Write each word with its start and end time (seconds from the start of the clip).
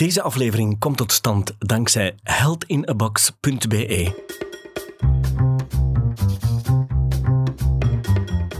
Deze 0.00 0.22
aflevering 0.22 0.78
komt 0.78 0.96
tot 0.96 1.12
stand 1.12 1.52
dankzij 1.58 2.14
healthinabox.be. 2.22 4.24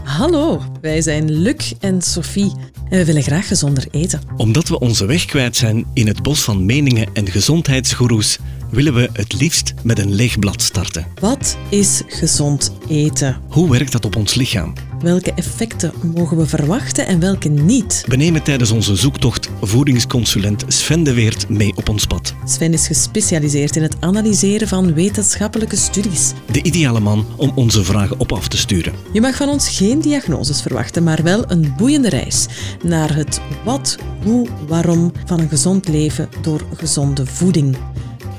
Hallo, 0.03 0.61
wij 0.81 1.01
zijn 1.01 1.31
Luc 1.31 1.73
en 1.79 2.01
Sophie 2.01 2.51
en 2.89 2.97
we 2.97 3.05
willen 3.05 3.23
graag 3.23 3.47
gezonder 3.47 3.87
eten. 3.91 4.21
Omdat 4.37 4.67
we 4.67 4.79
onze 4.79 5.05
weg 5.05 5.25
kwijt 5.25 5.55
zijn 5.55 5.85
in 5.93 6.07
het 6.07 6.23
bos 6.23 6.41
van 6.41 6.65
meningen 6.65 7.09
en 7.13 7.27
gezondheidsgoeroes, 7.27 8.39
willen 8.71 8.93
we 8.93 9.09
het 9.13 9.33
liefst 9.33 9.73
met 9.83 9.99
een 9.99 10.13
leeg 10.13 10.39
blad 10.39 10.61
starten. 10.61 11.05
Wat 11.19 11.57
is 11.69 12.01
gezond 12.07 12.71
eten? 12.87 13.41
Hoe 13.49 13.69
werkt 13.69 13.91
dat 13.91 14.05
op 14.05 14.15
ons 14.15 14.35
lichaam? 14.35 14.73
Welke 15.01 15.33
effecten 15.33 15.93
mogen 16.15 16.37
we 16.37 16.45
verwachten 16.45 17.07
en 17.07 17.19
welke 17.19 17.49
niet? 17.49 18.03
We 18.07 18.15
nemen 18.15 18.43
tijdens 18.43 18.71
onze 18.71 18.95
zoektocht 18.95 19.49
voedingsconsulent 19.61 20.63
Sven 20.67 21.03
de 21.03 21.13
Weert 21.13 21.49
mee 21.49 21.75
op 21.75 21.89
ons 21.89 22.05
pad. 22.05 22.33
Sven 22.45 22.73
is 22.73 22.87
gespecialiseerd 22.87 23.75
in 23.75 23.81
het 23.81 23.95
analyseren 23.99 24.67
van 24.67 24.93
wetenschappelijke 24.93 25.75
studies. 25.75 26.33
De 26.51 26.63
ideale 26.63 26.99
man 26.99 27.25
om 27.37 27.51
onze 27.55 27.83
vragen 27.83 28.19
op 28.19 28.31
af 28.31 28.47
te 28.47 28.57
sturen. 28.57 28.93
Je 29.13 29.21
mag 29.21 29.35
van 29.35 29.49
ons 29.49 29.69
geen 29.69 29.99
diagnoses 29.99 30.61
verwachten, 30.61 31.03
maar 31.03 31.23
wel 31.23 31.51
een 31.51 31.73
boeiende 31.77 32.09
reis 32.09 32.47
naar 32.83 33.15
het 33.15 33.41
wat, 33.63 33.97
hoe, 34.23 34.47
waarom 34.67 35.11
van 35.25 35.39
een 35.39 35.49
gezond 35.49 35.87
leven 35.87 36.29
door 36.41 36.65
gezonde 36.75 37.25
voeding. 37.25 37.77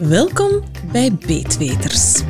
Welkom 0.08 0.64
bij 0.92 1.12
Beetweters. 1.14 2.22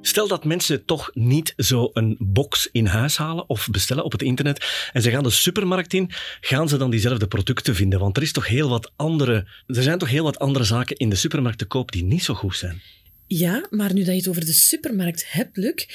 Stel 0.00 0.28
dat 0.28 0.44
mensen 0.44 0.84
toch 0.84 1.10
niet 1.14 1.52
zo 1.56 1.90
een 1.92 2.16
box 2.18 2.68
in 2.72 2.86
huis 2.86 3.16
halen 3.16 3.48
of 3.48 3.68
bestellen 3.70 4.04
op 4.04 4.12
het 4.12 4.22
internet 4.22 4.90
en 4.92 5.02
ze 5.02 5.10
gaan 5.10 5.22
de 5.22 5.30
supermarkt 5.30 5.92
in, 5.92 6.10
gaan 6.40 6.68
ze 6.68 6.76
dan 6.76 6.90
diezelfde 6.90 7.26
producten 7.26 7.74
vinden? 7.74 8.00
Want 8.00 8.16
er, 8.16 8.22
is 8.22 8.32
toch 8.32 8.46
heel 8.46 8.68
wat 8.68 8.92
andere, 8.96 9.48
er 9.66 9.82
zijn 9.82 9.98
toch 9.98 10.10
heel 10.10 10.24
wat 10.24 10.38
andere 10.38 10.64
zaken 10.64 10.96
in 10.96 11.10
de 11.10 11.16
supermarkt 11.16 11.58
te 11.58 11.64
koop 11.64 11.92
die 11.92 12.04
niet 12.04 12.24
zo 12.24 12.34
goed 12.34 12.56
zijn? 12.56 12.82
Ja, 13.26 13.66
maar 13.70 13.92
nu 13.92 14.04
dat 14.04 14.14
je 14.14 14.20
het 14.20 14.28
over 14.28 14.44
de 14.44 14.52
supermarkt 14.52 15.32
hebt, 15.32 15.56
Luc, 15.56 15.86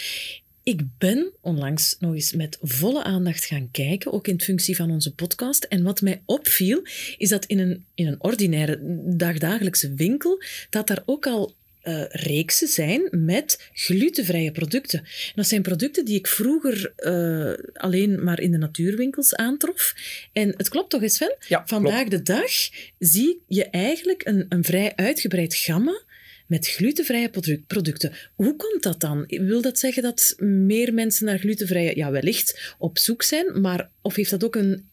ik 0.68 0.82
ben 0.98 1.32
onlangs 1.42 1.96
nog 2.00 2.14
eens 2.14 2.34
met 2.34 2.58
volle 2.62 3.04
aandacht 3.04 3.46
gaan 3.46 3.72
kijken, 3.72 4.14
ook 4.14 4.28
in 4.28 4.42
functie 4.42 4.76
van 4.76 4.92
onze 4.92 5.14
podcast. 5.14 5.64
En 5.64 5.84
wat 5.84 6.02
mij 6.02 6.22
opviel, 6.26 6.82
is 7.18 7.30
dat 7.30 7.46
in 7.46 7.60
een, 7.60 7.86
in 7.96 8.08
een 8.08 8.24
ordinaire 8.24 8.80
dagdagelijkse 9.18 9.94
winkel, 9.94 10.42
dat 10.70 10.88
daar 10.88 11.04
ook 11.06 11.28
al 11.28 11.56
uh, 11.84 12.04
reeksen 12.08 12.68
zijn 12.68 13.08
met 13.12 13.70
glutenvrije 13.74 14.52
producten. 14.52 15.00
En 15.00 15.34
dat 15.36 15.48
zijn 15.48 15.62
producten 15.62 16.06
die 16.06 16.18
ik 16.18 16.28
vroeger 16.28 16.94
uh, 16.98 17.54
alleen 17.74 18.24
maar 18.24 18.40
in 18.40 18.52
de 18.52 18.58
natuurwinkels 18.58 19.36
aantrof. 19.36 19.96
En 20.32 20.54
het 20.58 20.70
klopt 20.70 20.90
toch 20.90 21.02
eens, 21.02 21.16
Sven? 21.16 21.36
Ja, 21.48 21.64
Vandaag 21.66 22.08
de 22.08 22.22
dag 22.22 22.52
zie 23.00 23.42
je 23.48 23.66
eigenlijk 23.66 24.26
een, 24.26 24.46
een 24.50 24.64
vrij 24.64 24.96
uitgebreid 24.96 25.56
gamma 25.56 26.02
met 26.48 26.68
glutenvrije 26.68 27.30
producten. 27.68 28.14
Hoe 28.36 28.56
komt 28.56 28.84
dat 28.84 29.00
dan? 29.00 29.24
Wil 29.28 29.62
dat 29.62 29.80
zeggen 29.80 30.04
dat 30.04 30.36
meer 30.40 30.94
mensen 30.94 31.26
naar 31.26 31.40
glutenvrije, 31.40 31.96
ja 31.96 32.12
wellicht, 32.12 32.76
op 32.78 32.98
zoek 32.98 33.24
zijn, 33.24 33.62
maar 33.62 33.90
of 34.02 34.16
heeft 34.16 34.30
dat 34.30 34.44
ook 34.44 34.56
een, 34.56 34.90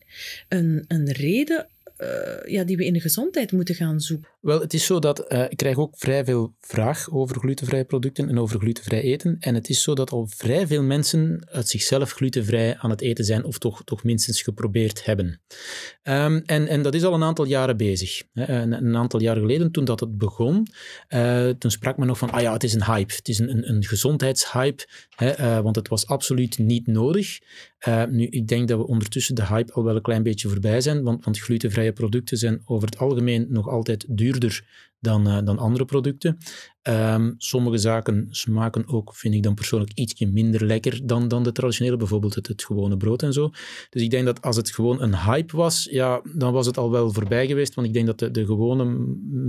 een, 0.49 0.85
een 0.89 1.13
reden 1.13 1.67
uh, 1.99 2.53
ja, 2.53 2.65
die 2.65 2.77
we 2.77 2.85
in 2.85 2.93
de 2.93 3.01
gezondheid 3.01 3.53
moeten 3.53 3.75
gaan 3.75 4.01
zoeken? 4.01 4.31
Wel, 4.41 4.61
het 4.61 4.75
is 4.75 4.87
zo 4.87 4.99
dat 4.99 5.33
uh, 5.33 5.45
ik 5.49 5.57
krijg 5.57 5.77
ook 5.77 5.95
vrij 5.99 6.25
veel 6.25 6.55
vraag 6.61 7.11
over 7.11 7.39
glutenvrije 7.39 7.85
producten 7.85 8.29
en 8.29 8.39
over 8.39 8.61
glutenvrij 8.61 9.01
eten. 9.01 9.37
En 9.41 9.55
het 9.55 9.69
is 9.69 9.83
zo 9.83 9.95
dat 9.95 10.11
al 10.11 10.27
vrij 10.37 10.67
veel 10.67 10.83
mensen 10.83 11.47
uit 11.51 11.69
zichzelf 11.69 12.13
glutenvrij 12.13 12.77
aan 12.77 12.91
het 12.91 13.01
eten 13.01 13.25
zijn 13.25 13.45
of 13.45 13.59
toch, 13.59 13.85
toch 13.85 14.05
minstens 14.05 14.43
geprobeerd 14.43 15.05
hebben. 15.05 15.41
Um, 16.03 16.43
en, 16.47 16.67
en 16.69 16.83
dat 16.83 16.95
is 16.95 17.05
al 17.05 17.15
een 17.15 17.23
aantal 17.23 17.45
jaren 17.45 17.77
bezig. 17.77 18.23
Een, 18.35 18.73
een 18.73 18.97
aantal 18.97 19.21
jaar 19.21 19.37
geleden, 19.37 19.71
toen 19.71 19.85
dat 19.85 20.01
het 20.01 20.19
begon, 20.19 20.67
toen 21.59 21.71
sprak 21.71 21.97
men 21.97 22.07
nog 22.07 22.19
van, 22.19 22.31
ah 22.31 22.41
ja, 22.41 22.53
het 22.53 22.65
is 22.65 22.75
een 22.75 22.85
hype. 22.85 23.15
Het 23.15 23.29
is 23.29 23.39
een, 23.39 23.51
een, 23.51 23.69
een 23.69 23.85
gezondheidshype, 23.85 24.87
hè, 25.17 25.63
want 25.63 25.77
het 25.77 25.89
was 25.89 26.07
absoluut 26.07 26.59
niet 26.59 26.87
nodig. 26.87 27.39
Nu, 28.11 28.27
ik 28.27 28.49
denk 28.49 28.69
dat 28.69 28.79
we 28.79 28.87
ondertussen 28.87 29.35
de 29.35 29.47
hype 29.47 29.73
al 29.73 29.85
wel 29.85 29.97
een 29.97 30.03
klein 30.03 30.23
beetje 30.23 30.49
voorbij 30.49 30.81
zijn, 30.81 31.03
want, 31.03 31.25
want 31.25 31.39
glutenvrije 31.39 31.93
producten 31.93 32.37
zijn 32.37 32.63
over 32.65 32.89
het 32.89 32.99
algemeen 32.99 33.47
nog 33.49 33.69
altijd 33.69 34.05
duur 34.09 34.17
duurder 34.17 34.65
dan, 35.05 35.29
uh, 35.29 35.39
dan 35.45 35.59
andere 35.59 35.85
producten. 35.85 36.39
Um, 36.89 37.35
sommige 37.39 37.79
zaken 37.79 38.27
smaken 38.31 38.89
ook, 38.89 39.15
vind 39.15 39.35
ik 39.35 39.43
dan 39.43 39.55
persoonlijk, 39.55 39.93
ietsje 39.95 40.27
minder 40.27 40.67
lekker 40.67 41.07
dan, 41.07 41.29
dan 41.29 41.43
de 41.43 41.53
traditionele, 41.53 41.97
bijvoorbeeld 41.97 42.35
het, 42.35 42.47
het 42.47 42.65
gewone 42.65 42.97
brood 42.97 43.23
en 43.23 43.33
zo. 43.33 43.51
Dus 43.91 44.03
ik 44.03 44.11
denk 44.11 44.25
dat 44.25 44.43
als 44.43 44.57
het 44.57 44.71
gewoon 44.71 45.03
een 45.03 45.17
hype 45.19 45.57
was, 45.57 45.89
ja, 45.91 46.23
dan 46.35 46.53
was 46.53 46.67
het 46.67 46.79
al 46.79 46.91
wel 46.91 47.13
voorbij 47.13 47.47
geweest, 47.47 47.75
want 47.75 47.87
ik 47.87 47.93
denk 47.93 48.07
dat 48.07 48.19
de, 48.19 48.31
de 48.31 48.47
gewone 48.47 48.85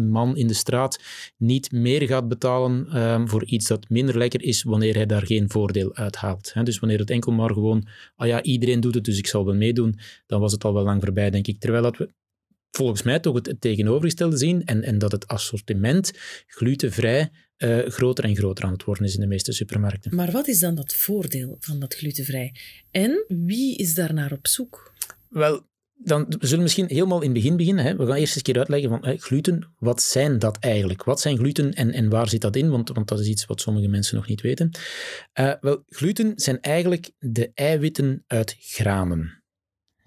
man 0.09 0.37
in 0.37 0.47
de 0.47 0.53
straat 0.53 1.03
niet 1.37 1.71
meer 1.71 2.07
gaat 2.07 2.27
betalen 2.27 3.03
um, 3.03 3.29
voor 3.29 3.45
iets 3.45 3.67
dat 3.67 3.89
minder 3.89 4.17
lekker 4.17 4.41
is, 4.41 4.63
wanneer 4.63 4.95
hij 4.95 5.05
daar 5.05 5.25
geen 5.25 5.49
voordeel 5.49 5.95
uit 5.95 6.15
haalt. 6.15 6.53
Dus 6.63 6.79
wanneer 6.79 6.99
het 6.99 7.09
enkel 7.09 7.31
maar 7.31 7.53
gewoon, 7.53 7.87
ah 8.15 8.27
ja, 8.27 8.43
iedereen 8.43 8.79
doet 8.79 8.95
het, 8.95 9.03
dus 9.03 9.17
ik 9.17 9.27
zal 9.27 9.45
wel 9.45 9.55
meedoen, 9.55 9.99
dan 10.25 10.39
was 10.39 10.51
het 10.51 10.63
al 10.63 10.73
wel 10.73 10.83
lang 10.83 11.03
voorbij, 11.03 11.29
denk 11.29 11.47
ik. 11.47 11.59
Terwijl 11.59 11.83
dat 11.83 11.97
we 11.97 12.09
volgens 12.75 13.03
mij 13.03 13.19
toch 13.19 13.35
het, 13.35 13.55
tegenovergestelde 13.59 14.37
zien 14.37 14.65
en, 14.65 14.83
en 14.83 14.97
dat 14.97 15.11
het 15.11 15.27
assortiment 15.27 16.11
glutenvrij 16.47 17.31
uh, 17.57 17.87
groter 17.87 18.23
en 18.23 18.35
groter 18.35 18.65
aan 18.65 18.71
het 18.71 18.83
worden 18.83 19.05
is 19.05 19.13
in 19.13 19.21
de 19.21 19.27
meeste 19.27 19.51
supermarkten. 19.51 20.15
Maar 20.15 20.31
wat 20.31 20.47
is 20.47 20.59
dan 20.59 20.75
dat 20.75 20.93
voordeel 20.93 21.57
van 21.59 21.79
dat 21.79 21.95
glutenvrij? 21.95 22.55
En 22.91 23.25
wie 23.27 23.77
is 23.77 23.93
daar 23.93 24.13
naar 24.13 24.31
op 24.31 24.47
zoek? 24.47 24.93
Wel, 25.29 25.67
dan, 25.97 26.25
we 26.39 26.47
zullen 26.47 26.63
misschien 26.63 26.87
helemaal 26.87 27.21
in 27.21 27.29
het 27.29 27.33
begin 27.33 27.57
beginnen. 27.57 27.85
Hè. 27.85 27.95
We 27.95 28.05
gaan 28.05 28.15
eerst 28.15 28.21
eens 28.21 28.35
een 28.35 28.41
keer 28.41 28.57
uitleggen 28.57 28.89
van 28.89 29.05
hè, 29.05 29.17
gluten, 29.17 29.73
wat 29.77 30.01
zijn 30.01 30.39
dat 30.39 30.57
eigenlijk? 30.57 31.03
Wat 31.03 31.21
zijn 31.21 31.37
gluten 31.37 31.73
en, 31.73 31.91
en 31.91 32.09
waar 32.09 32.29
zit 32.29 32.41
dat 32.41 32.55
in? 32.55 32.69
Want, 32.69 32.89
want 32.89 33.07
dat 33.07 33.19
is 33.19 33.27
iets 33.27 33.45
wat 33.45 33.61
sommige 33.61 33.87
mensen 33.87 34.15
nog 34.15 34.27
niet 34.27 34.41
weten. 34.41 34.71
Uh, 35.39 35.53
wel, 35.61 35.83
gluten 35.85 36.33
zijn 36.35 36.61
eigenlijk 36.61 37.11
de 37.19 37.51
eiwitten 37.53 38.23
uit 38.27 38.55
granen. 38.59 39.43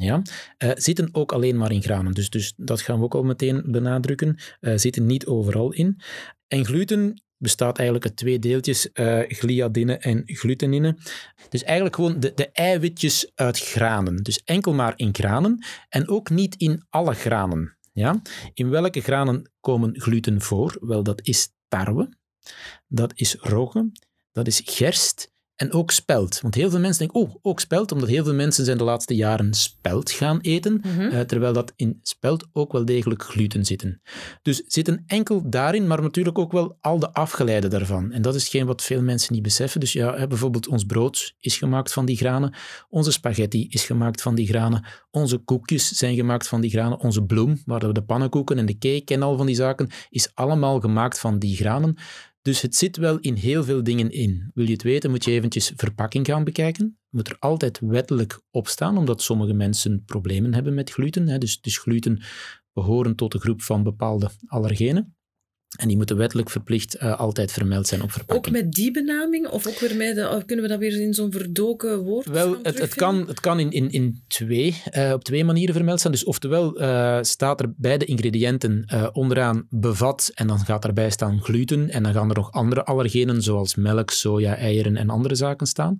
Ja, 0.02 0.22
uh, 0.58 0.70
zitten 0.74 1.08
ook 1.12 1.32
alleen 1.32 1.56
maar 1.56 1.72
in 1.72 1.82
granen. 1.82 2.12
Dus, 2.12 2.30
dus 2.30 2.52
dat 2.56 2.80
gaan 2.80 2.98
we 2.98 3.04
ook 3.04 3.14
al 3.14 3.22
meteen 3.22 3.62
benadrukken. 3.66 4.38
Uh, 4.60 4.72
zitten 4.76 5.06
niet 5.06 5.26
overal 5.26 5.72
in. 5.72 6.00
En 6.48 6.64
gluten 6.64 7.22
bestaat 7.36 7.76
eigenlijk 7.76 8.08
uit 8.08 8.16
twee 8.16 8.38
deeltjes, 8.38 8.88
uh, 8.94 9.20
gliadine 9.26 9.96
en 9.96 10.22
glutenine. 10.26 10.96
Dus 11.48 11.62
eigenlijk 11.62 11.94
gewoon 11.94 12.20
de, 12.20 12.32
de 12.34 12.50
eiwitjes 12.52 13.30
uit 13.34 13.58
granen. 13.58 14.22
Dus 14.22 14.42
enkel 14.44 14.72
maar 14.72 14.92
in 14.96 15.14
granen 15.14 15.64
en 15.88 16.08
ook 16.08 16.30
niet 16.30 16.54
in 16.56 16.84
alle 16.88 17.14
granen. 17.14 17.76
Ja? 17.92 18.22
In 18.54 18.68
welke 18.70 19.00
granen 19.00 19.50
komen 19.60 20.00
gluten 20.00 20.40
voor? 20.40 20.76
Wel, 20.80 21.02
dat 21.02 21.20
is 21.22 21.48
tarwe, 21.68 22.08
dat 22.86 23.12
is 23.14 23.34
rogge, 23.34 23.90
dat 24.32 24.46
is 24.46 24.62
gerst 24.64 25.32
en 25.58 25.72
ook 25.72 25.90
spelt. 25.90 26.40
Want 26.40 26.54
heel 26.54 26.70
veel 26.70 26.78
mensen 26.80 26.98
denken, 26.98 27.20
oh, 27.20 27.34
ook 27.42 27.60
spelt, 27.60 27.92
omdat 27.92 28.08
heel 28.08 28.24
veel 28.24 28.34
mensen 28.34 28.64
zijn 28.64 28.78
de 28.78 28.84
laatste 28.84 29.14
jaren 29.14 29.54
spelt 29.54 30.10
gaan 30.10 30.40
eten, 30.40 30.72
mm 30.72 30.90
-hmm. 30.90 31.10
uh, 31.10 31.20
terwijl 31.20 31.52
dat 31.52 31.72
in 31.76 31.98
spelt 32.02 32.46
ook 32.52 32.72
wel 32.72 32.84
degelijk 32.84 33.22
gluten 33.22 33.64
zitten. 33.64 34.00
Dus 34.42 34.62
zitten 34.66 35.02
enkel 35.06 35.50
daarin, 35.50 35.86
maar 35.86 36.02
natuurlijk 36.02 36.38
ook 36.38 36.52
wel 36.52 36.76
al 36.80 36.98
de 36.98 37.12
afgeleiden 37.12 37.70
daarvan. 37.70 38.12
En 38.12 38.22
dat 38.22 38.34
is 38.34 38.48
geen 38.48 38.66
wat 38.66 38.82
veel 38.82 39.02
mensen 39.02 39.32
niet 39.32 39.42
beseffen. 39.42 39.80
Dus 39.80 39.92
ja, 39.92 40.26
bijvoorbeeld 40.26 40.68
ons 40.68 40.84
brood 40.84 41.34
is 41.40 41.56
gemaakt 41.56 41.92
van 41.92 42.06
die 42.06 42.16
granen, 42.16 42.54
onze 42.88 43.12
spaghetti 43.12 43.66
is 43.68 43.84
gemaakt 43.84 44.22
van 44.22 44.34
die 44.34 44.46
granen, 44.46 44.84
onze 45.10 45.38
koekjes 45.38 45.88
zijn 45.88 46.14
gemaakt 46.14 46.48
van 46.48 46.60
die 46.60 46.70
granen, 46.70 47.00
onze 47.00 47.22
bloem, 47.22 47.62
waar 47.64 47.86
we 47.86 47.92
de 47.92 48.02
pannenkoeken 48.02 48.58
en 48.58 48.66
de 48.66 48.78
cake 48.78 49.14
en 49.14 49.22
al 49.22 49.36
van 49.36 49.46
die 49.46 49.54
zaken, 49.54 49.90
is 50.10 50.30
allemaal 50.34 50.80
gemaakt 50.80 51.18
van 51.18 51.38
die 51.38 51.56
granen. 51.56 51.96
Dus 52.42 52.60
het 52.60 52.74
zit 52.74 52.96
wel 52.96 53.18
in 53.18 53.34
heel 53.34 53.64
veel 53.64 53.82
dingen 53.82 54.10
in. 54.10 54.50
Wil 54.54 54.64
je 54.64 54.72
het 54.72 54.82
weten, 54.82 55.10
moet 55.10 55.24
je 55.24 55.30
eventjes 55.30 55.72
verpakking 55.76 56.26
gaan 56.26 56.44
bekijken. 56.44 56.98
Moet 57.08 57.28
er 57.28 57.36
altijd 57.38 57.78
wettelijk 57.80 58.40
op 58.50 58.68
staan, 58.68 58.96
omdat 58.96 59.22
sommige 59.22 59.52
mensen 59.52 60.04
problemen 60.04 60.54
hebben 60.54 60.74
met 60.74 60.90
gluten. 60.90 61.40
Dus, 61.40 61.60
dus 61.60 61.78
gluten 61.78 62.22
behoren 62.72 63.16
tot 63.16 63.32
de 63.32 63.38
groep 63.38 63.62
van 63.62 63.82
bepaalde 63.82 64.30
allergenen. 64.46 65.17
En 65.76 65.88
die 65.88 65.96
moeten 65.96 66.16
wettelijk 66.16 66.50
verplicht 66.50 66.96
uh, 67.02 67.18
altijd 67.18 67.52
vermeld 67.52 67.86
zijn 67.86 68.02
op 68.02 68.12
verpakking. 68.12 68.56
Ook 68.56 68.62
met 68.62 68.72
die 68.72 68.90
benaming? 68.90 69.48
Of 69.48 69.66
ook 69.66 69.78
weer 69.78 69.96
met 69.96 70.14
de, 70.14 70.42
kunnen 70.46 70.64
we 70.64 70.70
dat 70.70 70.78
weer 70.78 71.00
in 71.00 71.14
zo'n 71.14 71.32
verdoken 71.32 71.98
woord 71.98 72.26
Wel, 72.26 72.56
het, 72.62 72.78
het, 72.78 72.94
kan, 72.94 73.26
het 73.26 73.40
kan 73.40 73.60
in, 73.60 73.70
in, 73.70 73.90
in 73.90 74.22
twee, 74.26 74.82
uh, 74.92 75.12
op 75.12 75.24
twee 75.24 75.44
manieren 75.44 75.74
vermeld 75.74 76.00
zijn. 76.00 76.12
Dus 76.12 76.24
oftewel 76.24 76.80
uh, 76.80 77.18
staat 77.22 77.60
er 77.60 77.72
bij 77.76 77.98
de 77.98 78.04
ingrediënten 78.04 78.84
onderaan 79.12 79.66
bevat 79.70 80.30
en 80.34 80.46
dan 80.46 80.58
gaat 80.58 80.82
daarbij 80.82 81.10
staan 81.10 81.42
gluten 81.42 81.90
en 81.90 82.02
dan 82.02 82.12
gaan 82.12 82.28
er 82.28 82.36
nog 82.36 82.52
andere 82.52 82.84
allergenen 82.84 83.42
zoals 83.42 83.74
melk, 83.74 84.10
soja, 84.10 84.56
eieren 84.56 84.96
en 84.96 85.10
andere 85.10 85.34
zaken 85.34 85.66
staan. 85.66 85.98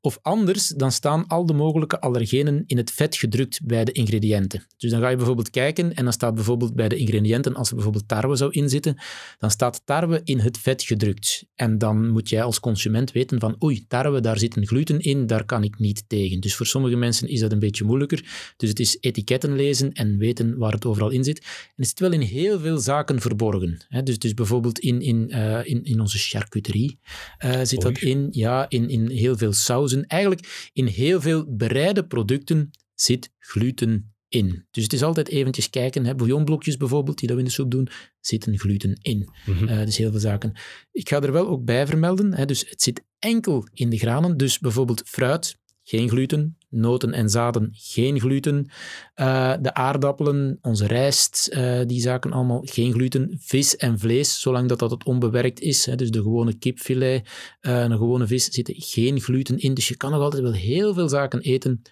Of 0.00 0.18
anders, 0.22 0.68
dan 0.68 0.92
staan 0.92 1.26
al 1.26 1.46
de 1.46 1.52
mogelijke 1.52 2.00
allergenen 2.00 2.64
in 2.66 2.76
het 2.76 2.90
vet 2.90 3.16
gedrukt 3.16 3.60
bij 3.64 3.84
de 3.84 3.92
ingrediënten. 3.92 4.66
Dus 4.76 4.90
dan 4.90 5.00
ga 5.00 5.08
je 5.08 5.16
bijvoorbeeld 5.16 5.50
kijken 5.50 5.94
en 5.94 6.04
dan 6.04 6.12
staat 6.12 6.34
bijvoorbeeld 6.34 6.74
bij 6.74 6.88
de 6.88 6.96
ingrediënten, 6.96 7.54
als 7.54 7.68
er 7.68 7.74
bijvoorbeeld 7.74 8.08
tarwe 8.08 8.36
zou 8.36 8.50
inzitten, 8.50 8.96
dan 9.38 9.50
staat 9.50 9.82
tarwe 9.84 10.20
in 10.24 10.38
het 10.38 10.58
vet 10.58 10.82
gedrukt. 10.82 11.44
En 11.54 11.78
dan 11.78 12.08
moet 12.08 12.28
jij 12.28 12.42
als 12.42 12.60
consument 12.60 13.12
weten 13.12 13.40
van 13.40 13.62
oei, 13.62 13.84
tarwe, 13.86 14.20
daar 14.20 14.38
zit 14.38 14.56
een 14.56 14.66
gluten 14.66 15.00
in, 15.00 15.26
daar 15.26 15.44
kan 15.44 15.64
ik 15.64 15.78
niet 15.78 16.04
tegen. 16.06 16.40
Dus 16.40 16.54
voor 16.54 16.66
sommige 16.66 16.96
mensen 16.96 17.28
is 17.28 17.40
dat 17.40 17.52
een 17.52 17.58
beetje 17.58 17.84
moeilijker. 17.84 18.52
Dus 18.56 18.68
het 18.68 18.80
is 18.80 18.96
etiketten 19.00 19.56
lezen 19.56 19.92
en 19.92 20.18
weten 20.18 20.58
waar 20.58 20.72
het 20.72 20.84
overal 20.84 21.10
in 21.10 21.24
zit. 21.24 21.38
En 21.38 21.72
het 21.76 21.88
zit 21.88 22.00
wel 22.00 22.12
in 22.12 22.20
heel 22.20 22.60
veel 22.60 22.78
zaken 22.78 23.20
verborgen. 23.20 23.78
Hè? 23.88 24.02
Dus, 24.02 24.18
dus 24.18 24.34
bijvoorbeeld 24.34 24.78
in, 24.78 25.00
in, 25.00 25.30
uh, 25.30 25.64
in, 25.64 25.84
in 25.84 26.00
onze 26.00 26.18
charcuterie 26.18 26.98
uh, 27.44 27.60
zit 27.62 27.80
dat 27.80 27.98
in. 27.98 28.28
Ja, 28.30 28.68
in, 28.68 28.88
in 28.88 29.10
heel 29.10 29.36
veel 29.36 29.52
sauzen. 29.52 30.06
Eigenlijk 30.06 30.70
in 30.72 30.86
heel 30.86 31.20
veel 31.20 31.56
bereide 31.56 32.06
producten 32.06 32.70
zit 32.94 33.30
gluten 33.38 34.13
in. 34.34 34.66
Dus 34.70 34.82
het 34.82 34.92
is 34.92 35.02
altijd 35.02 35.28
eventjes 35.28 35.70
kijken. 35.70 36.04
Hè, 36.04 36.14
bouillonblokjes 36.14 36.76
bijvoorbeeld, 36.76 37.18
die 37.18 37.28
dat 37.28 37.36
we 37.36 37.42
in 37.42 37.48
de 37.48 37.54
soep 37.54 37.70
doen, 37.70 37.88
zitten 38.20 38.58
gluten 38.58 38.98
in. 39.02 39.28
Mm 39.46 39.84
dus 39.84 39.96
heel 39.96 40.10
veel 40.10 40.20
zaken. 40.20 40.52
Ik 40.92 41.08
ga 41.08 41.20
er 41.20 41.32
wel 41.32 41.48
ook 41.48 41.64
bij 41.64 41.86
vermelden. 41.86 42.34
Hè, 42.34 42.44
dus 42.44 42.68
het 42.68 42.82
zit 42.82 43.04
enkel 43.18 43.66
in 43.72 43.90
de 43.90 43.98
granen. 43.98 44.36
Dus 44.36 44.58
bijvoorbeeld 44.58 45.02
fruit, 45.06 45.58
geen 45.82 46.08
gluten. 46.08 46.56
Noten 46.68 47.12
en 47.12 47.30
zaden, 47.30 47.68
geen 47.72 48.20
gluten. 48.20 48.70
Uh, 49.16 49.54
de 49.60 49.74
aardappelen, 49.74 50.58
onze 50.60 50.86
rijst, 50.86 51.50
uh, 51.52 51.80
die 51.86 52.00
zaken 52.00 52.32
allemaal 52.32 52.62
geen 52.64 52.92
gluten. 52.92 53.36
Vis 53.40 53.76
en 53.76 53.98
vlees, 53.98 54.40
zolang 54.40 54.68
dat, 54.68 54.78
dat 54.78 54.90
het 54.90 55.04
onbewerkt 55.04 55.60
is. 55.60 55.86
Hè, 55.86 55.94
dus 55.94 56.10
de 56.10 56.22
gewone 56.22 56.58
kipfilet, 56.58 57.28
een 57.60 57.90
gewone 57.90 58.26
vis, 58.26 58.44
zitten 58.44 58.74
geen 58.78 59.20
gluten 59.20 59.58
in. 59.58 59.74
Dus 59.74 59.88
je 59.88 59.96
kan 59.96 60.10
nog 60.10 60.20
altijd 60.20 60.42
wel 60.42 60.52
heel 60.52 60.94
veel 60.94 61.08
zaken 61.08 61.40
eten 61.40 61.82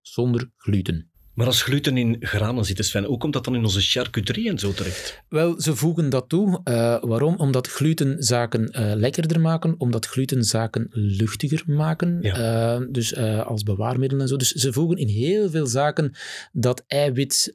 zonder 0.00 0.50
gluten. 0.56 1.09
Maar 1.40 1.48
als 1.48 1.62
gluten 1.62 1.96
in 1.96 2.16
granen 2.20 2.64
zit, 2.64 2.84
Sven, 2.84 3.04
hoe 3.04 3.18
komt 3.18 3.32
dat 3.32 3.44
dan 3.44 3.54
in 3.54 3.64
onze 3.64 3.80
charcuterie 3.80 4.48
en 4.48 4.58
zo 4.58 4.72
terecht? 4.72 5.22
Wel, 5.28 5.60
ze 5.60 5.76
voegen 5.76 6.10
dat 6.10 6.28
toe. 6.28 6.60
Uh, 6.64 7.02
waarom? 7.02 7.36
Omdat 7.36 7.68
gluten 7.68 8.22
zaken 8.22 8.80
uh, 8.80 8.92
lekkerder 8.94 9.40
maken, 9.40 9.74
omdat 9.78 10.06
gluten 10.06 10.44
zaken 10.44 10.88
luchtiger 10.90 11.62
maken, 11.66 12.18
ja. 12.20 12.78
uh, 12.78 12.86
dus 12.90 13.16
als 13.16 13.62
bewaarmiddel 13.62 14.20
en 14.20 14.28
zo. 14.28 14.36
Dus 14.36 14.50
ze 14.50 14.72
voegen 14.72 14.96
in 14.96 15.08
heel 15.08 15.50
veel 15.50 15.66
zaken 15.66 16.14
dat 16.52 16.84
eiwit 16.86 17.52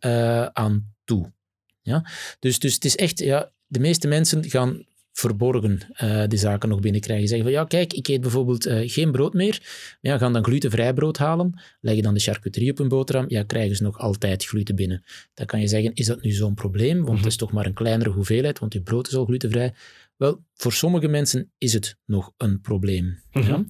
aan 0.53 0.93
toe. 1.03 1.33
Ja? 1.81 2.09
Dus, 2.39 2.59
dus 2.59 2.73
het 2.73 2.85
is 2.85 2.95
echt, 2.95 3.19
ja, 3.19 3.51
de 3.67 3.79
meeste 3.79 4.07
mensen 4.07 4.49
gaan 4.49 4.85
verborgen 5.17 5.79
uh, 6.03 6.23
die 6.27 6.39
zaken 6.39 6.69
nog 6.69 6.79
binnenkrijgen. 6.79 7.27
Zeggen 7.27 7.45
van 7.45 7.55
ja, 7.55 7.65
kijk, 7.65 7.93
ik 7.93 8.07
eet 8.07 8.21
bijvoorbeeld 8.21 8.67
uh, 8.67 8.89
geen 8.89 9.11
brood 9.11 9.33
meer. 9.33 9.59
Maar 10.01 10.11
ja, 10.11 10.17
gaan 10.17 10.33
dan 10.33 10.43
glutenvrij 10.43 10.93
brood 10.93 11.17
halen. 11.17 11.61
Leggen 11.81 12.03
dan 12.03 12.13
de 12.13 12.19
charcuterie 12.19 12.71
op 12.71 12.79
een 12.79 12.87
boterham. 12.87 13.25
Ja, 13.27 13.43
krijgen 13.43 13.75
ze 13.75 13.83
nog 13.83 13.99
altijd 13.99 14.45
gluten 14.45 14.75
binnen. 14.75 15.03
Dan 15.33 15.45
kan 15.45 15.59
je 15.59 15.67
zeggen, 15.67 15.93
is 15.93 16.05
dat 16.05 16.21
nu 16.21 16.31
zo'n 16.31 16.53
probleem? 16.53 17.05
Want 17.05 17.17
het 17.17 17.27
is 17.27 17.35
toch 17.35 17.51
maar 17.51 17.65
een 17.65 17.73
kleinere 17.73 18.09
hoeveelheid, 18.09 18.59
want 18.59 18.73
je 18.73 18.81
brood 18.81 19.07
is 19.07 19.15
al 19.15 19.25
glutenvrij. 19.25 19.73
Wel, 20.17 20.43
voor 20.53 20.73
sommige 20.73 21.07
mensen 21.07 21.51
is 21.57 21.73
het 21.73 21.97
nog 22.05 22.33
een 22.37 22.61
probleem. 22.61 23.19
ja? 23.31 23.65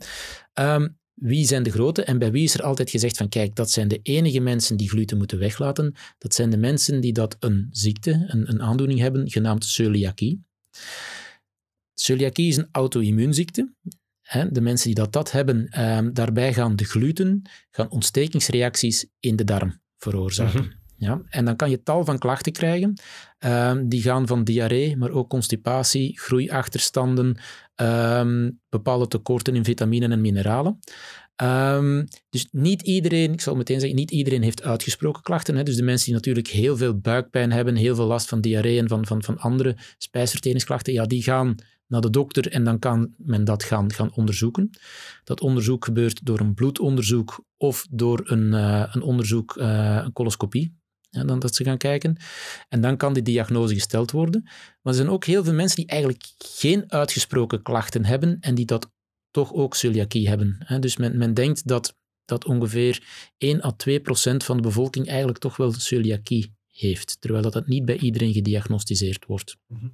um, 0.75 0.98
wie 1.13 1.45
zijn 1.45 1.63
de 1.63 1.71
grote 1.71 2.03
en 2.03 2.18
bij 2.18 2.31
wie 2.31 2.44
is 2.44 2.53
er 2.53 2.63
altijd 2.63 2.89
gezegd 2.89 3.18
van 3.18 3.30
kijk, 3.30 3.56
dat 3.56 3.71
zijn 3.71 3.88
de 3.88 4.00
enige 4.01 4.39
mensen 4.39 4.77
die 4.77 4.89
gluten 4.89 5.18
moeten 5.18 5.39
weglaten. 5.39 5.95
Dat 6.18 6.33
zijn 6.33 6.50
de 6.50 6.57
mensen 6.57 7.01
die 7.01 7.13
dat 7.13 7.38
een 7.39 7.68
ziekte, 7.71 8.25
een, 8.27 8.50
een 8.50 8.62
aandoening 8.62 9.00
hebben, 9.00 9.30
genaamd 9.30 9.65
celiakie. 9.65 10.44
Celiakie 11.95 12.47
is 12.47 12.57
een 12.57 12.69
auto-immuunziekte. 12.71 13.74
De 14.50 14.62
mensen 14.62 14.86
die 14.86 14.95
dat, 14.95 15.13
dat 15.13 15.31
hebben, 15.31 15.68
ehm, 15.68 16.13
daarbij 16.13 16.53
gaan 16.53 16.75
de 16.75 16.86
gluten 16.86 17.42
gaan 17.69 17.89
ontstekingsreacties 17.89 19.07
in 19.19 19.36
de 19.36 19.44
darm 19.44 19.81
veroorzaken. 19.97 20.62
Mhm. 20.62 20.71
Ja, 20.97 21.21
en 21.30 21.45
dan 21.45 21.56
kan 21.56 21.69
je 21.69 21.83
tal 21.83 22.06
van 22.06 22.18
klachten 22.18 22.51
krijgen. 22.51 22.94
Um, 23.39 23.89
die 23.89 24.01
gaan 24.01 24.27
van 24.27 24.44
diarree, 24.44 24.97
maar 24.97 25.12
ook 25.12 25.30
constipatie, 25.30 26.19
groeiachterstanden, 26.19 27.38
um, 27.75 28.59
bepaalde 28.69 29.07
tekorten 29.07 29.56
in 29.56 29.63
vitaminen 29.63 30.12
en 30.12 30.21
mineralen. 30.21 30.80
Um, 31.44 32.07
dus 32.30 32.48
niet 32.51 32.81
iedereen, 32.81 33.33
ik 33.33 33.41
zal 33.41 33.56
meteen 33.56 33.80
zeggen, 33.80 33.98
niet 33.98 34.12
iedereen 34.12 34.41
heeft 34.41 34.63
uitgesproken 34.63 35.21
klachten. 35.21 35.56
Hè. 35.56 35.63
Dus 35.63 35.75
de 35.75 35.83
mensen 35.83 36.06
die 36.06 36.15
natuurlijk 36.15 36.48
heel 36.48 36.77
veel 36.77 37.00
buikpijn 37.00 37.51
hebben, 37.51 37.75
heel 37.75 37.95
veel 37.95 38.06
last 38.06 38.27
van 38.27 38.41
diarree 38.41 38.80
en 38.80 38.88
van, 38.88 39.06
van, 39.06 39.24
van 39.24 39.38
andere 39.38 39.77
spijsverteringsklachten, 39.98 40.94
ja, 40.94 41.06
die 41.06 41.24
gaan 41.24 41.56
naar 41.87 42.01
de 42.01 42.09
dokter 42.09 42.51
en 42.51 42.63
dan 42.63 42.79
kan 42.79 43.13
men 43.17 43.43
dat 43.43 43.63
gaan, 43.63 43.93
gaan 43.93 44.13
onderzoeken. 44.13 44.69
Dat 45.23 45.41
onderzoek 45.41 45.85
gebeurt 45.85 46.25
door 46.25 46.39
een 46.39 46.53
bloedonderzoek 46.53 47.43
of 47.57 47.87
door 47.89 48.21
een, 48.23 48.53
uh, 48.53 48.85
een 48.91 49.01
onderzoek, 49.01 49.55
uh, 49.55 50.01
een 50.03 50.13
coloscopie. 50.13 50.83
Dan 51.09 51.39
dat 51.39 51.55
ze 51.55 51.63
gaan 51.63 51.77
kijken. 51.77 52.17
En 52.69 52.81
dan 52.81 52.97
kan 52.97 53.13
die 53.13 53.23
diagnose 53.23 53.73
gesteld 53.73 54.11
worden. 54.11 54.41
Maar 54.43 54.93
er 54.93 54.93
zijn 54.93 55.09
ook 55.09 55.25
heel 55.25 55.43
veel 55.43 55.53
mensen 55.53 55.75
die 55.75 55.87
eigenlijk 55.87 56.23
geen 56.37 56.91
uitgesproken 56.91 57.61
klachten 57.61 58.05
hebben 58.05 58.38
en 58.39 58.55
die 58.55 58.65
dat 58.65 58.91
toch 59.31 59.53
ook 59.53 59.75
celiakie 59.75 60.27
hebben. 60.27 60.65
Dus 60.79 60.97
men, 60.97 61.17
men 61.17 61.33
denkt 61.33 61.67
dat, 61.67 61.95
dat 62.25 62.45
ongeveer 62.45 63.03
1 63.38 63.63
à 63.63 63.71
2 63.71 63.99
procent 63.99 64.43
van 64.43 64.57
de 64.57 64.63
bevolking 64.63 65.07
eigenlijk 65.07 65.38
toch 65.38 65.57
wel 65.57 65.71
celiakie 65.71 66.53
heeft, 66.71 67.17
terwijl 67.19 67.43
dat, 67.43 67.53
dat 67.53 67.67
niet 67.67 67.85
bij 67.85 67.97
iedereen 67.97 68.33
gediagnosticeerd 68.33 69.25
wordt. 69.25 69.57
Mm 69.67 69.93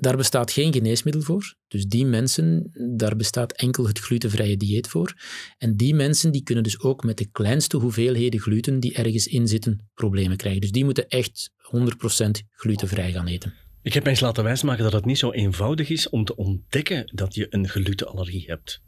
daar 0.00 0.16
bestaat 0.16 0.50
geen 0.50 0.72
geneesmiddel 0.72 1.22
voor. 1.22 1.54
Dus 1.68 1.86
die 1.86 2.06
mensen, 2.06 2.70
daar 2.96 3.16
bestaat 3.16 3.52
enkel 3.52 3.86
het 3.86 3.98
glutenvrije 3.98 4.56
dieet 4.56 4.88
voor. 4.88 5.14
En 5.58 5.76
die 5.76 5.94
mensen 5.94 6.32
die 6.32 6.42
kunnen 6.42 6.64
dus 6.64 6.80
ook 6.80 7.04
met 7.04 7.16
de 7.16 7.30
kleinste 7.30 7.76
hoeveelheden 7.76 8.40
gluten 8.40 8.80
die 8.80 8.94
ergens 8.94 9.26
in 9.26 9.48
zitten, 9.48 9.88
problemen 9.94 10.36
krijgen. 10.36 10.60
Dus 10.60 10.72
die 10.72 10.84
moeten 10.84 11.08
echt 11.08 11.50
100% 11.76 12.30
glutenvrij 12.50 13.12
gaan 13.12 13.26
eten. 13.26 13.54
Ik 13.82 13.94
heb 13.94 14.06
eens 14.06 14.20
laten 14.20 14.44
wijsmaken 14.44 14.84
dat 14.84 14.92
het 14.92 15.04
niet 15.04 15.18
zo 15.18 15.30
eenvoudig 15.30 15.88
is 15.88 16.08
om 16.08 16.24
te 16.24 16.36
ontdekken 16.36 17.10
dat 17.14 17.34
je 17.34 17.46
een 17.50 17.68
glutenallergie 17.68 18.44
hebt. 18.46 18.80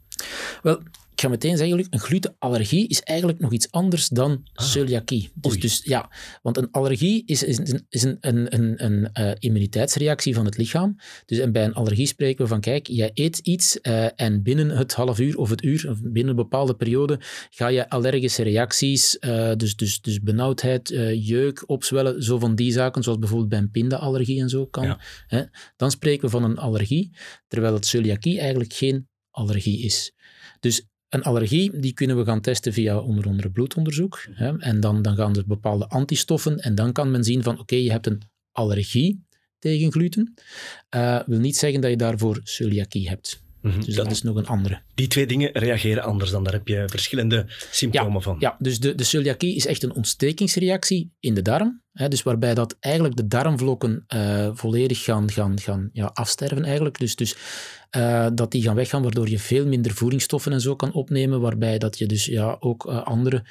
Wel, 0.61 0.81
ik 1.21 1.27
ga 1.27 1.33
meteen 1.33 1.57
zeggen, 1.57 1.87
een 1.89 1.99
glutenallergie 1.99 2.87
is 2.87 3.01
eigenlijk 3.01 3.39
nog 3.39 3.51
iets 3.51 3.71
anders 3.71 4.07
dan 4.07 4.43
ah. 4.53 4.65
celiakie. 4.65 5.31
Dus, 5.33 5.59
dus, 5.59 5.81
ja, 5.83 6.11
want 6.41 6.57
een 6.57 6.71
allergie 6.71 7.23
is, 7.25 7.43
is, 7.43 7.57
een, 7.57 7.85
is 7.89 8.03
een, 8.03 8.17
een, 8.19 8.83
een, 8.85 9.09
uh, 9.19 9.31
immuniteitsreactie 9.39 10.33
van 10.33 10.45
het 10.45 10.57
lichaam. 10.57 10.95
Dus 11.25 11.37
en 11.37 11.51
bij 11.51 11.63
een 11.63 11.73
allergie 11.73 12.05
spreken 12.05 12.43
we 12.43 12.49
van, 12.49 12.59
kijk, 12.59 12.87
jij 12.87 13.11
eet 13.13 13.37
iets 13.37 13.79
uh, 13.81 14.21
en 14.21 14.43
binnen 14.43 14.69
het 14.69 14.93
half 14.93 15.19
uur 15.19 15.37
of 15.37 15.49
het 15.49 15.63
uur, 15.63 15.89
of 15.89 16.01
binnen 16.01 16.29
een 16.29 16.35
bepaalde 16.35 16.75
periode, 16.75 17.19
ga 17.49 17.67
je 17.67 17.89
allergische 17.89 18.43
reacties, 18.43 19.17
uh, 19.19 19.51
dus, 19.55 19.75
dus, 19.75 20.01
dus 20.01 20.21
benauwdheid, 20.21 20.89
jeuk, 21.15 21.63
opzwellen, 21.65 22.23
zo 22.23 22.39
van 22.39 22.55
die 22.55 22.71
zaken, 22.71 23.03
zoals 23.03 23.19
bijvoorbeeld 23.19 23.49
bij 23.49 23.59
een 23.59 23.71
pindaallergie 23.71 24.41
en 24.41 24.49
zo 24.49 24.65
kan. 24.65 24.83
Ja. 24.83 24.99
Hè? 25.27 25.43
Dan 25.75 25.91
spreken 25.91 26.25
we 26.25 26.29
van 26.29 26.43
een 26.43 26.57
allergie, 26.57 27.11
terwijl 27.47 27.73
het 27.73 27.85
celiakie 27.85 28.39
eigenlijk 28.39 28.73
geen 28.73 29.09
allergie 29.31 29.79
is. 29.79 30.13
Dus 30.59 30.85
een 31.09 31.23
allergie, 31.23 31.79
die 31.79 31.93
kunnen 31.93 32.17
we 32.17 32.25
gaan 32.25 32.41
testen 32.41 32.73
via 32.73 32.99
onder 32.99 33.25
andere 33.25 33.51
bloedonderzoek. 33.51 34.25
Hè, 34.31 34.57
en 34.59 34.79
dan, 34.79 35.01
dan 35.01 35.15
gaan 35.15 35.35
er 35.35 35.47
bepaalde 35.47 35.87
antistoffen 35.87 36.59
en 36.59 36.75
dan 36.75 36.91
kan 36.91 37.11
men 37.11 37.23
zien 37.23 37.43
van 37.43 37.59
oké, 37.59 37.75
je 37.75 37.91
hebt 37.91 38.07
een 38.07 38.21
allergie 38.51 39.25
tegen 39.59 39.91
gluten. 39.91 40.33
Uh, 40.95 41.19
wil 41.25 41.39
niet 41.39 41.57
zeggen 41.57 41.81
dat 41.81 41.89
je 41.89 41.97
daarvoor 41.97 42.39
celiakie 42.43 43.09
hebt. 43.09 43.43
Mhm. 43.61 43.81
Dus 43.81 43.95
dat, 43.95 44.11
is 44.11 44.21
nog 44.21 44.35
een 44.35 44.47
andere. 44.47 44.81
Die 44.93 45.07
twee 45.07 45.25
dingen 45.25 45.49
reageren 45.53 46.03
anders 46.03 46.31
dan. 46.31 46.43
Daar 46.43 46.53
heb 46.53 46.67
je 46.67 46.83
verschillende 46.87 47.45
symptomen 47.71 48.21
van. 48.21 48.35
Ja, 48.39 48.55
dus 48.59 48.79
de, 48.79 48.95
de 48.95 49.03
celiakie 49.03 49.55
is 49.55 49.65
echt 49.65 49.83
een 49.83 49.93
ontstekingsreactie 49.93 51.11
in 51.19 51.33
de 51.33 51.41
darm. 51.41 51.81
Hè, 51.93 52.07
dus 52.07 52.23
waarbij 52.23 52.53
dat 52.53 52.77
eigenlijk 52.79 53.15
de 53.15 53.27
darmvlokken 53.27 54.05
uh, 54.15 54.49
volledig 54.53 55.03
gaan, 55.03 55.31
gaan, 55.31 55.59
gaan 55.59 55.89
ja, 55.93 56.11
afsterven 56.13 56.63
eigenlijk. 56.63 56.99
Dus, 56.99 57.15
dus 57.15 57.35
uh, 57.97 58.27
dat 58.33 58.51
die 58.51 58.61
gaan 58.61 58.75
weggaan, 58.75 59.01
waardoor 59.01 59.29
je 59.29 59.39
veel 59.39 59.65
minder 59.65 59.91
voedingsstoffen 59.93 60.51
en 60.51 60.61
zo 60.61 60.75
kan 60.75 60.93
opnemen, 60.93 61.41
waarbij 61.41 61.77
dat 61.77 61.97
je 61.97 62.05
dus 62.05 62.25
ja, 62.25 62.57
ook 62.59 62.85
uh, 62.85 63.03
andere 63.03 63.43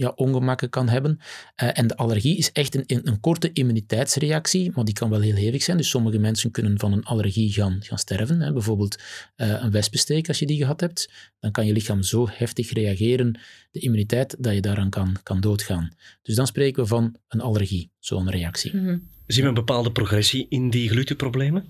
ja, 0.00 0.12
ongemakken 0.14 0.70
kan 0.70 0.88
hebben. 0.88 1.18
Uh, 1.62 1.78
en 1.78 1.86
de 1.86 1.96
allergie 1.96 2.36
is 2.36 2.52
echt 2.52 2.74
een, 2.74 2.84
een, 2.86 3.20
korte 3.20 3.52
immuniteitsreactie, 3.52 4.72
maar 4.74 4.84
die 4.84 4.94
kan 4.94 5.10
wel 5.10 5.20
heel 5.20 5.34
hevig 5.34 5.62
zijn. 5.62 5.76
Dus 5.76 5.88
sommige 5.88 6.18
mensen 6.18 6.50
kunnen 6.50 6.78
van 6.78 6.92
een 6.92 7.04
allergie 7.04 7.52
gaan, 7.52 7.78
gaan 7.80 7.98
sterven. 7.98 8.40
Hè. 8.40 8.52
Bijvoorbeeld 8.52 8.98
uh, 9.36 9.62
een 9.62 9.70
wespensteek, 9.70 10.28
als 10.28 10.38
je 10.38 10.46
die 10.46 10.58
gehad 10.58 10.80
hebt, 10.80 11.10
dan 11.40 11.50
kan 11.50 11.66
je 11.66 11.72
lichaam 11.72 12.02
zo 12.02 12.28
heftig 12.30 12.72
reageren, 12.72 13.40
de 13.70 13.80
immuniteit, 13.80 14.36
dat 14.38 14.54
je 14.54 14.60
daaraan 14.60 14.90
kan, 14.90 15.16
kan 15.22 15.40
doodgaan. 15.40 15.92
Dus 16.22 16.34
dan 16.34 16.46
spreken 16.46 16.82
we 16.82 16.88
van 16.88 17.16
een 17.28 17.40
allergie, 17.40 17.90
zo'n 17.98 18.30
reactie. 18.30 18.76
Mm 18.76 18.86
-hmm. 18.86 19.08
Zien 19.26 19.42
we 19.42 19.48
een 19.48 19.54
bepaalde 19.54 19.92
progressie 19.92 20.46
in 20.48 20.70
die 20.70 20.88
glutenproblemen? 20.88 21.64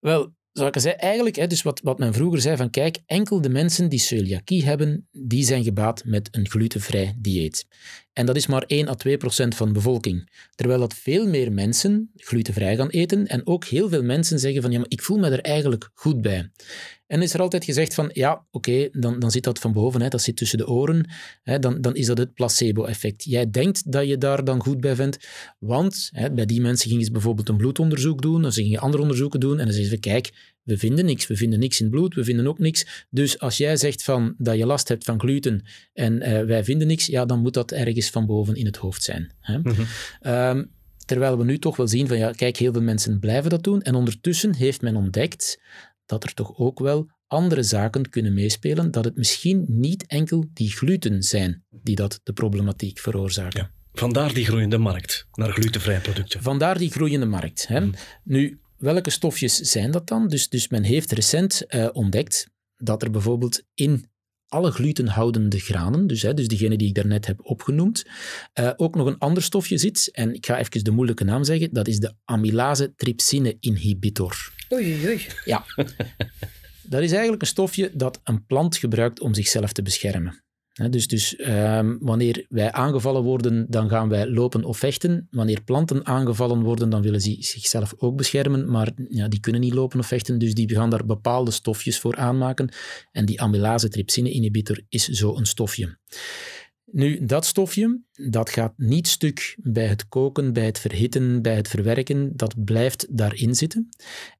Wel, 0.00 0.34
zou 0.52 0.68
ik 0.68 0.78
zeggen, 0.80 1.00
eigenlijk, 1.00 1.36
hè, 1.36 1.46
dus 1.46 1.62
wat, 1.62 1.80
wat 1.80 1.98
men 1.98 2.14
vroeger 2.14 2.40
zei 2.40 2.56
van 2.56 2.70
kijk, 2.70 2.98
enkel 3.06 3.40
de 3.40 3.48
mensen 3.48 3.88
die 3.88 3.98
celiakie 3.98 4.64
hebben, 4.64 5.08
die 5.12 5.44
zijn 5.44 5.64
gebaat 5.64 6.04
met 6.04 6.28
een 6.30 6.48
glutenvrij 6.48 7.14
dieet. 7.18 7.66
En 8.12 8.26
dat 8.26 8.36
is 8.36 8.46
maar 8.46 8.62
1 8.66 8.88
à 8.88 8.94
2 8.94 9.16
procent 9.16 9.54
van 9.54 9.66
de 9.66 9.72
bevolking. 9.72 10.30
Terwijl 10.54 10.80
dat 10.80 10.94
veel 10.94 11.26
meer 11.26 11.52
mensen 11.52 12.10
glutenvrij 12.16 12.76
gaan 12.76 12.88
eten 12.88 13.26
en 13.26 13.46
ook 13.46 13.64
heel 13.64 13.88
veel 13.88 14.02
mensen 14.02 14.38
zeggen 14.38 14.62
van 14.62 14.70
ja, 14.70 14.78
maar 14.78 14.90
ik 14.90 15.02
voel 15.02 15.18
me 15.18 15.30
er 15.30 15.40
eigenlijk 15.40 15.90
goed 15.94 16.20
bij. 16.20 16.50
En 17.06 17.22
is 17.22 17.34
er 17.34 17.40
altijd 17.40 17.64
gezegd 17.64 17.94
van, 17.94 18.10
ja, 18.12 18.46
oké, 18.50 18.88
dan, 18.92 19.18
dan 19.18 19.30
zit 19.30 19.44
dat 19.44 19.58
van 19.58 19.72
boven, 19.72 20.00
hè, 20.00 20.08
dat 20.08 20.22
zit 20.22 20.36
tussen 20.36 20.58
de 20.58 20.68
oren, 20.68 21.10
hè, 21.42 21.58
dan, 21.58 21.80
dan 21.80 21.94
is 21.94 22.06
dat 22.06 22.18
het 22.18 22.34
placebo-effect. 22.34 23.24
Jij 23.24 23.50
denkt 23.50 23.92
dat 23.92 24.06
je 24.06 24.18
daar 24.18 24.44
dan 24.44 24.62
goed 24.62 24.80
bij 24.80 24.94
bent, 24.94 25.18
want 25.58 26.08
hè, 26.12 26.32
bij 26.32 26.46
die 26.46 26.60
mensen 26.60 26.90
gingen 26.90 27.04
ze 27.04 27.12
bijvoorbeeld 27.12 27.48
een 27.48 27.56
bloedonderzoek 27.56 28.22
doen, 28.22 28.44
of 28.44 28.52
ze 28.52 28.62
gingen 28.62 28.80
andere 28.80 29.02
onderzoeken 29.02 29.40
doen, 29.40 29.58
en 29.58 29.64
dan 29.64 29.74
zeggen 29.74 29.90
ze, 29.90 29.98
kijk, 29.98 30.51
we 30.62 30.78
vinden 30.78 31.04
niks, 31.04 31.26
we 31.26 31.36
vinden 31.36 31.58
niks 31.58 31.80
in 31.80 31.86
het 31.86 31.94
bloed, 31.94 32.14
we 32.14 32.24
vinden 32.24 32.46
ook 32.46 32.58
niks. 32.58 33.06
Dus 33.10 33.38
als 33.38 33.56
jij 33.56 33.76
zegt 33.76 34.02
van, 34.02 34.34
dat 34.38 34.56
je 34.56 34.66
last 34.66 34.88
hebt 34.88 35.04
van 35.04 35.20
gluten 35.20 35.64
en 35.92 36.28
uh, 36.28 36.42
wij 36.42 36.64
vinden 36.64 36.86
niks, 36.86 37.06
ja, 37.06 37.24
dan 37.24 37.40
moet 37.40 37.54
dat 37.54 37.72
ergens 37.72 38.10
van 38.10 38.26
boven 38.26 38.54
in 38.54 38.66
het 38.66 38.76
hoofd 38.76 39.02
zijn. 39.02 39.34
Hè. 39.40 39.58
Mm 39.58 39.64
-hmm. 39.64 40.32
um, 40.32 40.70
terwijl 41.04 41.38
we 41.38 41.44
nu 41.44 41.58
toch 41.58 41.76
wel 41.76 41.88
zien 41.88 42.08
van, 42.08 42.18
ja, 42.18 42.32
kijk, 42.32 42.56
heel 42.56 42.72
veel 42.72 42.82
mensen 42.82 43.18
blijven 43.18 43.50
dat 43.50 43.64
doen, 43.64 43.82
en 43.82 43.94
ondertussen 43.94 44.54
heeft 44.54 44.82
men 44.82 44.96
ontdekt 44.96 45.60
dat 46.06 46.24
er 46.24 46.34
toch 46.34 46.58
ook 46.58 46.78
wel 46.78 47.10
andere 47.26 47.62
zaken 47.62 48.08
kunnen 48.08 48.34
meespelen, 48.34 48.90
dat 48.90 49.04
het 49.04 49.16
misschien 49.16 49.64
niet 49.68 50.06
enkel 50.06 50.44
die 50.52 50.70
gluten 50.70 51.22
zijn 51.22 51.64
die 51.70 51.96
dat 51.96 52.20
de 52.22 52.32
problematiek 52.32 52.98
veroorzaken. 52.98 53.60
Ja. 53.60 53.70
Vandaar 53.92 54.34
die 54.34 54.44
groeiende 54.44 54.78
markt 54.78 55.26
naar 55.32 55.52
glutenvrije 55.52 56.00
producten. 56.00 56.42
Vandaar 56.42 56.78
die 56.78 56.90
groeiende 56.90 57.26
markt. 57.26 57.66
Hè. 57.68 57.80
Mm. 57.80 57.94
Nu, 58.24 58.60
welke 58.82 59.10
stofjes 59.10 59.56
zijn 59.56 59.90
dat 59.90 60.06
dan? 60.08 60.28
Dus, 60.28 60.48
dus 60.48 60.68
men 60.68 60.82
heeft 60.82 61.12
recent 61.12 61.64
uh, 61.68 61.88
ontdekt 61.92 62.46
dat 62.76 63.02
er 63.02 63.10
bijvoorbeeld 63.10 63.62
in 63.74 64.10
alle 64.48 64.70
glutenhoudende 64.70 65.58
granen, 65.58 66.06
dus, 66.06 66.22
hè, 66.22 66.34
dus 66.34 66.48
diegene 66.48 66.76
die 66.76 66.88
ik 66.88 66.94
daarnet 66.94 67.26
heb 67.26 67.40
opgenoemd, 67.42 68.04
uh, 68.60 68.70
ook 68.76 68.94
nog 68.94 69.06
een 69.06 69.18
ander 69.18 69.42
stofje 69.42 69.78
zit. 69.78 70.08
En 70.12 70.34
ik 70.34 70.46
ga 70.46 70.58
even 70.58 70.84
de 70.84 70.90
moeilijke 70.90 71.24
naam 71.24 71.44
zeggen. 71.44 71.72
Dat 71.72 71.88
is 71.88 71.98
de 71.98 72.14
amylase 72.24 72.94
trypsine 72.96 73.56
inhibitor. 73.60 74.52
Oei, 74.72 75.06
oei. 75.06 75.26
Ja. 75.44 75.64
dat 76.92 77.02
is 77.02 77.12
eigenlijk 77.12 77.42
een 77.42 77.48
stofje 77.48 77.90
dat 77.94 78.20
een 78.24 78.46
plant 78.46 78.76
gebruikt 78.76 79.20
om 79.20 79.34
zichzelf 79.34 79.72
te 79.72 79.82
beschermen. 79.82 80.41
Dus 80.72 81.06
dus 81.06 81.38
um, 81.48 81.98
wanneer 82.00 82.46
wij 82.48 82.72
aangevallen 82.72 83.22
worden, 83.22 83.66
dan 83.68 83.88
gaan 83.88 84.08
wij 84.08 84.28
lopen 84.28 84.64
of 84.64 84.78
vechten. 84.78 85.28
Wanneer 85.30 85.62
planten 85.62 86.06
aangevallen 86.06 86.62
worden, 86.62 86.90
dan 86.90 87.02
willen 87.02 87.20
ze 87.20 87.36
zichzelf 87.38 87.94
ook 87.96 88.16
beschermen, 88.16 88.70
maar 88.70 88.92
ja, 89.08 89.28
die 89.28 89.40
kunnen 89.40 89.60
niet 89.60 89.74
lopen 89.74 89.98
of 89.98 90.06
vechten, 90.06 90.38
dus 90.38 90.54
die 90.54 90.74
gaan 90.74 90.90
daar 90.90 91.06
bepaalde 91.06 91.50
stofjes 91.50 91.98
voor 91.98 92.16
aanmaken. 92.16 92.68
En 93.10 93.24
die 93.24 93.40
amylase 93.40 93.88
trypsine 93.88 94.30
inhibitor 94.30 94.80
is 94.88 95.08
zo 95.08 95.36
een 95.36 95.46
stofje. 95.46 95.96
Nu, 96.92 97.24
dat 97.24 97.46
stofje, 97.46 98.00
dat 98.12 98.50
gaat 98.50 98.72
niet 98.76 99.08
stuk 99.08 99.56
bij 99.62 99.86
het 99.86 100.08
koken, 100.08 100.52
bij 100.52 100.64
het 100.64 100.78
verhitten, 100.78 101.42
bij 101.42 101.54
het 101.54 101.68
verwerken. 101.68 102.36
Dat 102.36 102.64
blijft 102.64 103.06
daarin 103.16 103.54
zitten. 103.54 103.88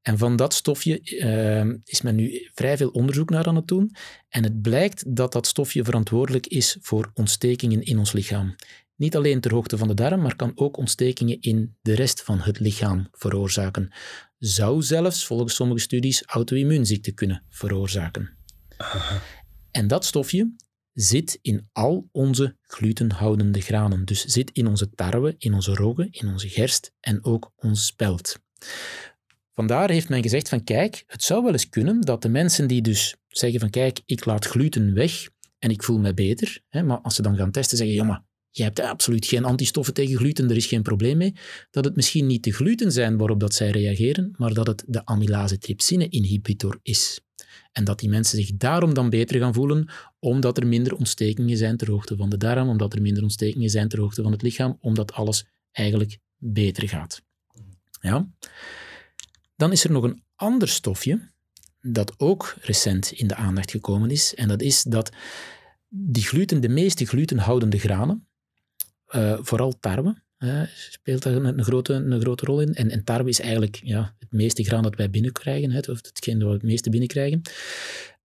En 0.01 0.17
van 0.17 0.35
dat 0.35 0.53
stofje 0.53 0.99
uh, 1.03 1.75
is 1.83 2.01
men 2.01 2.15
nu 2.15 2.49
vrij 2.53 2.77
veel 2.77 2.89
onderzoek 2.89 3.29
naar 3.29 3.47
aan 3.47 3.55
het 3.55 3.67
doen. 3.67 3.95
En 4.29 4.43
het 4.43 4.61
blijkt 4.61 5.15
dat 5.15 5.31
dat 5.31 5.47
stofje 5.47 5.83
verantwoordelijk 5.83 6.47
is 6.47 6.77
voor 6.81 7.11
ontstekingen 7.13 7.81
in 7.81 7.97
ons 7.97 8.11
lichaam. 8.11 8.55
Niet 8.95 9.15
alleen 9.15 9.39
ter 9.39 9.53
hoogte 9.53 9.77
van 9.77 9.87
de 9.87 9.93
darm, 9.93 10.21
maar 10.21 10.35
kan 10.35 10.51
ook 10.55 10.77
ontstekingen 10.77 11.41
in 11.41 11.75
de 11.81 11.93
rest 11.93 12.23
van 12.23 12.39
het 12.39 12.59
lichaam 12.59 13.07
veroorzaken. 13.11 13.93
Zou 14.37 14.81
zelfs, 14.81 15.25
volgens 15.25 15.55
sommige 15.55 15.79
studies, 15.79 16.23
auto-immuunziekte 16.25 17.11
kunnen 17.11 17.43
veroorzaken. 17.49 18.37
En 19.71 19.87
dat 19.87 20.05
stofje 20.05 20.55
zit 20.93 21.39
in 21.41 21.69
al 21.71 22.09
onze 22.11 22.57
glutenhoudende 22.61 23.61
granen. 23.61 24.05
Dus 24.05 24.25
zit 24.25 24.51
in 24.53 24.67
onze 24.67 24.89
tarwe, 24.89 25.35
in 25.37 25.53
onze 25.53 25.73
roggen, 25.73 26.07
in 26.11 26.27
onze 26.27 26.49
gerst 26.49 26.93
en 26.99 27.23
ook 27.23 27.51
ons 27.55 27.85
spelt. 27.85 28.39
Vandaar 29.53 29.89
heeft 29.89 30.09
men 30.09 30.21
gezegd 30.21 30.49
van 30.49 30.63
kijk, 30.63 31.03
het 31.07 31.23
zou 31.23 31.43
wel 31.43 31.51
eens 31.51 31.69
kunnen 31.69 32.01
dat 32.01 32.21
de 32.21 32.29
mensen 32.29 32.67
die 32.67 32.81
dus 32.81 33.15
zeggen 33.27 33.59
van 33.59 33.69
kijk, 33.69 34.01
ik 34.05 34.25
laat 34.25 34.45
gluten 34.45 34.93
weg 34.93 35.29
en 35.59 35.69
ik 35.69 35.83
voel 35.83 35.99
me 35.99 36.13
beter, 36.13 36.61
hè, 36.69 36.83
maar 36.83 36.99
als 37.01 37.15
ze 37.15 37.21
dan 37.21 37.35
gaan 37.35 37.51
testen 37.51 37.77
zeggen, 37.77 37.95
ja 37.95 38.03
maar 38.03 38.23
je 38.49 38.63
hebt 38.63 38.79
absoluut 38.79 39.25
geen 39.25 39.45
antistoffen 39.45 39.93
tegen 39.93 40.17
gluten, 40.17 40.49
er 40.49 40.55
is 40.55 40.65
geen 40.65 40.81
probleem 40.81 41.17
mee, 41.17 41.35
dat 41.71 41.85
het 41.85 41.95
misschien 41.95 42.27
niet 42.27 42.43
de 42.43 42.53
gluten 42.53 42.91
zijn 42.91 43.17
waarop 43.17 43.39
dat 43.39 43.53
zij 43.53 43.69
reageren, 43.69 44.33
maar 44.37 44.53
dat 44.53 44.67
het 44.67 44.83
de 44.87 45.05
amylase 45.05 45.57
trypsine 45.57 46.09
inhibitor 46.09 46.79
is. 46.81 47.21
En 47.73 47.83
dat 47.83 47.99
die 47.99 48.09
mensen 48.09 48.37
zich 48.37 48.51
daarom 48.55 48.93
dan 48.93 49.09
beter 49.09 49.39
gaan 49.39 49.53
voelen, 49.53 49.89
omdat 50.19 50.57
er 50.57 50.67
minder 50.67 50.95
ontstekingen 50.95 51.57
zijn 51.57 51.77
ter 51.77 51.89
hoogte 51.91 52.15
van 52.15 52.29
de 52.29 52.37
darm, 52.37 52.69
omdat 52.69 52.93
er 52.93 53.01
minder 53.01 53.23
ontstekingen 53.23 53.69
zijn 53.69 53.87
ter 53.87 53.99
hoogte 53.99 54.21
van 54.21 54.31
het 54.31 54.41
lichaam, 54.41 54.77
omdat 54.79 55.13
alles 55.13 55.45
eigenlijk 55.71 56.19
beter 56.37 56.89
gaat. 56.89 57.21
Ja? 58.01 58.27
Dan 59.55 59.71
is 59.71 59.83
er 59.83 59.91
nog 59.91 60.03
een 60.03 60.23
ander 60.35 60.67
stofje 60.67 61.31
dat 61.81 62.13
ook 62.17 62.55
recent 62.61 63.11
in 63.11 63.27
de 63.27 63.35
aandacht 63.35 63.71
gekomen 63.71 64.09
is, 64.09 64.35
en 64.35 64.47
dat 64.47 64.61
is 64.61 64.83
dat 64.83 65.11
die 65.87 66.23
gluten, 66.23 66.61
de 66.61 66.69
meeste 66.69 67.05
glutenhoudende 67.05 67.79
granen, 67.79 68.27
uh, 69.09 69.37
vooral 69.41 69.79
tarwe, 69.79 70.21
speelt 70.75 71.23
daar 71.23 71.33
een, 71.33 71.63
grote, 71.63 71.93
een 71.93 72.21
grote 72.21 72.45
rol 72.45 72.61
in. 72.61 72.73
En, 72.73 72.89
en 72.89 73.03
tarwe 73.03 73.29
is 73.29 73.39
eigenlijk 73.39 73.79
ja, 73.83 74.15
het 74.19 74.31
meeste 74.31 74.63
graan 74.63 74.83
dat 74.83 74.95
wij 74.95 75.09
binnenkrijgen, 75.09 75.89
of 75.89 75.99
hetgeen 76.01 76.39
dat 76.39 76.47
we 76.47 76.53
het 76.53 76.63
meeste 76.63 76.89
binnenkrijgen. 76.89 77.41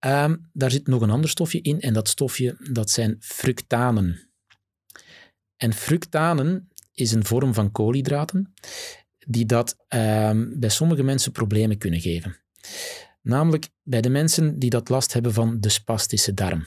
Um, 0.06 0.48
daar 0.52 0.70
zit 0.70 0.86
nog 0.86 1.02
een 1.02 1.10
ander 1.10 1.30
stofje 1.30 1.60
in, 1.60 1.80
en 1.80 1.92
dat 1.92 2.08
stofje 2.08 2.56
dat 2.70 2.90
zijn 2.90 3.16
fructanen. 3.20 4.30
En 5.56 5.72
fructanen 5.72 6.68
is 6.92 7.12
een 7.12 7.24
vorm 7.24 7.54
van 7.54 7.72
koolhydraten 7.72 8.54
die 9.26 9.46
dat 9.46 9.76
um, 9.88 10.60
bij 10.60 10.68
sommige 10.68 11.02
mensen 11.02 11.32
problemen 11.32 11.78
kunnen 11.78 12.00
geven. 12.00 12.36
Namelijk 13.22 13.68
bij 13.82 14.00
de 14.00 14.08
mensen 14.08 14.58
die 14.58 14.70
dat 14.70 14.88
last 14.88 15.12
hebben 15.12 15.32
van 15.32 15.60
de 15.60 15.68
spastische 15.68 16.34
darm. 16.34 16.66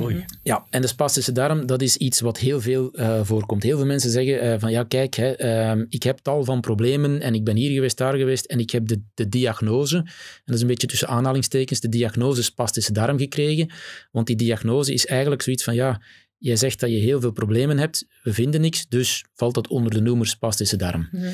Oei. 0.00 0.14
Mhm. 0.14 0.24
Ja, 0.42 0.66
en 0.70 0.80
de 0.80 0.86
spastische 0.86 1.32
darm, 1.32 1.66
dat 1.66 1.82
is 1.82 1.96
iets 1.96 2.20
wat 2.20 2.38
heel 2.38 2.60
veel 2.60 3.00
uh, 3.00 3.20
voorkomt. 3.22 3.62
Heel 3.62 3.76
veel 3.76 3.86
mensen 3.86 4.10
zeggen 4.10 4.44
uh, 4.44 4.54
van 4.58 4.70
ja, 4.70 4.84
kijk, 4.84 5.14
hè, 5.14 5.44
uh, 5.76 5.84
ik 5.88 6.02
heb 6.02 6.18
tal 6.18 6.44
van 6.44 6.60
problemen 6.60 7.20
en 7.20 7.34
ik 7.34 7.44
ben 7.44 7.56
hier 7.56 7.70
geweest, 7.70 7.96
daar 7.96 8.16
geweest 8.16 8.44
en 8.44 8.58
ik 8.58 8.70
heb 8.70 8.86
de, 8.86 9.00
de 9.14 9.28
diagnose, 9.28 9.96
en 9.96 10.42
dat 10.44 10.54
is 10.54 10.60
een 10.60 10.66
beetje 10.66 10.86
tussen 10.86 11.08
aanhalingstekens, 11.08 11.80
de 11.80 11.88
diagnose 11.88 12.42
spastische 12.42 12.92
darm 12.92 13.18
gekregen. 13.18 13.70
Want 14.10 14.26
die 14.26 14.36
diagnose 14.36 14.92
is 14.92 15.06
eigenlijk 15.06 15.42
zoiets 15.42 15.64
van 15.64 15.74
ja, 15.74 16.02
jij 16.38 16.56
zegt 16.56 16.80
dat 16.80 16.90
je 16.90 16.96
heel 16.96 17.20
veel 17.20 17.32
problemen 17.32 17.78
hebt, 17.78 18.06
we 18.22 18.32
vinden 18.32 18.60
niks, 18.60 18.88
dus 18.88 19.24
valt 19.34 19.54
dat 19.54 19.68
onder 19.68 19.92
de 19.92 20.00
noemer 20.00 20.26
spastische 20.26 20.76
darm. 20.76 21.08
Mhm. 21.10 21.28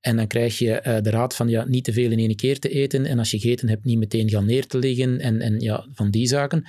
En 0.00 0.16
dan 0.16 0.26
krijg 0.26 0.58
je 0.58 0.98
de 1.02 1.10
raad 1.10 1.34
van 1.34 1.48
ja, 1.48 1.64
niet 1.64 1.84
te 1.84 1.92
veel 1.92 2.10
in 2.10 2.18
één 2.18 2.36
keer 2.36 2.58
te 2.58 2.68
eten 2.68 3.06
en 3.06 3.18
als 3.18 3.30
je 3.30 3.38
gegeten 3.38 3.68
hebt, 3.68 3.84
niet 3.84 3.98
meteen 3.98 4.30
gaan 4.30 4.46
neer 4.46 4.66
te 4.66 4.78
liggen 4.78 5.20
en, 5.20 5.40
en 5.40 5.60
ja, 5.60 5.86
van 5.92 6.10
die 6.10 6.26
zaken. 6.26 6.64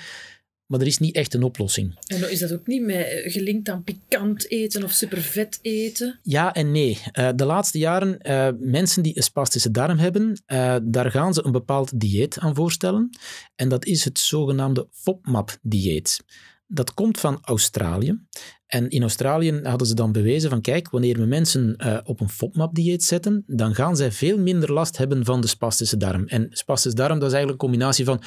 Maar 0.65 0.79
er 0.79 0.88
is 0.88 0.98
niet 0.98 1.15
echt 1.15 1.34
een 1.34 1.43
oplossing. 1.43 1.98
En 2.07 2.31
is 2.31 2.39
dat 2.39 2.53
ook 2.53 2.67
niet 2.67 2.81
met, 2.81 3.07
eh, 3.07 3.31
gelinkt 3.31 3.69
aan 3.69 3.84
pikant 3.84 4.50
eten 4.50 4.84
of 4.84 4.91
supervet 4.91 5.60
eten? 5.62 6.19
Ja 6.24 6.53
en 6.53 6.72
nee. 6.72 6.98
Uh, 7.13 7.29
de 7.36 7.45
laatste 7.45 7.77
jaren, 7.77 8.19
uh, 8.22 8.50
mensen 8.60 9.03
die 9.03 9.17
een 9.17 9.24
spastische 9.24 9.72
darm 9.72 9.98
hebben, 9.98 10.41
uh, 10.48 10.75
daar 10.84 11.12
gaan 11.12 11.34
ze 11.34 11.45
een 11.45 11.51
bepaald 11.51 12.00
dieet 12.00 12.39
aan 12.39 12.55
voorstellen. 12.55 13.10
En 13.55 13.69
dat 13.69 13.86
is 13.86 14.03
het 14.05 14.19
zogenaamde 14.19 14.88
FODMAP-dieet. 14.91 16.24
Dat 16.67 16.93
komt 16.93 17.19
van 17.19 17.39
Australië. 17.41 18.19
En 18.67 18.89
in 18.89 19.01
Australië 19.01 19.60
hadden 19.63 19.88
ze 19.88 19.95
dan 19.95 20.12
bewezen 20.12 20.50
van 20.50 20.62
kijk, 20.62 20.89
wanneer 20.89 21.17
we 21.17 21.25
mensen 21.25 21.77
op 22.05 22.19
een 22.19 22.29
FODMAP-dieet 22.29 23.03
zetten, 23.03 23.43
dan 23.48 23.75
gaan 23.75 23.95
zij 23.95 24.12
veel 24.12 24.38
minder 24.38 24.74
last 24.74 24.98
hebben 24.98 25.25
van 25.25 25.41
de 25.41 25.48
spastische 25.48 25.98
darm. 25.98 26.27
En 26.27 26.48
spastische 26.50 26.98
darm, 26.98 27.19
dat 27.19 27.27
is 27.27 27.34
eigenlijk 27.34 27.62
een 27.62 27.69
combinatie 27.69 28.05
van 28.05 28.22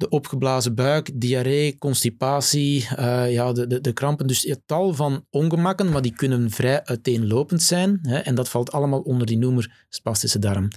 de 0.00 0.08
opgeblazen 0.08 0.74
buik, 0.74 1.10
diarree, 1.14 1.78
constipatie, 1.78 2.88
uh, 2.98 3.32
ja, 3.32 3.52
de, 3.52 3.66
de, 3.66 3.80
de, 3.80 3.92
krampen. 3.92 4.26
Dus 4.26 4.42
het 4.42 4.62
tal 4.66 4.94
van 4.94 5.26
ongemakken, 5.30 5.90
maar 5.90 6.02
die 6.02 6.14
kunnen 6.14 6.50
vrij 6.50 6.84
uiteenlopend 6.84 7.62
zijn. 7.62 7.98
Hè, 8.02 8.18
en 8.18 8.34
dat 8.34 8.48
valt 8.48 8.72
allemaal 8.72 9.00
onder 9.00 9.26
die 9.26 9.38
noemer 9.38 9.86
spastische 9.88 10.38
darm. 10.38 10.68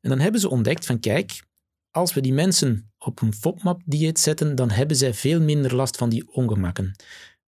En 0.00 0.10
dan 0.10 0.18
hebben 0.18 0.40
ze 0.40 0.50
ontdekt 0.50 0.86
van 0.86 1.00
kijk, 1.00 1.42
als 1.90 2.14
we 2.14 2.20
die 2.20 2.32
mensen 2.32 2.90
op 2.98 3.22
een 3.22 3.34
FODMAP-dieet 3.34 4.18
zetten, 4.18 4.54
dan 4.54 4.70
hebben 4.70 4.96
zij 4.96 5.14
veel 5.14 5.40
minder 5.40 5.74
last 5.74 5.96
van 5.96 6.08
die 6.08 6.32
ongemakken. 6.32 6.94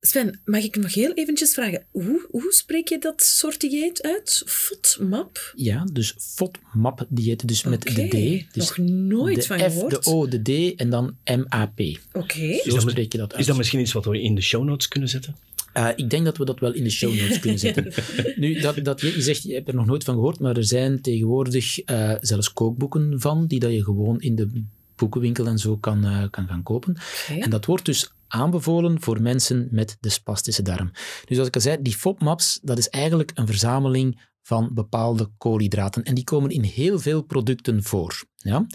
Sven, 0.00 0.40
mag 0.44 0.62
ik 0.62 0.76
nog 0.76 0.94
heel 0.94 1.12
eventjes 1.12 1.54
vragen, 1.54 1.84
hoe, 1.90 2.26
hoe 2.30 2.52
spreek 2.52 2.88
je 2.88 2.98
dat 2.98 3.22
soort 3.22 3.60
dieet 3.60 4.02
uit? 4.02 4.42
FODMAP? 4.46 5.52
Ja, 5.54 5.84
dus 5.92 6.14
FODMAP-dieet, 6.18 7.48
dus 7.48 7.64
met 7.64 7.82
de 7.82 8.08
D. 8.08 8.54
Dus 8.54 8.76
nog 8.76 8.78
nooit 8.88 9.36
de 9.36 9.42
van 9.42 9.58
F, 9.58 9.62
gehoord. 9.62 10.04
de 10.04 10.10
O, 10.10 10.28
de 10.28 10.42
D 10.42 10.80
en 10.80 10.90
dan 10.90 11.16
MAP. 11.24 11.80
Oké. 12.12 12.60
Zo 12.64 12.78
spreek 12.78 13.12
je 13.12 13.18
dat 13.18 13.30
uit. 13.30 13.40
Is 13.40 13.46
dat 13.46 13.56
misschien 13.56 13.80
iets 13.80 13.92
wat 13.92 14.04
we 14.04 14.20
in 14.20 14.34
de 14.34 14.40
show 14.40 14.64
notes 14.64 14.88
kunnen 14.88 15.08
zetten? 15.08 15.36
Uh, 15.74 15.88
ik 15.96 16.10
denk 16.10 16.24
dat 16.24 16.36
we 16.36 16.44
dat 16.44 16.60
wel 16.60 16.72
in 16.72 16.84
de 16.84 16.90
show 16.90 17.14
notes 17.14 17.38
kunnen 17.38 17.58
zetten. 17.58 17.92
nu, 18.36 18.60
dat, 18.60 18.84
dat, 18.84 19.00
je, 19.00 19.14
je 19.14 19.22
zegt, 19.22 19.42
je 19.42 19.54
hebt 19.54 19.68
er 19.68 19.74
nog 19.74 19.86
nooit 19.86 20.04
van 20.04 20.14
gehoord, 20.14 20.40
maar 20.40 20.56
er 20.56 20.64
zijn 20.64 21.00
tegenwoordig 21.00 21.88
uh, 21.90 22.14
zelfs 22.20 22.52
kookboeken 22.52 23.20
van, 23.20 23.46
die 23.46 23.58
dat 23.60 23.72
je 23.72 23.84
gewoon 23.84 24.20
in 24.20 24.34
de 24.34 24.62
boekenwinkel 24.96 25.46
en 25.46 25.58
zo 25.58 25.76
kan, 25.76 26.06
uh, 26.06 26.24
kan 26.30 26.46
gaan 26.46 26.62
kopen. 26.62 26.96
Okay. 27.24 27.40
En 27.40 27.50
dat 27.50 27.64
wordt 27.64 27.84
dus 27.84 28.10
aanbevolen 28.32 29.00
voor 29.00 29.22
mensen 29.22 29.68
met 29.70 29.96
de 30.00 30.08
spastische 30.08 30.62
darm. 30.62 30.90
Dus 31.24 31.38
als 31.38 31.46
ik 31.46 31.54
al 31.54 31.60
zei, 31.60 31.82
die 31.82 31.96
FODMAPs, 31.96 32.58
dat 32.62 32.78
is 32.78 32.88
eigenlijk 32.88 33.30
een 33.34 33.46
verzameling 33.46 34.28
van 34.42 34.70
bepaalde 34.74 35.30
koolhydraten. 35.38 36.02
En 36.02 36.14
die 36.14 36.24
komen 36.24 36.50
in 36.50 36.62
heel 36.62 36.98
veel 36.98 37.22
producten 37.22 37.82
voor. 37.82 38.24
Ja? 38.36 38.66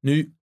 Nu, 0.00 0.34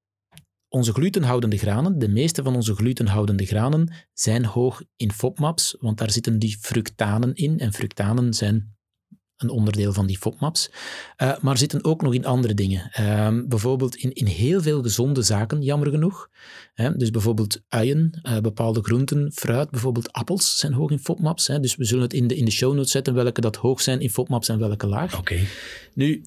onze 0.68 0.92
glutenhoudende 0.92 1.58
granen, 1.58 1.98
de 1.98 2.08
meeste 2.08 2.42
van 2.42 2.54
onze 2.54 2.74
glutenhoudende 2.74 3.46
granen, 3.46 3.92
zijn 4.12 4.44
hoog 4.44 4.82
in 4.96 5.12
FODMAPs, 5.12 5.76
want 5.78 5.98
daar 5.98 6.10
zitten 6.10 6.38
die 6.38 6.58
fructanen 6.60 7.34
in. 7.34 7.58
En 7.58 7.72
fructanen 7.72 8.34
zijn 8.34 8.73
een 9.36 9.50
onderdeel 9.50 9.92
van 9.92 10.06
die 10.06 10.18
FODMAPs. 10.18 10.70
Uh, 11.22 11.38
maar 11.40 11.58
zitten 11.58 11.84
ook 11.84 12.02
nog 12.02 12.14
in 12.14 12.24
andere 12.24 12.54
dingen. 12.54 12.90
Uh, 13.00 13.28
bijvoorbeeld 13.46 13.96
in, 13.96 14.12
in 14.12 14.26
heel 14.26 14.62
veel 14.62 14.82
gezonde 14.82 15.22
zaken, 15.22 15.62
jammer 15.62 15.90
genoeg. 15.90 16.28
Hè? 16.74 16.96
Dus 16.96 17.10
bijvoorbeeld 17.10 17.60
uien, 17.68 18.20
uh, 18.22 18.38
bepaalde 18.38 18.82
groenten, 18.82 19.32
fruit, 19.32 19.70
bijvoorbeeld 19.70 20.12
appels 20.12 20.58
zijn 20.58 20.72
hoog 20.72 20.90
in 20.90 20.98
FODMAPs. 20.98 21.46
Hè? 21.46 21.60
Dus 21.60 21.76
we 21.76 21.84
zullen 21.84 22.02
het 22.02 22.12
in 22.12 22.26
de, 22.26 22.36
in 22.36 22.44
de 22.44 22.50
show 22.50 22.74
notes 22.74 22.90
zetten 22.90 23.14
welke 23.14 23.40
dat 23.40 23.56
hoog 23.56 23.80
zijn 23.80 24.00
in 24.00 24.10
FODMAPs 24.10 24.48
en 24.48 24.58
welke 24.58 24.86
laag. 24.86 25.18
Oké. 25.18 25.38
Nu, 25.94 26.24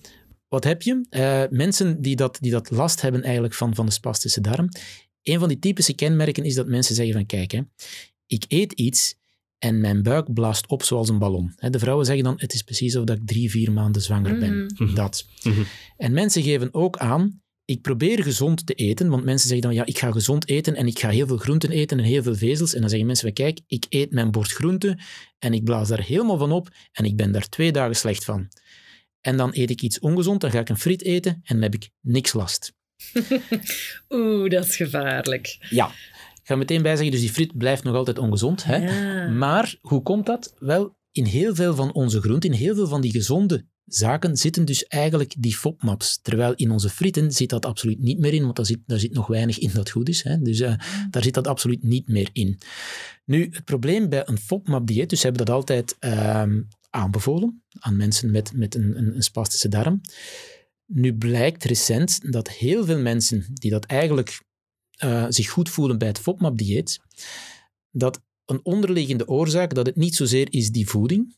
wat 0.48 0.64
heb 0.64 0.82
je? 0.82 1.06
Uh, 1.10 1.58
mensen 1.58 2.02
die 2.02 2.16
dat, 2.16 2.38
die 2.42 2.52
dat 2.52 2.72
last 2.72 3.02
hebben 3.02 3.24
eigenlijk 3.24 3.54
van, 3.54 3.76
van 3.76 3.86
de 3.86 3.92
spastische 3.92 4.42
darm. 4.42 4.70
Een 5.24 5.40
van 5.40 5.48
die 5.48 5.60
typische 5.60 5.94
kenmerken 5.94 6.44
is 6.44 6.56
dat 6.56 6.68
mensen 6.68 6.96
zeggen 6.96 7.14
van 7.14 7.26
kijk, 7.26 7.52
hè, 7.52 7.62
ik 8.28 8.46
eet 8.48 8.74
iets 8.74 9.16
en 9.60 9.80
mijn 9.80 10.04
buik 10.04 10.34
blaast 10.34 10.68
op 10.68 10.84
zoals 10.84 11.10
een 11.10 11.20
ballon. 11.20 11.54
De 11.70 11.80
vrouwen 11.80 12.06
zeggen 12.06 12.24
dan, 12.24 12.34
het 12.38 12.54
is 12.54 12.62
precies 12.62 12.96
alsof 12.96 13.16
ik 13.16 13.28
drie, 13.28 13.50
vier 13.50 13.72
maanden 13.72 14.02
zwanger 14.02 14.40
ben. 14.40 14.66
Mhm. 14.66 14.84
Mhm. 14.84 14.96
Dat. 14.96 15.26
Mhm. 15.44 15.62
En 15.98 16.14
mensen 16.14 16.44
geven 16.44 16.74
ook 16.74 16.98
aan, 16.98 17.42
ik 17.66 17.82
probeer 17.82 18.24
gezond 18.24 18.66
te 18.66 18.74
eten, 18.74 19.10
want 19.10 19.24
mensen 19.24 19.48
zeggen 19.50 19.68
dan, 19.68 19.76
ja, 19.78 19.86
ik 19.86 19.98
ga 19.98 20.12
gezond 20.12 20.48
eten 20.48 20.76
en 20.76 20.88
ik 20.88 21.00
ga 21.00 21.10
heel 21.10 21.28
veel 21.28 21.38
groenten 21.38 21.72
eten 21.72 21.98
en 21.98 22.04
heel 22.04 22.24
veel 22.24 22.36
vezels. 22.36 22.74
En 22.74 22.80
dan 22.80 22.90
zeggen 22.90 23.08
mensen 23.08 23.26
van, 23.26 23.46
kijk, 23.46 23.60
ik 23.68 23.86
eet 23.90 24.12
mijn 24.12 24.32
bord 24.32 24.52
groenten 24.52 25.00
en 25.40 25.54
ik 25.54 25.64
blaas 25.64 25.88
daar 25.88 26.04
helemaal 26.04 26.38
van 26.38 26.52
op 26.52 26.70
en 26.92 27.06
ik 27.06 27.16
ben 27.16 27.32
daar 27.32 27.50
twee 27.50 27.72
dagen 27.72 27.96
slecht 27.96 28.26
van. 28.26 28.48
En 29.22 29.38
dan 29.38 29.50
eet 29.54 29.70
ik 29.70 29.82
iets 29.82 30.00
ongezond, 30.00 30.42
dan 30.42 30.52
ga 30.52 30.60
ik 30.60 30.70
een 30.70 30.78
friet 30.78 31.04
eten 31.04 31.32
en 31.32 31.42
dan 31.54 31.62
heb 31.62 31.74
ik 31.74 31.90
niks 32.02 32.34
last. 32.34 32.74
Oeh, 34.10 34.50
dat 34.50 34.66
is 34.66 34.76
gevaarlijk. 34.76 35.58
Ja, 35.70 35.92
ga 36.48 36.56
meteen 36.56 36.82
bijzeggen, 36.82 37.12
dus 37.12 37.22
die 37.22 37.32
friet 37.32 37.58
blijft 37.58 37.84
nog 37.84 37.96
altijd 37.96 38.18
ongezond. 38.18 38.63
Hè? 38.63 38.75
Ja. 38.75 39.30
Maar 39.30 39.77
hoe 39.82 40.01
komt 40.01 40.25
dat? 40.25 40.56
Wel, 40.60 40.98
in 41.12 41.25
heel 41.25 41.56
veel 41.56 41.75
van 41.75 41.94
onze 41.94 42.22
groenten, 42.22 42.50
in 42.50 42.56
heel 42.56 42.75
veel 42.75 42.88
van 42.88 43.01
die 43.01 43.12
gezonde 43.12 43.66
zaken, 43.86 44.38
zitten 44.38 44.66
dus 44.66 44.86
eigenlijk 44.86 45.36
die 45.38 45.56
FODMAPs. 45.56 46.20
Terwijl 46.22 46.54
in 46.56 46.72
onze 46.72 46.89
frieten 46.89 47.32
zit 47.32 47.50
dat 47.50 47.66
absoluut 47.66 48.00
niet 48.00 48.20
meer 48.20 48.34
in, 48.34 48.44
want 48.44 48.56
daar 48.56 48.66
zit, 48.66 48.80
daar 48.86 49.00
zit 49.00 49.13
nog 49.13 49.27
weinig 49.27 49.60
in 49.60 49.72
dat 49.74 49.89
goed 49.89 50.10
is. 50.10 50.24
Hè? 50.24 50.42
Dus 50.42 50.60
eh, 50.60 50.74
daar 51.10 51.24
zit 51.24 51.34
dat 51.34 51.48
absoluut 51.48 51.84
niet 51.84 52.08
meer 52.08 52.30
in. 52.34 52.60
Nu, 53.25 53.50
het 53.51 53.63
probleem 53.63 54.10
bij 54.10 54.27
een 54.27 54.38
FODMAP-dieet, 54.38 55.10
dus 55.10 55.20
ze 55.20 55.27
hebben 55.27 55.46
dat 55.46 55.56
altijd 55.56 55.96
ehm, 56.00 56.62
aanbevolen 56.89 57.63
aan 57.80 57.96
mensen 57.96 58.32
met, 58.32 58.54
met 58.54 58.75
een, 58.75 58.98
een, 58.98 59.16
een 59.16 59.24
spastische 59.24 59.70
darm. 59.70 60.01
Nu 60.86 61.16
blijkt 61.16 61.63
recent 61.63 62.32
dat 62.32 62.50
heel 62.50 62.86
veel 62.86 63.00
mensen 63.00 63.46
die 63.54 63.72
dat 63.72 63.86
eigenlijk 63.86 64.46
eh, 64.98 65.25
zich 65.30 65.50
goed 65.50 65.70
voelen 65.70 65.98
bij 65.98 66.08
het 66.08 66.20
FODMAP-dieet, 66.20 67.00
dat 67.92 68.22
een 68.46 68.60
onderliggende 68.63 69.27
oorzaak, 69.27 69.74
dat 69.74 69.86
het 69.86 69.96
niet 69.96 70.16
zozeer 70.16 70.48
is 70.50 70.72
die 70.72 70.89
voeding, 70.89 71.36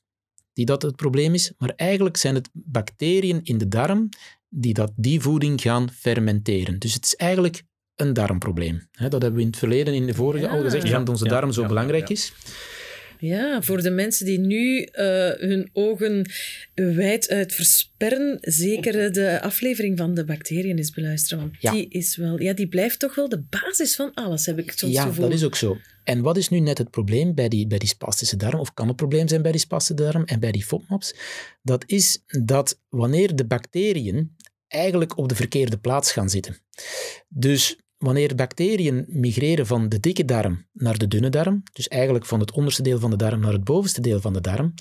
die 0.53 0.65
dat 0.65 0.81
het 0.81 0.95
probleem 0.95 1.33
is, 1.33 1.51
maar 1.57 1.73
eigenlijk 1.75 2.17
zijn 2.17 2.35
het 2.35 2.49
bacteriën 2.53 3.39
in 3.43 3.57
de 3.57 3.67
darm 3.67 4.09
die 4.49 4.73
dat 4.73 4.91
die 4.95 5.21
voeding 5.21 5.61
gaan 5.61 5.91
fermenteren. 5.91 6.79
Dus 6.79 6.93
het 6.93 7.05
is 7.05 7.15
eigenlijk 7.15 7.63
een 7.95 8.13
darmprobleem. 8.13 8.87
Dat 8.91 9.11
hebben 9.11 9.33
we 9.33 9.41
in 9.41 9.47
het 9.47 9.57
verleden, 9.57 9.93
in 9.93 10.05
de 10.05 10.13
vorige, 10.13 10.45
Ja. 10.45 10.51
al 10.51 10.61
gezegd, 10.61 10.87
Ja, 10.87 10.97
dat 10.97 11.09
onze 11.09 11.23
ja, 11.25 11.29
darm 11.29 11.51
zo 11.51 11.65
belangrijk 11.65 12.09
is. 12.09 12.33
Ja, 13.21 13.61
voor 13.61 13.81
de 13.81 13.89
mensen 13.89 14.25
die 14.25 14.39
nu 14.39 14.81
eh, 14.81 15.29
hun 15.37 15.69
ogen 15.73 16.25
wijd 16.73 17.29
uit 17.29 17.53
versperren, 17.53 18.37
zeker 18.41 19.13
de 19.13 19.41
aflevering 19.41 19.97
van 19.97 20.13
de 20.13 20.25
bacteriën 20.25 20.77
is 20.77 20.91
beluisteren. 20.91 21.39
Want 21.43 21.55
Ja. 21.59 21.71
die 21.71 21.89
is 21.89 22.15
wel, 22.15 22.41
ja, 22.41 22.53
die 22.53 22.67
blijft 22.67 22.99
toch 22.99 23.15
wel 23.15 23.29
de 23.29 23.43
basis 23.49 23.95
van 23.95 24.13
alles, 24.13 24.45
heb 24.45 24.59
ik 24.59 24.71
soms 24.71 24.93
ja, 24.93 25.03
gevoel. 25.03 25.25
dat 25.25 25.33
is 25.33 25.43
ook 25.43 25.55
zo. 25.55 25.77
En 26.03 26.21
wat 26.21 26.37
is 26.37 26.49
nu 26.49 26.59
net 26.59 26.77
het 26.77 26.89
probleem 26.89 27.35
bij 27.35 27.49
die, 27.49 27.67
bij 27.67 27.77
die 27.77 27.87
spastische 27.87 28.35
darm, 28.35 28.59
of 28.59 28.73
kan 28.73 28.87
het 28.87 28.95
probleem 28.95 29.27
zijn 29.27 29.41
bij 29.41 29.51
die 29.51 29.59
spastische 29.61 30.03
darm 30.03 30.23
en 30.23 30.39
bij 30.39 30.51
die 30.51 30.65
FODMAPs? 30.65 31.13
Dat 31.61 31.83
is 31.87 32.23
dat 32.27 32.79
wanneer 32.89 33.35
de 33.35 33.45
bacteriën 33.45 34.35
eigenlijk 34.67 35.17
op 35.17 35.29
de 35.29 35.35
verkeerde 35.35 35.77
plaats 35.77 36.11
gaan 36.11 36.29
zitten. 36.29 36.57
Dus 37.27 37.77
wanneer 37.99 38.35
bacteriën 38.35 39.05
migreren 39.07 39.65
van 39.65 39.89
de 39.89 39.99
dikke 39.99 40.25
darm 40.25 40.65
naar 40.73 40.97
de 40.97 41.07
dunne 41.07 41.29
darm, 41.29 41.63
dus 41.73 41.87
eigenlijk 41.87 42.25
van 42.25 42.39
het 42.39 42.51
onderste 42.51 42.81
deel 42.81 42.99
van 42.99 43.09
de 43.09 43.15
darm 43.15 43.39
naar 43.39 43.53
het 43.53 43.63
bovenste 43.63 44.01
deel 44.01 44.19
van 44.21 44.33
de 44.33 44.41
darm, 44.41 44.73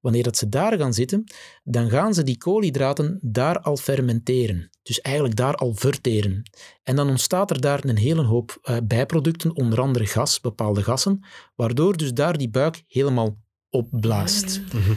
wanneer 0.00 0.22
dat 0.22 0.36
ze 0.36 0.48
daar 0.48 0.78
gaan 0.78 0.92
zitten, 0.92 1.24
dan 1.62 1.90
gaan 1.90 2.14
ze 2.14 2.22
die 2.22 2.38
koolhydraten 2.38 3.18
daar 3.22 3.60
al 3.60 3.76
fermenteren. 3.76 4.70
Dus 4.82 5.00
eigenlijk 5.00 5.36
daar 5.36 5.54
al 5.54 5.74
verteren. 5.74 6.42
En 6.82 6.96
dan 6.96 7.08
ontstaat 7.08 7.50
er 7.50 7.60
daar 7.60 7.84
een 7.84 7.96
hele 7.96 8.22
hoop 8.22 8.58
eh, 8.62 8.76
bijproducten, 8.84 9.56
onder 9.56 9.80
andere 9.80 10.06
gas, 10.06 10.40
bepaalde 10.40 10.82
gassen, 10.82 11.24
waardoor 11.54 11.96
dus 11.96 12.12
daar 12.12 12.38
die 12.38 12.50
buik 12.50 12.82
helemaal 12.86 13.36
opblaast. 13.70 14.60
Mhm. 14.72 14.92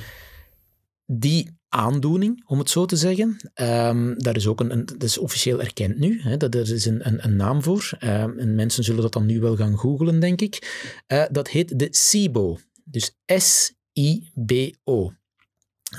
Die 1.09 1.57
aandoening, 1.69 2.43
om 2.45 2.59
het 2.59 2.69
zo 2.69 2.85
te 2.85 2.95
zeggen, 2.95 3.51
ehm, 3.53 4.13
daar 4.17 4.35
is 4.35 4.47
ook 4.47 4.59
een, 4.59 4.85
dat 4.85 5.03
is 5.03 5.17
officieel 5.17 5.61
erkend 5.61 5.97
nu, 5.97 6.21
hè, 6.21 6.37
dat 6.37 6.55
er 6.55 6.73
is 6.73 6.85
een, 6.85 7.23
een, 7.23 7.35
naam 7.35 7.63
voor. 7.63 7.89
Ehm, 7.99 8.39
en 8.39 8.55
mensen 8.55 8.83
zullen 8.83 9.01
dat 9.01 9.13
dan 9.13 9.25
nu 9.25 9.39
wel 9.39 9.55
gaan 9.55 9.77
googlen, 9.77 10.19
denk 10.19 10.41
ik. 10.41 10.85
Eh, 11.07 11.25
dat 11.31 11.47
heet 11.47 11.79
de 11.79 11.87
SIBO. 11.91 12.57
Dus 12.83 13.17
S-I-B-O. 13.25 15.11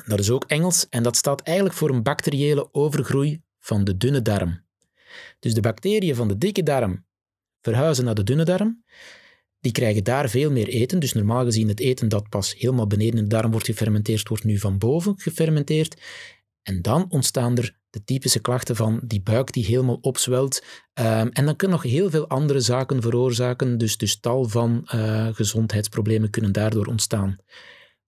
Dat 0.06 0.18
is 0.18 0.30
ook 0.30 0.44
Engels 0.44 0.86
en 0.88 1.02
dat 1.02 1.16
staat 1.16 1.40
eigenlijk 1.40 1.76
voor 1.76 1.90
een 1.90 2.02
bacteriële 2.02 2.68
overgroei 2.72 3.42
van 3.58 3.84
de 3.84 3.96
dunne 3.96 4.22
darm. 4.22 4.66
Dus 5.38 5.54
de 5.54 5.60
bacteriën 5.60 6.14
van 6.14 6.28
de 6.28 6.38
dikke 6.38 6.62
darm 6.62 7.06
verhuizen 7.60 8.04
naar 8.04 8.14
de 8.14 8.22
dunne 8.22 8.44
darm. 8.44 8.84
Die 9.60 9.72
krijgen 9.72 10.04
daar 10.04 10.28
veel 10.30 10.50
meer 10.50 10.68
eten. 10.68 10.98
Dus 10.98 11.12
normaal 11.12 11.44
gezien 11.44 11.68
het 11.68 11.80
eten 11.80 12.08
dat 12.08 12.28
pas 12.28 12.54
helemaal 12.58 12.86
beneden 12.86 13.22
de 13.22 13.26
darm 13.26 13.50
wordt 13.50 13.66
gefermenteerd, 13.66 14.28
wordt 14.28 14.44
nu 14.44 14.58
van 14.58 14.78
boven 14.78 15.14
gefermenteerd. 15.16 16.00
En 16.62 16.82
dan 16.82 17.06
ontstaan 17.08 17.56
er 17.56 17.76
de 17.90 18.04
typische 18.04 18.40
klachten 18.40 18.76
van 18.76 19.00
die 19.04 19.22
buik 19.22 19.52
die 19.52 19.64
helemaal 19.64 19.98
opzwelt. 20.00 20.64
Ehm, 20.92 21.28
en 21.32 21.44
dan 21.44 21.56
kunnen 21.56 21.76
nog 21.82 21.90
heel 21.90 22.10
veel 22.10 22.28
andere 22.28 22.60
zaken 22.60 23.02
veroorzaken. 23.02 23.78
Dus, 23.78 23.96
dus 23.96 24.20
tal 24.20 24.48
van 24.48 24.82
eh, 24.86 25.28
gezondheidsproblemen 25.32 26.30
kunnen 26.30 26.52
daardoor 26.52 26.86
ontstaan. 26.86 27.36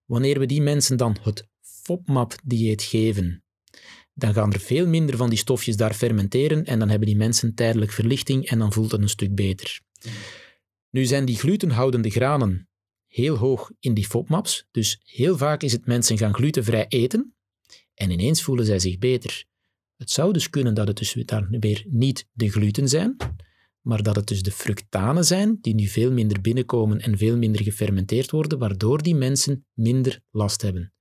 Wanneer 0.04 0.38
we 0.38 0.46
die 0.46 0.62
mensen 0.62 0.96
dan 0.96 1.16
het 1.22 1.48
FODMAP-dieet 1.60 2.82
geven, 2.82 3.44
dan 4.14 4.32
gaan 4.34 4.52
er 4.52 4.60
veel 4.60 4.86
minder 4.86 5.16
van 5.16 5.28
die 5.28 5.38
stofjes 5.38 5.76
daar 5.76 5.94
fermenteren 5.94 6.64
en 6.64 6.78
dan 6.78 6.88
hebben 6.88 7.08
die 7.08 7.16
mensen 7.16 7.54
tijdelijk 7.54 7.90
verlichting 7.90 8.48
en 8.48 8.58
dan 8.58 8.72
voelt 8.72 8.90
het 8.92 9.00
een 9.00 9.08
stuk 9.08 9.34
beter. 9.34 9.80
Nu 10.90 11.05
zijn 11.05 11.24
die 11.24 11.37
glutenhoudende 11.37 12.11
granen 12.11 12.68
heel 13.07 13.37
hoog 13.37 13.70
in 13.81 13.94
die 13.94 14.07
FODMAPs, 14.07 14.66
dus 14.70 15.00
heel 15.05 15.37
vaak 15.37 15.62
is 15.62 15.72
het 15.72 15.87
mensen 15.87 16.18
gaan 16.18 16.35
glutenvrij 16.35 16.87
eten 16.88 17.35
en 17.94 18.11
ineens 18.11 18.42
voelen 18.42 18.66
zij 18.66 18.79
zich 18.79 18.98
beter. 18.98 19.44
Het 19.96 20.11
zou 20.11 20.33
dus 20.33 20.50
kunnen 20.50 20.74
dat 20.74 20.88
het 20.88 20.96
dus 20.96 21.12
daar 21.12 21.48
weer 21.50 21.85
niet 21.88 22.29
de 22.33 22.50
gluten 22.50 22.88
zijn, 22.88 23.16
maar 23.81 24.03
dat 24.03 24.16
het 24.16 24.26
dus 24.26 24.42
de 24.42 24.50
fructanen 24.50 25.24
zijn 25.24 25.59
die 25.61 25.74
nu 25.74 25.87
veel 25.87 26.12
minder 26.12 26.40
binnenkomen 26.40 27.00
en 27.00 27.18
veel 27.18 27.37
minder 27.37 27.62
gefermenteerd 27.62 28.31
worden, 28.31 28.59
waardoor 28.59 29.03
die 29.03 29.14
mensen 29.14 29.66
minder 29.72 30.20
last 30.31 30.62
hebben. 30.62 30.92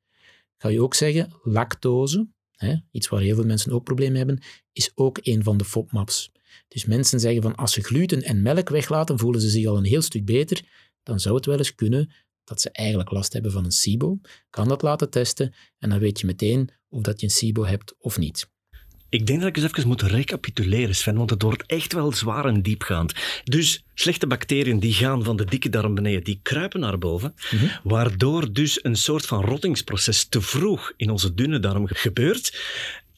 Ga 0.57 0.69
je 0.69 0.81
ook 0.81 0.93
zeggen, 0.93 1.31
lactose, 1.43 2.27
hè, 2.51 2.75
iets 2.91 3.07
waar 3.07 3.21
heel 3.21 3.35
veel 3.35 3.45
mensen 3.45 3.71
ook 3.71 3.83
problemen 3.83 4.17
hebben, 4.17 4.41
is 4.71 4.91
ook 4.95 5.19
een 5.21 5.43
van 5.43 5.57
de 5.57 5.65
FODMAPs. 5.65 6.31
Dus 6.67 6.85
mensen 6.85 7.19
zeggen 7.19 7.41
van 7.41 7.55
als 7.55 7.73
ze 7.73 7.81
gluten 7.81 8.21
en 8.21 8.41
melk 8.41 8.69
weglaten, 8.69 9.19
voelen 9.19 9.41
ze 9.41 9.49
zich 9.49 9.65
al 9.65 9.77
een 9.77 9.83
heel 9.85 10.01
stuk 10.01 10.25
beter. 10.25 10.61
Dan 11.03 11.19
zou 11.19 11.35
het 11.35 11.45
wel 11.45 11.57
eens 11.57 11.75
kunnen 11.75 12.11
dat 12.43 12.61
ze 12.61 12.69
eigenlijk 12.71 13.11
last 13.11 13.33
hebben 13.33 13.51
van 13.51 13.65
een 13.65 13.71
SIBO. 13.71 14.19
Kan 14.49 14.67
dat 14.67 14.81
laten 14.81 15.09
testen 15.09 15.53
en 15.79 15.89
dan 15.89 15.99
weet 15.99 16.19
je 16.19 16.25
meteen 16.25 16.69
of 16.89 17.01
dat 17.01 17.19
je 17.19 17.25
een 17.25 17.31
SIBO 17.31 17.65
hebt 17.65 17.95
of 17.99 18.17
niet. 18.17 18.49
Ik 19.09 19.25
denk 19.27 19.39
dat 19.39 19.49
ik 19.49 19.57
eens 19.57 19.65
even 19.65 19.87
moet 19.87 20.01
recapituleren, 20.01 20.95
Sven, 20.95 21.15
want 21.15 21.29
het 21.29 21.41
wordt 21.41 21.65
echt 21.65 21.93
wel 21.93 22.11
zwaar 22.13 22.45
en 22.45 22.61
diepgaand. 22.61 23.13
Dus 23.43 23.83
slechte 23.93 24.27
bacteriën 24.27 24.79
die 24.79 24.93
gaan 24.93 25.23
van 25.23 25.37
de 25.37 25.45
dikke 25.45 25.69
darm 25.69 25.95
beneden, 25.95 26.23
die 26.23 26.39
kruipen 26.43 26.79
naar 26.79 26.97
boven, 26.97 27.33
Mhm. 27.51 27.65
waardoor 27.83 28.53
dus 28.53 28.83
een 28.83 28.95
soort 28.95 29.25
van 29.25 29.43
rottingsproces 29.45 30.25
te 30.25 30.41
vroeg 30.41 30.93
in 30.95 31.09
onze 31.09 31.33
dunne 31.33 31.59
darm 31.59 31.87
gebeurt. 31.87 32.61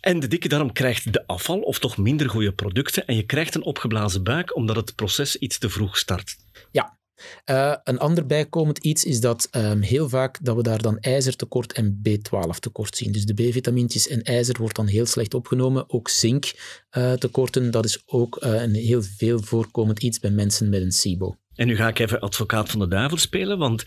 En 0.01 0.19
de 0.19 0.27
dikke 0.27 0.47
darm 0.47 0.71
krijgt 0.71 1.13
de 1.13 1.27
afval, 1.27 1.59
of 1.59 1.79
toch 1.79 1.97
minder 1.97 2.29
goede 2.29 2.53
producten, 2.53 3.05
en 3.05 3.15
je 3.15 3.23
krijgt 3.23 3.55
een 3.55 3.63
opgeblazen 3.63 4.23
buik 4.23 4.55
omdat 4.55 4.75
het 4.75 4.95
proces 4.95 5.35
iets 5.35 5.57
te 5.57 5.69
vroeg 5.69 5.97
start. 5.97 6.35
Ja. 6.71 6.99
Eh, 7.43 7.75
een 7.83 7.99
ander 7.99 8.25
bijkomend 8.25 8.77
iets 8.77 9.05
is 9.05 9.19
dat 9.19 9.47
ehm, 9.51 9.81
heel 9.81 10.09
vaak 10.09 10.37
dat 10.41 10.55
we 10.55 10.63
daar 10.63 10.81
dan 10.81 10.99
ijzertekort 10.99 11.73
en 11.73 12.01
B12 12.09 12.59
tekort 12.59 12.95
zien. 12.95 13.11
Dus 13.11 13.25
de 13.25 13.33
B-vitamintjes 13.33 14.07
en 14.07 14.21
ijzer 14.21 14.55
wordt 14.59 14.75
dan 14.75 14.87
heel 14.87 15.05
slecht 15.05 15.33
opgenomen. 15.33 15.89
Ook 15.89 16.09
zink 16.09 16.53
eh, 16.89 17.13
tekorten, 17.13 17.71
dat 17.71 17.85
is 17.85 18.03
ook 18.05 18.37
eh, 18.37 18.61
een 18.61 18.75
heel 18.75 19.01
veel 19.01 19.41
voorkomend 19.41 20.03
iets 20.03 20.19
bij 20.19 20.31
mensen 20.31 20.69
met 20.69 20.81
een 20.81 20.91
SIBO. 20.91 21.35
En 21.55 21.67
nu 21.67 21.75
ga 21.75 21.87
ik 21.87 21.99
even 21.99 22.19
advocaat 22.19 22.69
van 22.69 22.79
de 22.79 22.87
duivel 22.87 23.17
spelen, 23.17 23.57
want 23.57 23.83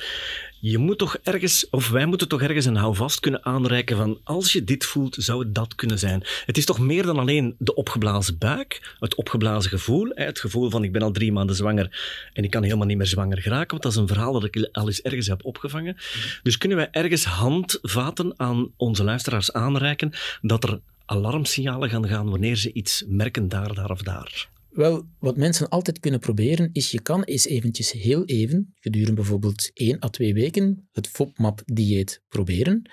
je 0.61 0.79
moet 0.79 0.99
toch 0.99 1.17
ergens, 1.23 1.71
of 1.71 1.91
wij 1.91 2.07
moeten 2.07 2.29
toch 2.29 2.43
ergens 2.43 2.65
een 2.65 2.77
houvast 2.77 3.21
kunnen 3.21 3.45
aanreiken 3.45 3.97
van 3.97 4.21
als 4.25 4.53
je 4.53 4.65
dit 4.65 4.85
voelt, 4.85 5.17
zou 5.19 5.45
het 5.45 5.55
dat 5.55 5.75
kunnen 5.75 5.99
zijn. 5.99 6.23
Het 6.47 6.57
is 6.57 6.65
toch 6.65 6.79
meer 6.79 7.03
dan 7.03 7.19
alleen 7.19 7.55
de 7.59 7.75
opgeblazen 7.75 8.39
buik, 8.39 8.95
het 8.99 9.15
opgeblazen 9.15 9.71
gevoel, 9.71 10.11
het 10.15 10.39
gevoel 10.39 10.71
van 10.71 10.85
ik 10.85 10.93
ben 10.93 11.03
al 11.03 11.11
drie 11.11 11.33
maanden 11.33 11.57
zwanger 11.57 11.99
en 12.33 12.45
ik 12.45 12.51
kan 12.51 12.63
helemaal 12.63 12.87
niet 12.87 12.97
meer 12.97 13.07
zwanger 13.07 13.43
geraken, 13.43 13.71
want 13.71 13.83
dat 13.83 13.93
is 13.93 13.99
een 13.99 14.09
verhaal 14.09 14.33
dat 14.33 14.45
ik 14.45 14.69
al 14.73 14.87
eens 14.87 15.03
ergens 15.03 15.27
heb 15.27 15.45
opgevangen. 15.45 15.97
Dus 16.43 16.59
kunnen 16.59 16.79
wij 16.79 16.89
ergens 16.91 17.25
handvaten 17.25 18.35
aan 18.37 18.71
onze 18.77 19.05
luisteraars 19.05 19.53
aanreiken 19.53 20.13
dat 20.43 20.65
er 20.65 20.81
alarmsignalen 21.07 21.91
gaan 21.91 22.09
gaan 22.09 22.31
wanneer 22.31 22.57
ze 22.57 22.73
iets 22.73 23.05
merken 23.07 23.49
daar, 23.49 23.75
daar 23.75 23.91
of 23.91 24.03
daar? 24.03 24.49
Wel, 24.75 25.09
wat 25.19 25.37
mensen 25.37 25.69
altijd 25.69 25.99
kunnen 25.99 26.21
proberen, 26.21 26.71
is 26.73 26.91
je 26.91 27.03
kan 27.03 27.23
eens 27.23 27.47
eventjes 27.47 27.93
heel 27.93 28.25
even, 28.25 28.75
gedurende 28.75 29.15
bijvoorbeeld 29.15 29.71
1 29.75 30.05
à 30.05 30.09
2 30.09 30.35
weken, 30.35 30.89
het 30.93 31.09
FODMAP-dieet 31.09 32.23
proberen. 32.29 32.91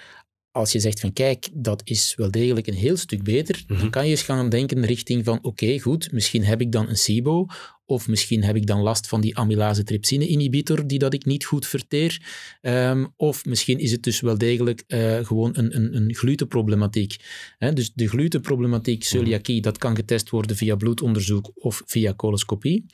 Als 0.51 0.71
je 0.71 0.79
zegt 0.79 0.99
van 0.99 1.13
kijk, 1.13 1.49
dat 1.53 1.81
is 1.83 2.13
wel 2.15 2.31
degelijk 2.31 2.67
een 2.67 2.73
heel 2.73 2.97
stuk 2.97 3.23
beter, 3.23 3.63
dan 3.67 3.89
kan 3.89 4.05
je 4.05 4.11
eens 4.11 4.21
gaan 4.21 4.49
denken 4.49 4.85
richting 4.85 5.25
van 5.25 5.39
oké, 5.41 5.79
goed, 5.79 6.11
misschien 6.11 6.43
heb 6.43 6.61
ik 6.61 6.71
dan 6.71 6.89
een 6.89 6.97
SIBO 6.97 7.45
of 7.91 8.07
misschien 8.07 8.43
heb 8.43 8.55
ik 8.55 8.67
dan 8.67 8.81
last 8.81 9.07
van 9.07 9.21
die 9.21 9.37
amylase 9.37 9.83
trypsine 9.83 10.27
inhibitor 10.27 10.87
die 10.87 10.99
dat 10.99 11.13
ik 11.13 11.25
niet 11.25 11.45
goed 11.45 11.67
verteer. 11.67 12.21
Ehm, 12.61 13.05
of 13.15 13.45
misschien 13.45 13.79
is 13.79 13.91
het 13.91 14.03
dus 14.03 14.19
wel 14.19 14.37
degelijk 14.37 14.83
uh, 14.87 15.25
gewoon 15.25 15.49
een, 15.53 15.75
een, 15.75 15.95
een 15.95 16.15
glutenproblematiek. 16.15 17.15
He, 17.57 17.73
dus 17.73 17.91
de 17.93 18.07
glutenproblematiek, 18.07 19.03
celiakie, 19.03 19.61
dat 19.61 19.77
kan 19.77 19.95
getest 19.95 20.29
worden 20.29 20.55
via 20.55 20.75
bloedonderzoek 20.75 21.51
of 21.55 21.81
via 21.85 22.13
coloscopie. 22.13 22.85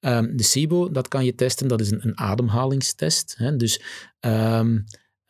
Um, 0.00 0.36
de 0.36 0.42
SIBO, 0.42 0.90
dat 0.90 1.08
kan 1.08 1.24
je 1.24 1.34
testen, 1.34 1.68
dat 1.68 1.80
is 1.80 1.90
een, 1.90 2.06
een 2.06 2.18
ademhalingstest. 2.18 3.34
He, 3.38 3.56
dus... 3.56 3.80
Um, 4.20 4.84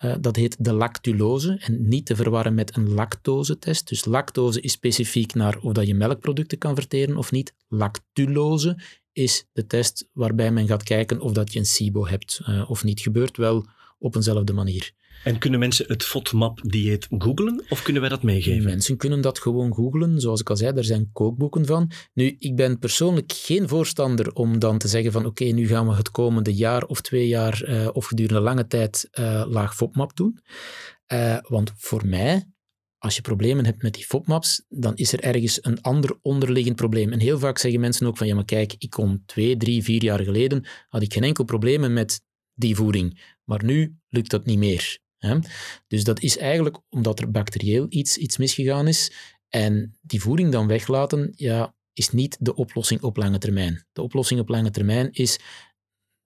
uh, 0.04 0.14
dat 0.20 0.37
heet 0.37 0.56
de 0.58 0.72
lactulose 0.72 1.56
en 1.61 1.88
niet 1.88 2.06
te 2.06 2.16
verwarren 2.16 2.54
met 2.54 2.76
een 2.76 2.88
lactose-test. 2.88 3.88
Dus 3.88 4.04
lactose 4.04 4.61
is 4.61 4.72
specifiek 4.72 5.34
naar 5.34 5.58
of 5.61 5.72
dat 5.72 5.87
je 5.87 5.94
melkproducten 5.94 6.58
kan 6.58 6.74
verteren 6.74 7.16
of 7.16 7.30
niet. 7.30 7.54
Lactulose 7.68 8.76
is 9.12 9.46
de 9.52 9.66
test 9.66 10.08
waarbij 10.12 10.50
men 10.50 10.66
gaat 10.66 10.82
kijken 10.82 11.20
of 11.20 11.32
dat 11.32 11.52
je 11.52 11.58
een 11.58 11.66
SIBO 11.66 12.06
hebt 12.06 12.40
uh, 12.48 12.70
of 12.70 12.84
niet. 12.84 13.00
Gebeurt 13.00 13.37
wel 13.37 13.66
op 13.98 14.14
eenzelfde 14.14 14.52
manier. 14.52 14.92
En 15.24 15.38
kunnen 15.38 15.61
mensen 15.61 15.85
het 15.88 16.02
FODMAP-dieet 16.02 17.07
googlen 17.18 17.64
of 17.68 17.83
kunnen 17.83 18.02
wij 18.02 18.11
dat 18.11 18.22
meegeven? 18.22 18.64
Mensen 18.64 18.96
kunnen 18.96 19.20
dat 19.20 19.38
gewoon 19.38 19.74
googlen. 19.74 20.20
Zoals 20.20 20.40
ik 20.40 20.50
al 20.50 20.57
zei, 20.57 20.76
er 20.76 20.85
zijn 20.85 21.11
kookboeken 21.12 21.66
van. 21.66 21.90
Nu, 22.14 22.37
ik 22.38 22.57
ben 22.57 22.78
persoonlijk 22.78 23.33
geen 23.33 23.68
voorstander 23.68 24.33
om 24.33 24.59
dan 24.59 24.78
te 24.78 24.88
zeggen 24.88 25.12
van 25.12 25.26
oké, 25.26 25.44
nu 25.44 25.66
gaan 25.66 25.88
we 25.88 25.94
het 25.94 26.11
komende 26.11 26.54
jaar 26.54 26.85
of 26.85 27.00
twee 27.00 27.28
jaar 27.28 27.68
uh, 27.68 27.88
of 27.92 28.07
gedurende 28.07 28.40
lange 28.40 28.66
tijd 28.66 29.09
uh, 29.12 29.44
laag 29.48 29.76
FODMAP 29.76 30.16
doen. 30.16 30.38
Uh, 31.12 31.38
want 31.42 31.72
voor 31.76 32.07
mij 32.07 32.46
als 32.98 33.16
je 33.16 33.22
problemen 33.22 33.64
hebt 33.64 33.83
met 33.83 33.94
die 33.94 34.04
FODMAPs, 34.04 34.64
dan 34.68 34.96
is 34.96 35.12
er 35.12 35.20
ergens 35.20 35.64
een 35.64 35.81
ander 35.81 36.18
onderliggend 36.22 36.76
probleem. 36.76 37.12
En 37.12 37.20
heel 37.20 37.38
vaak 37.38 37.59
zeggen 37.59 37.81
mensen 37.81 38.07
ook 38.07 38.16
van, 38.16 38.26
ja 38.26 38.35
maar 38.35 38.44
kijk, 38.44 38.74
ik 38.78 38.90
kon 38.90 39.22
twee, 39.26 39.57
drie, 39.57 39.83
vier 39.83 40.02
jaar 40.02 40.24
geleden, 40.24 40.66
had 40.88 41.02
ik 41.02 41.12
geen 41.12 41.24
enkel 41.24 41.44
probleem 41.44 41.92
met 41.92 42.20
die 42.54 42.76
voeding. 42.76 43.37
Maar 43.44 43.64
nu 43.64 43.96
lukt 44.09 44.31
dat 44.31 44.44
niet 44.44 44.59
meer. 44.59 44.98
Hè? 45.18 45.38
Dus 45.87 46.04
dat 46.04 46.20
is 46.20 46.38
eigenlijk 46.38 46.81
omdat 46.88 47.20
er 47.20 47.31
bacterieel 47.31 47.87
iets, 47.88 48.16
iets 48.16 48.37
misgegaan 48.37 48.88
is. 48.88 49.12
En 49.48 49.98
die 50.00 50.20
voeding 50.20 50.52
dan 50.52 50.66
weglaten, 50.66 51.33
ja, 51.37 51.74
is 51.92 52.11
niet 52.11 52.37
de 52.40 52.54
oplossing 52.54 53.02
op 53.02 53.16
lange 53.16 53.38
termijn. 53.38 53.87
De 53.92 54.02
oplossing 54.02 54.40
op 54.40 54.48
lange 54.48 54.70
termijn 54.70 55.12
is 55.12 55.38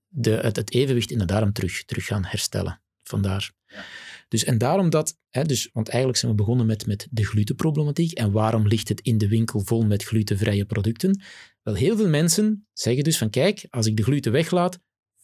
de, 0.09 0.31
het, 0.31 0.57
het 0.57 0.72
evenwicht 0.72 1.11
in 1.11 1.18
de 1.18 1.24
darm 1.24 1.52
terug, 1.52 1.85
terug 1.85 2.05
gaan 2.05 2.24
herstellen. 2.24 2.83
Vandaar. 3.02 3.52
Ja. 3.66 3.85
Dus 4.28 4.44
en 4.44 4.59
daarom 4.59 4.90
dat, 4.90 5.18
hè, 5.31 5.44
dus, 5.44 5.70
want 5.72 5.88
eigenlijk 5.88 6.18
zijn 6.18 6.31
we 6.31 6.37
begonnen 6.37 6.66
met, 6.66 6.87
met 6.87 7.07
de 7.11 7.24
glutenproblematiek. 7.24 8.12
En 8.12 8.33
waarom 8.33 8.66
ligt 8.66 8.88
het 8.88 9.00
in 9.00 9.18
de 9.18 9.28
winkel 9.28 9.61
vol 9.61 9.83
met 9.83 10.05
glutenvrije 10.05 10.64
producten? 10.64 11.22
Wel, 11.62 11.74
heel 11.74 11.96
veel 11.96 12.09
mensen 12.09 12.66
zeggen 12.72 13.05
dus 13.05 13.18
van 13.18 13.31
kijk, 13.31 13.66
als 13.70 13.87
ik 13.87 13.96
de 13.96 14.02
gluten 14.02 14.33
weglaat, 14.33 14.78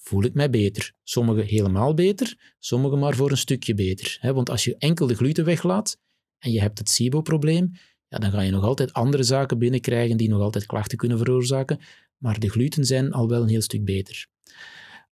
voel 0.09 0.25
ik 0.25 0.35
mij 0.35 0.51
beter. 0.51 0.93
Sommigen 1.03 1.45
helemaal 1.45 1.95
beter, 1.95 2.55
sommigen 2.59 2.99
maar 2.99 3.15
voor 3.15 3.31
een 3.31 3.37
stukje 3.37 3.75
beter. 3.75 4.19
Want 4.33 4.51
als 4.51 4.65
je 4.65 4.77
enkel 4.79 5.07
de 5.07 5.15
gluten 5.15 5.45
weglaat 5.45 5.99
en 6.39 6.53
je 6.53 6.61
hebt 6.61 6.79
het 6.79 6.91
SIBO-probleem, 6.91 7.73
ja, 8.09 8.19
dan 8.19 8.31
ga 8.31 8.41
je 8.41 8.51
nog 8.51 8.65
altijd 8.65 8.93
andere 8.93 9.23
zaken 9.23 9.59
binnenkrijgen 9.59 10.17
die 10.17 10.29
nog 10.29 10.41
altijd 10.41 10.67
klachten 10.67 10.99
kunnen 10.99 11.19
veroorzaken. 11.19 11.81
Maar 12.17 12.39
de 12.39 12.51
gluten 12.51 12.85
zijn 12.85 13.13
al 13.13 13.29
wel 13.29 13.43
een 13.43 13.49
heel 13.49 13.63
stuk 13.63 13.85
beter. 13.85 14.27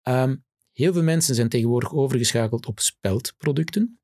Um, 0.02 0.44
Heel 0.76 0.92
veel 0.92 1.02
mensen 1.02 1.34
zijn 1.34 1.48
tegenwoordig 1.48 1.94
overgeschakeld 1.94 2.66
op 2.66 2.80
speldproducten. 2.80 3.98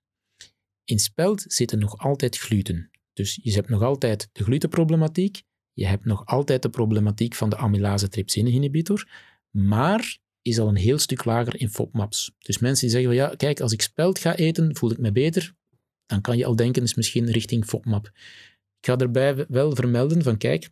In 0.84 0.98
speld 0.98 1.44
zitten 1.46 1.78
nog 1.78 1.98
altijd 1.98 2.38
gluten. 2.38 2.90
Dus 3.12 3.40
je 3.42 3.52
hebt 3.52 3.68
nog 3.68 3.82
altijd 3.82 4.28
de 4.32 4.44
glutenproblematiek, 4.44 5.42
je 5.72 5.86
hebt 5.86 6.04
nog 6.04 6.26
altijd 6.26 6.62
de 6.62 6.70
problematiek 6.70 7.34
van 7.34 7.50
de 7.50 7.56
amylase 7.56 8.08
trypsine 8.08 8.50
inhibitor, 8.50 9.08
maar 9.50 10.18
is 10.42 10.58
al 10.58 10.68
een 10.68 10.76
heel 10.76 10.98
stuk 10.98 11.24
lager 11.24 11.60
in 11.60 11.70
FODMAPs. 11.70 12.32
Dus 12.38 12.58
mensen 12.58 12.86
die 12.86 12.96
zeggen, 12.96 13.14
ja, 13.14 13.34
kijk, 13.36 13.60
als 13.60 13.72
ik 13.72 13.82
speld 13.82 14.18
ga 14.18 14.36
eten, 14.36 14.76
voel 14.76 14.90
ik 14.90 14.98
me 14.98 15.12
beter, 15.12 15.54
dan 16.06 16.20
kan 16.20 16.36
je 16.36 16.44
al 16.44 16.56
denken, 16.56 16.82
is 16.82 16.94
misschien 16.94 17.30
richting 17.30 17.64
FODMAP. 17.64 18.06
Ik 18.80 18.86
ga 18.88 18.96
erbij 18.96 19.44
wel 19.48 19.74
vermelden 19.74 20.22
van, 20.22 20.36
kijk, 20.36 20.70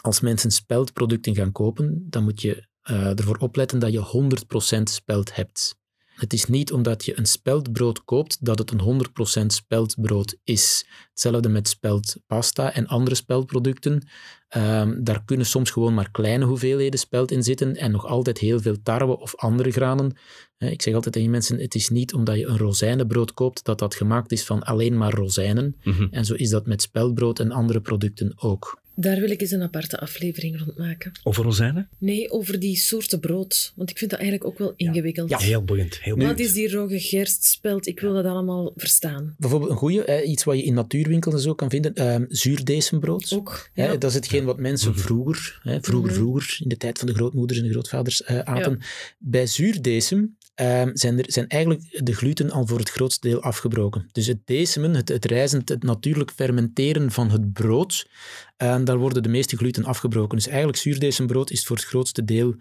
als 0.00 0.20
mensen 0.20 0.50
speldproducten 0.50 1.34
gaan 1.34 1.52
kopen, 1.52 2.06
dan 2.10 2.24
moet 2.24 2.42
je 2.42 2.66
uh, 2.90 3.18
ervoor 3.18 3.36
opletten 3.36 3.78
dat 3.78 3.92
je 3.92 4.78
100% 4.78 4.82
speld 4.82 5.34
hebt. 5.34 5.78
Het 6.20 6.32
is 6.32 6.46
niet 6.46 6.72
omdat 6.72 7.04
je 7.04 7.18
een 7.18 7.26
speldbrood 7.26 8.04
koopt 8.04 8.44
dat 8.44 8.58
het 8.58 8.70
een 8.70 9.04
100% 9.42 9.46
speldbrood 9.46 10.36
is. 10.44 10.86
Hetzelfde 11.10 11.48
met 11.48 11.68
speldpasta 11.68 12.74
en 12.74 12.86
andere 12.86 13.14
speldproducten. 13.14 14.08
Um, 14.56 15.04
daar 15.04 15.24
kunnen 15.24 15.46
soms 15.46 15.70
gewoon 15.70 15.94
maar 15.94 16.10
kleine 16.10 16.44
hoeveelheden 16.44 17.00
speld 17.00 17.30
in 17.30 17.42
zitten 17.42 17.76
en 17.76 17.90
nog 17.90 18.06
altijd 18.06 18.38
heel 18.38 18.60
veel 18.60 18.76
tarwe 18.82 19.18
of 19.18 19.36
andere 19.36 19.70
granen. 19.70 20.16
Ik 20.58 20.82
zeg 20.82 20.94
altijd 20.94 21.14
tegen 21.14 21.30
mensen, 21.30 21.58
het 21.58 21.74
is 21.74 21.88
niet 21.88 22.14
omdat 22.14 22.36
je 22.36 22.46
een 22.46 22.58
rozijnenbrood 22.58 23.34
koopt 23.34 23.64
dat 23.64 23.78
dat 23.78 23.94
gemaakt 23.94 24.32
is 24.32 24.44
van 24.44 24.62
alleen 24.62 24.96
maar 24.96 25.12
rozijnen. 25.12 25.76
Mm 25.82 25.92
-hmm. 25.92 26.08
En 26.10 26.24
zo 26.24 26.34
is 26.34 26.50
dat 26.50 26.66
met 26.66 26.82
speldbrood 26.82 27.38
en 27.38 27.50
andere 27.50 27.80
producten 27.80 28.32
ook. 28.36 28.79
Daar 28.94 29.20
wil 29.20 29.30
ik 29.30 29.40
eens 29.40 29.50
een 29.50 29.62
aparte 29.62 29.98
aflevering 29.98 30.58
rond 30.58 30.78
maken. 30.78 31.12
Over 31.22 31.44
rozijnen? 31.44 31.88
Nee, 31.98 32.30
over 32.30 32.58
die 32.58 32.76
soorten 32.76 33.20
brood. 33.20 33.72
Want 33.76 33.90
ik 33.90 33.98
vind 33.98 34.10
dat 34.10 34.20
eigenlijk 34.20 34.50
ook 34.50 34.58
wel 34.58 34.72
ingewikkeld. 34.76 35.30
Ja, 35.30 35.38
heel 35.38 35.64
boeiend. 35.64 36.00
Heel 36.00 36.16
boeiend. 36.16 36.38
Wat 36.38 36.46
is 36.46 36.52
die 36.52 36.70
rogge 36.70 37.00
gerstspeld? 37.00 37.86
Ik 37.86 38.00
wil 38.00 38.12
dat 38.12 38.24
allemaal 38.24 38.72
verstaan. 38.76 39.34
Bijvoorbeeld 39.38 39.70
een 39.70 39.76
goede, 39.76 40.24
iets 40.24 40.44
wat 40.44 40.56
je 40.56 40.62
in 40.62 40.74
natuurwinkels 40.74 41.34
en 41.34 41.40
zo 41.40 41.54
kan 41.54 41.70
vinden, 41.70 42.12
um, 42.14 42.26
zuurdesembrood. 42.28 43.32
Ook. 43.34 43.70
Ja. 43.74 43.96
dat 43.96 44.10
is 44.10 44.14
hetgeen 44.14 44.44
wat 44.44 44.58
mensen 44.58 44.96
vroeger, 44.98 45.60
vroeger, 45.80 46.12
vroeger, 46.12 46.58
in 46.60 46.68
de 46.68 46.76
tijd 46.76 46.98
van 46.98 47.06
de 47.06 47.14
grootmoeders 47.14 47.58
en 47.58 47.64
de 47.64 47.70
grootvaders, 47.70 48.22
uh, 48.22 48.38
aten. 48.38 48.76
Ja. 48.80 48.86
Bij 49.18 49.46
zuurdesem 49.46 50.36
um, 50.54 50.96
zijn, 50.96 51.18
er, 51.18 51.24
zijn 51.26 51.48
eigenlijk 51.48 52.04
de 52.04 52.14
gluten 52.14 52.50
al 52.50 52.66
voor 52.66 52.78
het 52.78 52.90
grootste 52.90 53.28
deel 53.28 53.42
afgebroken. 53.42 54.08
Dus 54.12 54.26
het 54.26 54.38
desemen, 54.44 54.94
het, 54.94 55.08
het 55.08 55.24
rijzend, 55.24 55.68
het 55.68 55.82
natuurlijk 55.82 56.30
fermenteren 56.30 57.10
van 57.10 57.30
het 57.30 57.52
brood, 57.52 58.08
um, 58.56 58.84
daar 58.84 58.98
worden 58.98 59.22
de 59.22 59.28
meeste 59.28 59.56
gluten 59.56 59.84
afgebroken. 59.84 60.36
Dus 60.36 60.46
eigenlijk 60.46 60.78
zuurdesembrood 60.78 61.50
is 61.50 61.66
voor 61.66 61.76
het 61.76 61.84
grootste 61.84 62.24
deel 62.24 62.54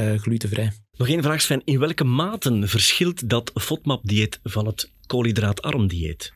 uh, 0.00 0.18
glutenvrij. 0.18 0.72
Nog 0.96 1.08
één 1.08 1.22
vraag 1.22 1.40
Sven. 1.40 1.62
In 1.64 1.78
welke 1.78 2.04
mate 2.04 2.62
verschilt 2.66 3.28
dat 3.28 3.50
FODMAP-dieet 3.54 4.40
van 4.42 4.66
het 4.66 4.90
koolhydraatarm 5.06 5.88
dieet? 5.88 6.32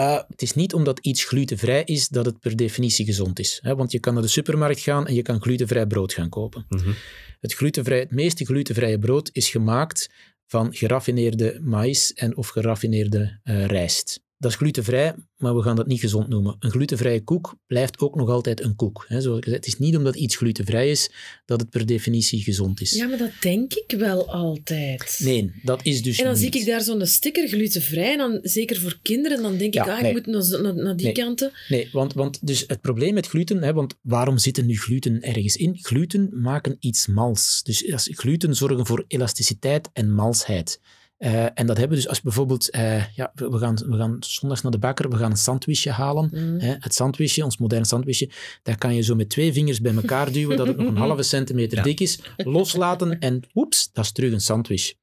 Uh, 0.00 0.20
het 0.28 0.42
is 0.42 0.54
niet 0.54 0.74
omdat 0.74 0.98
iets 0.98 1.24
glutenvrij 1.24 1.82
is 1.84 2.08
dat 2.08 2.24
het 2.26 2.40
per 2.40 2.56
definitie 2.56 3.04
gezond 3.04 3.38
is. 3.38 3.58
Hè? 3.62 3.76
Want 3.76 3.92
je 3.92 3.98
kan 3.98 4.14
naar 4.14 4.22
de 4.22 4.28
supermarkt 4.28 4.80
gaan 4.80 5.06
en 5.06 5.14
je 5.14 5.22
kan 5.22 5.42
glutenvrij 5.42 5.86
brood 5.86 6.12
gaan 6.12 6.28
kopen. 6.28 6.66
Mm 6.68 6.78
-hmm. 6.78 6.94
het, 7.40 7.54
glutenvrij, 7.54 7.98
het 7.98 8.10
meeste 8.10 8.44
glutenvrije 8.44 8.98
brood 8.98 9.30
is 9.32 9.50
gemaakt 9.50 10.10
van 10.46 10.74
geraffineerde 10.74 11.60
maïs 11.62 12.12
en 12.12 12.36
of 12.36 12.48
geraffineerde 12.48 13.40
uh, 13.44 13.66
rijst. 13.66 14.23
Dat 14.44 14.52
is 14.52 14.58
glutenvrij, 14.58 15.14
maar 15.36 15.56
we 15.56 15.62
gaan 15.62 15.76
dat 15.76 15.86
niet 15.86 16.00
gezond 16.00 16.28
noemen. 16.28 16.56
Een 16.58 16.70
glutenvrije 16.70 17.24
koek 17.24 17.56
blijft 17.66 17.98
ook 17.98 18.14
nog 18.14 18.28
altijd 18.28 18.62
een 18.62 18.76
koek. 18.76 19.04
Hè. 19.08 19.20
Zoals 19.20 19.38
ik 19.38 19.44
zei, 19.44 19.56
het 19.56 19.66
is 19.66 19.78
niet 19.78 19.96
omdat 19.96 20.16
iets 20.16 20.36
glutenvrij 20.36 20.90
is 20.90 21.10
dat 21.44 21.60
het 21.60 21.70
per 21.70 21.86
definitie 21.86 22.42
gezond 22.42 22.80
is. 22.80 22.92
Ja, 22.92 23.06
maar 23.06 23.18
dat 23.18 23.30
denk 23.40 23.74
ik 23.74 23.98
wel 23.98 24.32
altijd. 24.32 25.20
Nee, 25.22 25.52
dat 25.62 25.80
is 25.82 26.02
dus 26.02 26.18
En 26.18 26.24
dan 26.24 26.32
niet. 26.32 26.52
zie 26.52 26.60
ik 26.60 26.66
daar 26.66 26.80
zo'n 26.80 27.06
sticker 27.06 27.48
glutenvrij, 27.48 28.12
en 28.12 28.18
dan, 28.18 28.38
zeker 28.42 28.80
voor 28.80 28.98
kinderen, 29.02 29.42
dan 29.42 29.56
denk 29.56 29.74
ik, 29.74 29.80
ah, 29.80 30.00
nee. 30.00 30.10
ik 30.10 30.26
moet 30.26 30.26
naar, 30.26 30.62
naar, 30.62 30.74
naar 30.74 30.96
die 30.96 31.06
nee. 31.06 31.14
kanten. 31.14 31.52
Nee, 31.68 31.88
want, 31.92 32.12
want 32.12 32.46
dus 32.46 32.64
het 32.66 32.80
probleem 32.80 33.14
met 33.14 33.26
gluten, 33.26 33.62
hè, 33.62 33.72
want 33.72 33.94
waarom 34.02 34.38
zit 34.38 34.56
er 34.56 34.64
nu 34.64 34.78
gluten 34.78 35.22
ergens 35.22 35.56
in? 35.56 35.78
Gluten 35.80 36.28
maken 36.32 36.76
iets 36.80 37.06
mals. 37.06 37.62
Dus 37.62 37.84
gluten 38.10 38.54
zorgen 38.54 38.86
voor 38.86 39.04
elasticiteit 39.08 39.90
en 39.92 40.12
malsheid. 40.12 40.80
Uh, 41.18 41.44
en 41.44 41.66
dat 41.66 41.76
hebben 41.76 41.88
we 41.88 42.02
dus 42.02 42.08
als 42.08 42.20
bijvoorbeeld, 42.20 42.74
uh, 42.74 43.14
ja, 43.14 43.32
we 43.34 43.58
gaan, 43.58 43.74
we 43.74 43.96
gaan 43.96 44.16
zondags 44.20 44.62
naar 44.62 44.72
de 44.72 44.78
bakker, 44.78 45.10
we 45.10 45.16
gaan 45.16 45.30
een 45.30 45.36
sandwichje 45.36 45.90
halen. 45.90 46.30
Mm. 46.32 46.58
Hè, 46.58 46.74
het 46.78 46.94
sandwichje, 46.94 47.44
ons 47.44 47.58
moderne 47.58 47.86
sandwichje, 47.86 48.30
dat 48.62 48.78
kan 48.78 48.94
je 48.94 49.02
zo 49.02 49.14
met 49.14 49.28
twee 49.28 49.52
vingers 49.52 49.80
bij 49.80 49.94
elkaar 49.94 50.32
duwen, 50.32 50.56
dat 50.56 50.66
het 50.66 50.76
nog 50.76 50.86
een 50.86 50.96
halve 51.06 51.22
centimeter 51.22 51.82
dik 51.82 52.00
is, 52.00 52.20
loslaten 52.36 53.18
en 53.18 53.40
woeps, 53.52 53.92
dat 53.92 54.04
is 54.04 54.12
terug 54.12 54.32
een 54.32 54.40
sandwich. 54.40 54.94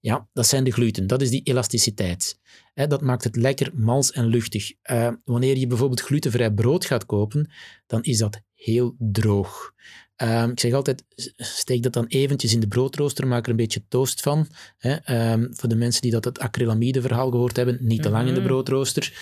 Ja, 0.00 0.28
dat 0.32 0.46
zijn 0.46 0.64
de 0.64 0.70
gluten. 0.70 1.06
Dat 1.06 1.22
is 1.22 1.30
die 1.30 1.42
elasticiteit. 1.42 2.38
dat 2.74 3.00
maakt 3.00 3.24
het 3.24 3.36
lekker 3.36 3.70
mals 3.74 4.12
en 4.12 4.26
luchtig. 4.26 4.72
Uh, 4.90 5.08
wanneer 5.24 5.56
je 5.56 5.66
bijvoorbeeld 5.66 6.00
glutenvrij 6.00 6.52
brood 6.52 6.84
gaat 6.84 7.06
kopen, 7.06 7.50
dan 7.86 8.02
is 8.02 8.18
dat 8.18 8.42
heel 8.54 8.94
droog. 8.98 9.72
Um, 10.22 10.50
ik 10.50 10.60
zeg 10.60 10.72
altijd, 10.72 11.04
steek 11.36 11.82
dat 11.82 11.92
dan 11.92 12.06
eventjes 12.06 12.52
in 12.52 12.60
de 12.60 12.68
broodrooster, 12.68 13.26
maak 13.26 13.44
er 13.44 13.50
een 13.50 13.56
beetje 13.56 13.84
toast 13.88 14.20
van. 14.20 14.46
Hè. 14.78 15.30
Um, 15.32 15.48
voor 15.56 15.68
de 15.68 15.76
mensen 15.76 16.02
die 16.02 16.10
dat 16.10 16.24
het 16.24 16.38
acrylamide 16.38 17.00
verhaal 17.00 17.30
gehoord 17.30 17.56
hebben, 17.56 17.78
niet 17.80 18.02
te 18.02 18.10
lang 18.10 18.28
in 18.28 18.34
de 18.34 18.40
mhm. 18.40 18.48
broodrooster. 18.48 19.12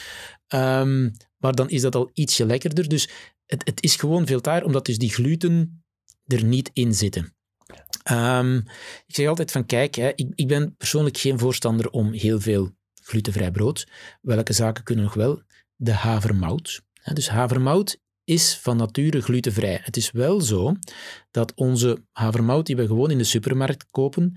Um, 0.49 1.13
maar 1.37 1.55
dan 1.55 1.71
is 1.71 1.81
dat 1.81 1.95
al 1.95 2.11
ietsje 2.13 2.47
lekkerder. 2.47 2.89
Dus 2.89 3.09
het, 3.47 3.67
het 3.67 3.83
is 3.83 3.97
gewoon 3.97 4.27
veel 4.27 4.41
taar, 4.41 4.65
omdat 4.65 4.87
dus 4.87 4.99
die 4.99 5.11
gluten 5.11 5.85
er 6.27 6.45
niet 6.45 6.71
in 6.73 6.95
zitten. 6.95 7.35
ik 9.07 9.15
zeg 9.15 9.29
altijd 9.29 9.51
van, 9.51 9.67
kijk, 9.67 9.95
hè, 9.95 10.09
ik, 10.15 10.33
ik 10.35 10.49
ben 10.49 10.77
persoonlijk 10.77 11.17
geen 11.19 11.39
voorstander 11.39 11.91
om 11.91 12.13
heel 12.13 12.41
veel 12.41 12.77
glutenvrij 13.03 13.51
brood. 13.51 13.89
Welke 14.21 14.53
zaken 14.53 14.85
kunnen 14.85 15.05
nog 15.05 15.15
wel? 15.15 15.43
De 15.77 15.93
havermout. 15.93 16.83
Dus 17.13 17.29
havermout 17.29 18.01
is 18.29 18.59
van 18.63 18.77
nature 18.77 19.21
glutenvrij. 19.21 19.81
Het 19.83 19.97
is 19.97 20.11
wel 20.11 20.41
zo 20.41 20.77
dat 21.31 21.55
onze 21.55 22.05
havermout 22.13 22.67
die 22.67 22.77
we 22.77 22.87
gewoon 22.87 23.11
in 23.11 23.19
de 23.19 23.25
supermarkt 23.25 23.87
kopen, 23.91 24.33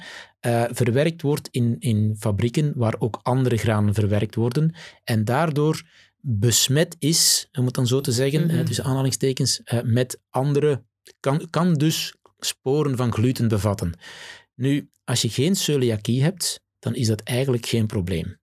uh, 0.46 0.64
verwerkt 0.70 1.22
wordt 1.22 1.48
in, 1.52 1.76
in 1.80 2.16
fabrieken 2.20 2.74
waar 2.76 2.96
ook 3.00 3.20
andere 3.24 3.58
granen 3.58 3.94
verwerkt 3.94 4.36
worden 4.36 4.76
en 5.04 5.26
daardoor 5.26 5.82
besmet 6.18 6.96
is, 7.00 7.48
om 7.52 7.66
het 7.66 7.74
dan 7.74 7.88
zo 7.88 8.02
te 8.02 8.12
zeggen, 8.12 8.44
mm 8.44 8.50
-hmm. 8.50 8.66
tussen 8.66 8.86
aanhalingstekens, 8.86 9.62
uh, 9.64 9.82
met 9.84 10.20
andere, 10.30 10.84
kan, 11.20 11.48
kan 11.50 11.74
dus 11.74 12.16
sporen 12.40 12.98
van 12.98 13.14
gluten 13.14 13.48
bevatten. 13.48 13.94
Nu, 14.56 14.90
als 15.04 15.22
je 15.22 15.30
geen 15.30 15.56
celiakie 15.56 16.24
hebt, 16.24 16.62
dan 16.80 16.96
is 16.96 17.08
dat 17.08 17.22
eigenlijk 17.22 17.66
geen 17.66 17.86
probleem. 17.86 18.41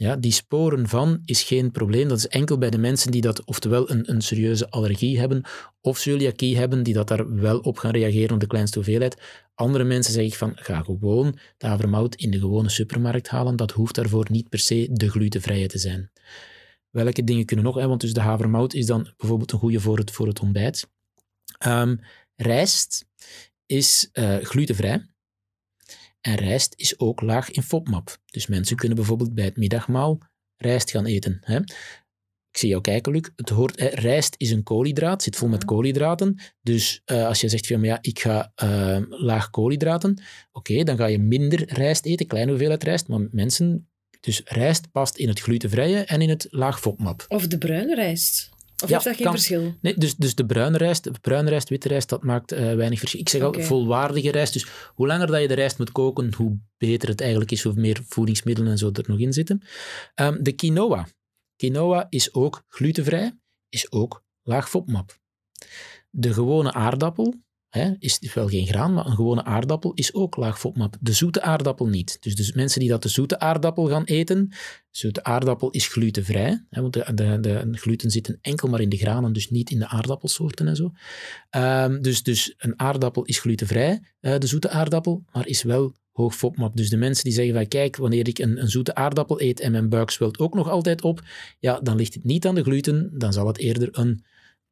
Ja, 0.00 0.16
die 0.16 0.32
sporen 0.32 0.88
van 0.88 1.22
is 1.24 1.42
geen 1.42 1.70
probleem. 1.70 2.08
Dat 2.08 2.18
is 2.18 2.28
enkel 2.28 2.58
bij 2.58 2.70
de 2.70 2.78
mensen 2.78 3.10
die 3.10 3.20
dat 3.20 3.44
oftewel 3.44 3.90
een, 3.90 4.10
een 4.10 4.20
serieuze 4.20 4.70
allergie 4.70 5.18
hebben 5.18 5.42
of 5.80 5.98
celiakie 5.98 6.56
hebben, 6.56 6.82
die 6.82 6.94
dat 6.94 7.08
daar 7.08 7.34
wel 7.34 7.58
op 7.58 7.78
gaan 7.78 7.90
reageren 7.90 8.34
op 8.34 8.40
de 8.40 8.46
kleinste 8.46 8.78
hoeveelheid. 8.78 9.16
Andere 9.54 9.84
mensen 9.84 10.12
zeggen 10.12 10.38
van, 10.38 10.52
ga 10.54 10.82
gewoon 10.82 11.38
de 11.56 11.66
havermout 11.66 12.14
in 12.14 12.30
de 12.30 12.38
gewone 12.38 12.68
supermarkt 12.68 13.28
halen. 13.28 13.56
Dat 13.56 13.70
hoeft 13.70 13.94
daarvoor 13.94 14.26
niet 14.30 14.48
per 14.48 14.58
se 14.58 14.88
de 14.92 15.10
glutenvrije 15.10 15.66
te 15.66 15.78
zijn. 15.78 16.10
Welke 16.90 17.24
dingen 17.24 17.44
kunnen 17.44 17.64
nog? 17.64 17.74
Hè? 17.74 17.86
Want 17.86 18.00
dus 18.00 18.12
de 18.12 18.20
havermout 18.20 18.74
is 18.74 18.86
dan 18.86 19.12
bijvoorbeeld 19.16 19.52
een 19.52 19.58
goede 19.58 19.80
voor 19.80 19.98
het, 19.98 20.10
voor 20.10 20.26
het 20.26 20.40
ontbijt. 20.40 20.90
Um, 21.66 22.00
rijst 22.36 23.06
is 23.66 24.10
uh, 24.12 24.36
glutenvrij. 24.36 25.09
En 26.20 26.34
rijst 26.34 26.74
is 26.76 26.98
ook 26.98 27.20
laag 27.20 27.50
in 27.50 27.62
FODMAP. 27.62 28.18
Dus 28.26 28.46
mensen 28.46 28.76
kunnen 28.76 28.96
bijvoorbeeld 28.96 29.34
bij 29.34 29.44
het 29.44 29.56
middagmaal 29.56 30.18
rijst 30.56 30.90
gaan 30.90 31.06
eten. 31.06 31.38
Hè? 31.40 31.58
Ik 32.50 32.56
zie 32.58 32.68
jou 32.68 32.80
kijken, 32.80 33.12
Luc. 33.12 33.28
Het 33.36 33.48
hoort, 33.48 33.80
hè, 33.80 33.86
rijst 33.86 34.34
is 34.38 34.50
een 34.50 34.62
koolhydraat, 34.62 35.22
zit 35.22 35.36
vol 35.36 35.48
met 35.48 35.64
koolhydraten. 35.64 36.40
Dus 36.62 37.02
uh, 37.06 37.26
als 37.26 37.40
je 37.40 37.48
zegt 37.48 37.66
van 37.66 37.82
ja, 37.82 37.98
ik 38.00 38.18
ga 38.18 38.52
uh, 38.64 38.98
laag 39.08 39.50
koolhydraten, 39.50 40.22
oké, 40.52 40.82
dan 40.82 40.96
ga 40.96 41.06
je 41.06 41.18
minder 41.18 41.72
rijst 41.72 42.04
eten, 42.04 42.26
kleine 42.26 42.50
hoeveelheid 42.50 42.82
rijst. 42.82 43.08
Maar 43.08 43.20
mensen, 43.30 43.88
dus 44.20 44.42
rijst 44.44 44.90
past 44.90 45.16
in 45.16 45.28
het 45.28 45.40
glutenvrije 45.40 45.98
en 45.98 46.20
in 46.20 46.28
het 46.28 46.46
laag 46.50 46.80
FODMAP. 46.80 47.24
Of 47.28 47.46
de 47.46 47.58
bruine 47.58 47.94
rijst. 47.94 48.50
Of 48.82 48.88
ja, 48.88 48.94
heeft 48.94 49.04
dat 49.04 49.16
geen 49.16 49.30
verschil? 49.30 49.74
Nee, 49.80 49.94
dus, 49.94 50.16
dus 50.16 50.34
de 50.34 50.46
bruine 50.46 50.78
rijst, 50.78 51.20
bruine 51.20 51.50
rijst, 51.50 51.68
witte 51.68 51.88
rijst, 51.88 52.08
dat 52.08 52.22
maakt 52.22 52.52
uh, 52.52 52.58
weinig 52.74 52.98
verschil. 52.98 53.20
Ik 53.20 53.28
zeg 53.28 53.42
al, 53.42 53.52
volwaardige 53.52 54.30
rijst. 54.30 54.52
Dus 54.52 54.66
hoe 54.94 55.06
langer 55.06 55.26
dat 55.26 55.40
je 55.40 55.48
de 55.48 55.54
rijst 55.54 55.78
moet 55.78 55.92
koken, 55.92 56.34
hoe 56.34 56.58
beter 56.76 57.08
het 57.08 57.20
eigenlijk 57.20 57.50
is, 57.50 57.62
hoe 57.62 57.72
meer 57.74 58.00
voedingsmiddelen 58.06 58.70
en 58.70 58.78
zo 58.78 58.90
er 58.92 59.04
nog 59.06 59.18
in 59.18 59.32
zitten. 59.32 59.62
Um, 60.14 60.42
de 60.42 60.52
quinoa. 60.52 61.06
Quinoa 61.56 62.06
is 62.08 62.34
ook 62.34 62.64
glutenvrij, 62.68 63.38
is 63.68 63.92
ook 63.92 64.24
laag 64.42 64.70
FODMAP. 64.70 65.18
De 66.10 66.32
gewone 66.32 66.72
aardappel, 66.72 67.34
Hè, 67.70 67.90
is 67.98 68.34
wel 68.34 68.48
geen 68.48 68.66
graan, 68.66 68.94
maar 68.94 69.06
een 69.06 69.14
gewone 69.14 69.44
aardappel 69.44 69.92
is 69.94 70.14
ook 70.14 70.36
laag 70.36 70.58
FODMAP. 70.58 70.96
De 71.00 71.12
zoete 71.12 71.42
aardappel 71.42 71.86
niet. 71.86 72.16
Dus, 72.20 72.34
dus 72.34 72.52
mensen 72.52 72.80
die 72.80 72.88
dat 72.88 73.02
de 73.02 73.08
zoete 73.08 73.38
aardappel 73.38 73.88
gaan 73.88 74.04
eten, 74.04 74.52
zoete 74.90 75.24
aardappel 75.24 75.70
is 75.70 75.88
glutenvrij, 75.88 76.64
hè, 76.70 76.80
want 76.80 76.92
de, 76.92 77.14
de, 77.14 77.38
de, 77.40 77.68
gluten 77.70 78.10
zitten 78.10 78.38
enkel 78.40 78.68
maar 78.68 78.80
in 78.80 78.88
de 78.88 78.96
granen, 78.96 79.32
dus 79.32 79.50
niet 79.50 79.70
in 79.70 79.78
de 79.78 79.88
aardappelsoorten 79.88 80.68
en 80.68 80.76
zo. 80.76 80.92
Um, 81.56 82.02
dus, 82.02 82.22
dus 82.22 82.54
een 82.56 82.78
aardappel 82.78 83.24
is 83.24 83.38
glutenvrij, 83.38 84.02
uh, 84.20 84.38
de 84.38 84.46
zoete 84.46 84.68
aardappel, 84.68 85.24
maar 85.32 85.46
is 85.46 85.62
wel 85.62 85.94
hoog 86.12 86.36
FODMAP. 86.36 86.76
Dus 86.76 86.88
de 86.88 86.96
mensen 86.96 87.24
die 87.24 87.32
zeggen 87.32 87.54
van 87.54 87.68
kijk, 87.68 87.96
wanneer 87.96 88.28
ik 88.28 88.38
een, 88.38 88.60
een 88.60 88.70
zoete 88.70 88.94
aardappel 88.94 89.40
eet 89.40 89.60
en 89.60 89.72
mijn 89.72 89.88
buik 89.88 90.10
zwelt 90.10 90.38
ook 90.38 90.54
nog 90.54 90.68
altijd 90.68 91.02
op, 91.02 91.22
ja, 91.58 91.80
dan 91.80 91.96
ligt 91.96 92.14
het 92.14 92.24
niet 92.24 92.46
aan 92.46 92.54
de 92.54 92.62
gluten, 92.62 93.10
dan 93.18 93.32
zal 93.32 93.46
het 93.46 93.58
eerder 93.58 93.88
een 93.92 94.24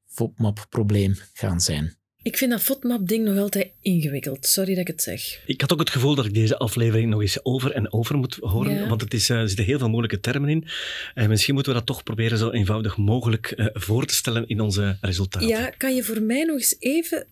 FODMAP-probleem 0.06 1.14
gaan 1.32 1.60
zijn. 1.60 1.97
Ik 2.28 2.36
vind 2.36 2.50
dat 2.50 2.62
FODMAP-ding 2.62 3.24
nog 3.24 3.38
altijd 3.38 3.70
ingewikkeld. 3.80 4.46
Sorry 4.46 4.70
dat 4.70 4.80
ik 4.80 4.86
het 4.86 5.02
zeg. 5.02 5.42
Ik 5.46 5.60
had 5.60 5.72
ook 5.72 5.78
het 5.78 5.90
gevoel 5.90 6.14
dat 6.14 6.24
ik 6.24 6.34
deze 6.34 6.58
aflevering 6.58 7.10
nog 7.10 7.20
eens 7.20 7.44
over 7.44 7.72
en 7.72 7.92
over 7.92 8.16
moet 8.16 8.34
horen, 8.40 8.88
want 8.88 9.00
het 9.00 9.14
is, 9.14 9.30
uh, 9.30 9.36
er 9.36 9.48
zitten 9.48 9.66
heel 9.66 9.78
veel 9.78 9.88
moeilijke 9.88 10.20
termen 10.20 10.48
in. 10.48 10.68
En 11.14 11.28
misschien 11.28 11.54
moeten 11.54 11.72
we 11.72 11.78
dat 11.78 11.86
toch 11.86 12.02
proberen 12.02 12.38
zo 12.38 12.50
eenvoudig 12.50 12.96
mogelijk 12.96 13.52
uh, 13.56 13.66
voor 13.72 14.06
te 14.06 14.14
stellen 14.14 14.48
in 14.48 14.60
onze 14.60 14.98
resultaten. 15.00 15.48
Ja, 15.48 15.70
kan 15.70 15.94
je 15.94 16.04
voor 16.04 16.22
mij 16.22 16.44
nog 16.44 16.56
eens 16.56 16.76
even 16.78 17.26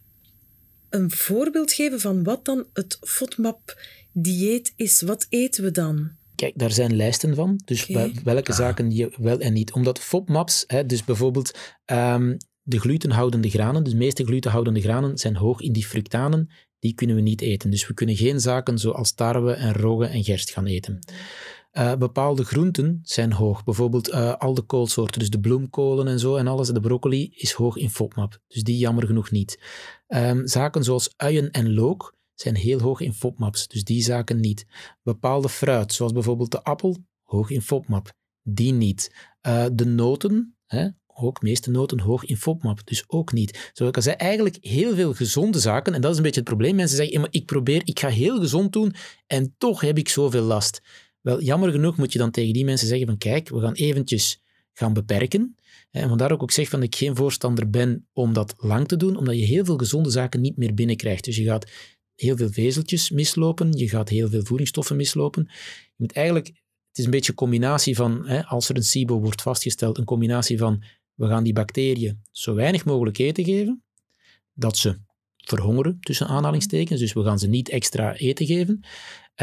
een 0.91 1.11
voorbeeld 1.11 1.73
geven 1.73 2.01
van 2.01 2.23
wat 2.23 2.45
dan 2.45 2.67
het 2.73 2.99
FODMAP-dieet 3.01 4.73
is? 4.77 5.03
Wat 5.03 5.27
eten 5.29 5.65
we 5.65 5.71
dan? 5.71 6.11
Kijk, 6.35 6.59
daar 6.59 6.73
zijn 6.73 6.97
lijsten 6.97 7.35
van. 7.35 7.61
Dus 7.65 7.87
welke 8.25 8.51
ah. 8.51 8.57
zaken 8.57 8.91
je 8.91 9.13
wel 9.17 9.41
en 9.41 9.53
niet. 9.53 9.73
Omdat 9.73 9.99
FODMAPs, 9.99 10.65
hè, 10.67 10.87
dus 10.87 11.05
bijvoorbeeld 11.05 11.59
um, 11.87 12.37
de 12.67 12.79
glutenhoudende 12.79 13.51
granen, 13.51 13.85
de 13.85 13.97
meeste 13.97 14.25
glutenhoudende 14.25 14.81
granen, 14.81 15.19
zijn 15.19 15.37
hoog 15.37 15.61
in 15.61 15.73
die 15.73 15.87
fructanen. 15.87 16.51
Die 16.79 16.95
kunnen 16.95 17.17
we 17.17 17.23
niet 17.23 17.41
eten. 17.41 17.71
Dus 17.71 17.87
we 17.87 17.95
kunnen 17.95 18.17
geen 18.17 18.41
zaken 18.41 18.79
zoals 18.79 19.13
tarwe 19.13 19.53
en 19.53 19.73
rogge 19.73 20.07
en 20.07 20.25
gerst 20.25 20.51
gaan 20.51 20.67
eten. 20.67 20.99
Uh, 21.73 21.95
bepaalde 21.95 22.45
groenten 22.45 23.01
zijn 23.03 23.33
hoog. 23.33 23.65
Bijvoorbeeld 23.65 24.09
uh, 24.09 24.35
al 24.37 24.55
de 24.55 24.63
koolsoorten, 24.63 25.19
dus 25.19 25.31
de 25.31 25.41
bloemkolen 25.41 26.09
en 26.09 26.19
zo 26.19 26.37
en 26.37 26.47
alles. 26.47 26.69
De 26.69 26.81
broccoli 26.81 27.31
is 27.35 27.53
hoog 27.53 27.77
in 27.77 27.91
FODMAP, 27.91 28.39
dus 28.47 28.63
die 28.63 28.79
jammer 28.79 29.07
genoeg 29.07 29.31
niet. 29.31 29.61
Um, 30.09 30.47
zaken 30.47 30.85
zoals 30.85 31.15
uien 31.17 31.51
en 31.51 31.75
look 31.75 32.15
zijn 32.35 32.57
heel 32.57 32.81
hoog 32.81 33.01
in 33.01 33.13
FODMAPs, 33.13 33.69
dus 33.69 33.85
die 33.85 34.03
zaken 34.03 34.41
niet. 34.41 34.67
Bepaalde 35.03 35.49
fruit, 35.49 35.93
zoals 35.93 36.13
bijvoorbeeld 36.13 36.51
de 36.51 36.63
appel, 36.63 36.97
hoog 37.23 37.51
in 37.51 37.63
FODMAP, 37.63 38.13
die 38.43 38.73
niet. 38.73 39.15
Uh, 39.47 39.67
de 39.73 39.87
noten, 39.87 40.57
hè, 40.67 40.89
ook 41.19 41.43
meeste 41.43 41.71
noten 41.71 42.01
hoog 42.01 42.25
in 42.25 42.37
FODMAP, 42.37 42.81
dus 42.85 43.05
ook 43.07 43.33
niet. 43.33 43.71
Zoals 43.73 43.91
ik 43.91 43.97
al 43.97 44.03
zei, 44.03 44.17
eigenlijk 44.17 44.57
heel 44.61 44.95
veel 44.95 45.15
gezonde 45.15 45.59
zaken. 45.59 45.95
En 45.95 46.01
dat 46.01 46.11
is 46.11 46.17
een 46.17 46.23
beetje 46.23 46.41
het 46.41 46.49
probleem. 46.49 46.75
Mensen 46.75 46.97
zeggen, 46.97 47.27
ik 47.31 47.47
probeer, 47.47 47.83
ik 47.85 48.01
ga 48.01 48.09
heel 48.09 48.41
gezond 48.41 48.73
doen 48.73 48.95
en 49.27 49.55
toch 49.59 49.81
heb 49.81 49.99
ik 49.99 50.09
zoveel 50.09 50.43
last. 50.43 50.83
Wel, 51.21 51.43
jammer 51.43 51.71
genoeg 51.71 51.97
moet 51.97 52.13
je 52.13 52.19
dan 52.19 52.31
tegen 52.31 52.53
die 52.53 52.65
mensen 52.65 52.89
zeggen 52.89 53.07
van 53.07 53.19
kijk, 53.19 53.49
we 53.49 53.61
gaan 53.61 53.73
eventjes 53.73 54.41
gaan 54.73 54.93
beperken. 54.93 55.57
En 55.91 56.09
vandaar 56.09 56.33
ook 56.33 56.43
ik 56.43 56.51
zeg 56.51 56.69
van 56.69 56.83
ik 56.83 56.95
geen 56.95 57.17
voorstander 57.17 57.71
ben 57.71 58.09
om 58.13 58.33
dat 58.33 58.55
lang 58.57 58.89
te 58.89 58.97
doen, 58.97 59.17
omdat 59.17 59.39
je 59.39 59.45
heel 59.45 59.65
veel 59.65 59.77
gezonde 59.77 60.11
zaken 60.11 60.41
niet 60.41 60.57
meer 60.57 60.75
binnenkrijgt. 60.75 61.25
Dus 61.25 61.37
je 61.37 61.45
gaat 61.45 61.71
heel 62.15 62.37
veel 62.37 62.51
vezeltjes 62.51 63.11
mislopen, 63.11 63.73
je 63.73 63.89
gaat 63.89 64.09
heel 64.09 64.29
veel 64.29 64.45
voedingsstoffen 64.45 64.97
mislopen. 64.97 65.47
Je 65.85 65.95
moet 65.97 66.13
eigenlijk, 66.13 66.47
het 66.47 66.99
is 66.99 67.05
een 67.05 67.11
beetje 67.11 67.31
een 67.31 67.39
combinatie 67.39 67.97
van, 67.97 68.27
hè, 68.27 68.45
als 68.45 68.69
er 68.69 68.77
een 68.77 68.85
SIBO 68.85 69.21
wordt 69.21 69.43
vastgesteld, 69.43 69.99
een 69.99 70.05
combinatie 70.05 70.59
van 70.59 70.83
we 71.17 71.27
gaan 71.27 71.45
die 71.45 71.53
bacteriën 71.53 72.23
zo 72.31 72.55
weinig 72.55 72.85
mogelijk 72.85 73.19
eten 73.19 73.45
geven, 73.45 73.83
dat 74.53 74.77
ze 74.77 74.99
verhongeren, 75.37 75.99
tussen 76.01 76.27
aanhalingstekens. 76.27 77.01
Dus 77.01 77.13
we 77.13 77.23
gaan 77.23 77.39
ze 77.39 77.49
niet 77.49 77.69
extra 77.69 78.15
eten 78.15 78.47
geven. 78.47 78.81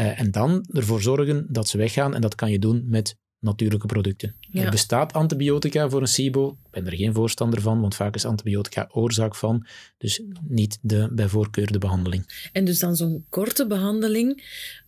Uh, 0.00 0.20
en 0.20 0.30
dan 0.30 0.66
ervoor 0.72 1.02
zorgen 1.02 1.46
dat 1.48 1.68
ze 1.68 1.76
weggaan. 1.76 2.14
En 2.14 2.20
dat 2.20 2.34
kan 2.34 2.50
je 2.50 2.58
doen 2.58 2.84
met 2.86 3.16
natuurlijke 3.38 3.86
producten. 3.86 4.34
Er 4.52 4.70
bestaat 4.70 5.12
antibiotica 5.12 5.88
voor 5.88 6.00
een 6.00 6.06
SIBO. 6.06 6.48
Ik 6.64 6.70
ben 6.70 6.86
er 6.86 6.96
geen 6.96 7.14
voorstander 7.14 7.60
van, 7.60 7.80
want 7.80 7.94
vaak 7.94 8.14
is 8.14 8.24
antibiotica 8.24 8.88
oorzaak 8.92 9.34
van. 9.34 9.66
Dus 9.98 10.22
niet 10.42 10.78
de, 10.82 11.08
bij 11.12 11.28
voorkeur 11.28 11.72
de 11.72 11.78
behandeling. 11.78 12.48
En 12.52 12.64
dus 12.64 12.78
dan 12.78 12.96
zo'n 12.96 13.24
korte 13.28 13.66
behandeling 13.66 14.42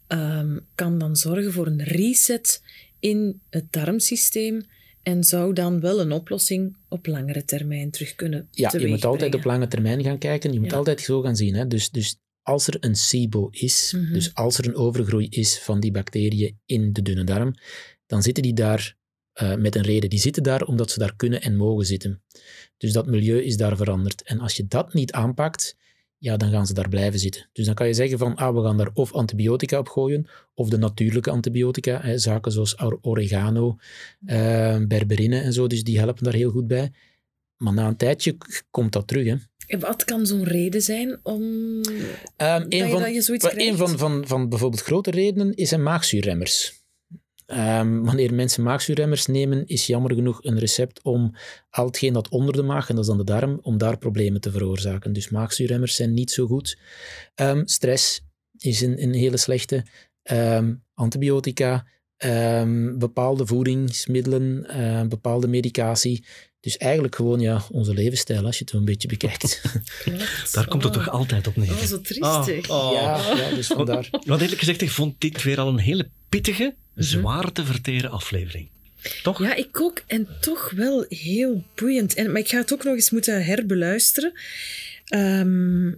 um, 0.08 0.66
kan 0.74 0.98
dan 0.98 1.16
zorgen 1.16 1.52
voor 1.52 1.66
een 1.66 1.82
reset 1.82 2.62
in 3.00 3.40
het 3.50 3.72
darmsysteem 3.72 4.62
en 5.06 5.24
zou 5.24 5.52
dan 5.52 5.80
wel 5.80 6.00
een 6.00 6.12
oplossing 6.12 6.76
op 6.88 7.06
langere 7.06 7.44
termijn 7.44 7.90
terug 7.90 8.14
kunnen 8.14 8.48
Ja, 8.50 8.72
je 8.78 8.86
moet 8.86 9.04
altijd 9.04 9.34
op 9.34 9.44
lange 9.44 9.68
termijn 9.68 10.02
gaan 10.02 10.18
kijken. 10.18 10.52
Je 10.52 10.60
moet 10.60 10.72
altijd 10.72 11.00
zo 11.00 11.20
gaan 11.20 11.36
zien. 11.36 11.54
Hè? 11.54 11.66
Dus, 11.66 11.90
dus 11.90 12.16
als 12.42 12.66
er 12.66 12.76
een 12.80 12.94
SIBO 12.96 13.48
is, 13.50 13.92
Mhm. 13.96 14.12
dus 14.12 14.34
als 14.34 14.58
er 14.58 14.66
een 14.66 14.74
overgroei 14.74 15.26
is 15.28 15.58
van 15.58 15.80
die 15.80 15.90
bacteriën 15.90 16.58
in 16.66 16.92
de 16.92 17.02
dunne 17.02 17.24
darm, 17.24 17.54
dan 18.06 18.22
zitten 18.22 18.42
die 18.42 18.52
daar 18.54 18.96
eh, 19.32 19.54
met 19.54 19.74
een 19.74 19.82
reden. 19.82 20.10
Die 20.10 20.18
zitten 20.18 20.42
daar 20.42 20.62
omdat 20.62 20.90
ze 20.90 20.98
daar 20.98 21.16
kunnen 21.16 21.42
en 21.42 21.56
mogen 21.56 21.86
zitten. 21.86 22.22
Dus 22.76 22.92
dat 22.92 23.06
milieu 23.06 23.42
is 23.42 23.56
daar 23.56 23.76
veranderd. 23.76 24.22
En 24.22 24.38
als 24.40 24.56
je 24.56 24.66
dat 24.66 24.94
niet 24.94 25.12
aanpakt, 25.12 25.76
ja, 26.18 26.36
dan 26.36 26.50
gaan 26.50 26.66
ze 26.66 26.74
daar 26.74 26.88
blijven 26.88 27.18
zitten. 27.18 27.48
Dus 27.52 27.66
dan 27.66 27.74
kan 27.74 27.86
je 27.86 27.94
zeggen 27.94 28.18
van, 28.18 28.34
ah, 28.34 28.54
we 28.54 28.62
gaan 28.62 28.76
daar 28.76 28.90
of 28.94 29.12
antibiotica 29.12 29.78
op 29.78 29.88
gooien, 29.88 30.26
of 30.54 30.68
de 30.68 30.78
natuurlijke 30.78 31.30
antibiotica, 31.30 32.00
hè, 32.02 32.18
zaken 32.18 32.52
zoals 32.52 32.76
or- 32.76 32.98
oregano, 33.02 33.76
eh, 34.26 34.78
berberine 34.88 35.40
en 35.40 35.52
zo, 35.52 35.66
dus 35.66 35.84
die 35.84 35.98
helpen 35.98 36.24
daar 36.24 36.34
heel 36.34 36.50
goed 36.50 36.66
bij. 36.66 36.92
Maar 37.56 37.72
na 37.72 37.86
een 37.86 37.96
tijdje 37.96 38.36
komt 38.70 38.92
dat 38.92 39.06
terug. 39.06 39.26
Hè. 39.26 39.34
En 39.66 39.80
wat 39.80 40.04
kan 40.04 40.26
zo'n 40.26 40.44
reden 40.44 40.82
zijn 40.82 41.18
om 41.22 41.42
dat, 41.82 41.92
een 42.36 42.66
je, 42.68 42.88
van, 42.88 43.00
dat 43.00 43.14
je 43.14 43.22
zoiets 43.22 43.54
een 43.54 43.76
van, 43.76 43.98
van, 43.98 44.26
van 44.26 44.48
bijvoorbeeld 44.48 44.82
grote 44.82 45.10
redenen 45.10 45.54
is 45.54 45.70
een 45.70 45.82
maagzuurremmers. 45.82 46.75
Ehm, 47.46 48.00
wanneer 48.02 48.34
mensen 48.34 48.62
maagzuurremmers 48.62 49.26
nemen, 49.26 49.66
is 49.66 49.86
jammer 49.86 50.14
genoeg 50.14 50.44
een 50.44 50.58
recept 50.58 51.02
om 51.02 51.34
al 51.70 51.86
hetgeen 51.86 52.12
dat 52.12 52.28
onder 52.28 52.54
de 52.54 52.62
maag, 52.62 52.88
en 52.88 52.94
dat 52.94 53.04
is 53.04 53.10
dan 53.10 53.18
de 53.18 53.24
darm, 53.24 53.58
om 53.62 53.78
daar 53.78 53.98
problemen 53.98 54.40
te 54.40 54.50
veroorzaken. 54.50 55.12
Dus 55.12 55.28
maagzuurremmers 55.28 55.94
zijn 55.94 56.14
niet 56.14 56.30
zo 56.30 56.46
goed. 56.46 56.78
Ehm, 57.34 57.62
stress 57.64 58.20
is 58.58 58.80
een, 58.80 59.02
een 59.02 59.12
hele 59.14 59.36
slechte. 59.36 59.84
Ehm, 60.22 60.74
antibiotica, 60.94 61.86
ehm, 62.16 62.98
bepaalde 62.98 63.46
voedingsmiddelen, 63.46 64.66
ehm, 64.68 65.08
bepaalde 65.08 65.48
medicatie. 65.48 66.24
Dus 66.60 66.76
eigenlijk 66.76 67.14
gewoon 67.14 67.40
ja, 67.40 67.62
onze 67.70 67.94
levensstijl, 67.94 68.44
als 68.44 68.54
je 68.58 68.60
het 68.60 68.70
zo 68.70 68.76
een 68.76 68.84
beetje 68.84 69.08
bekijkt. 69.08 69.60
Klopt. 70.04 70.54
Daar 70.54 70.68
komt 70.68 70.82
het 70.84 70.96
Oh. 70.96 71.02
toch 71.04 71.12
altijd 71.12 71.46
op 71.46 71.56
neer. 71.56 71.70
Oh, 71.70 71.78
zo 71.78 72.00
triestig. 72.00 72.70
Oh, 72.70 72.86
oh. 72.86 72.92
Ja, 72.92 73.34
ja, 73.36 73.54
dus 73.54 73.66
vandaar. 73.66 74.08
Want 74.24 74.40
eerlijk 74.40 74.58
gezegd, 74.58 74.80
ik 74.80 74.90
vond 74.90 75.20
dit 75.20 75.42
weer 75.42 75.60
al 75.60 75.68
een 75.68 75.78
hele 75.78 76.10
pittige, 76.28 76.74
zwaar 76.96 77.52
te 77.52 77.64
verteren 77.64 78.10
aflevering. 78.10 78.68
Toch? 79.22 79.42
Ja, 79.42 79.54
ik 79.54 79.80
ook. 79.80 80.02
En 80.06 80.28
toch 80.40 80.70
wel 80.70 81.04
heel 81.08 81.64
boeiend. 81.74 82.14
En, 82.14 82.32
maar 82.32 82.40
ik 82.40 82.48
ga 82.48 82.58
het 82.58 82.72
ook 82.72 82.84
nog 82.84 82.94
eens 82.94 83.10
moeten 83.10 83.44
herbeluisteren. 83.44 84.32
Ehm, 85.06 85.92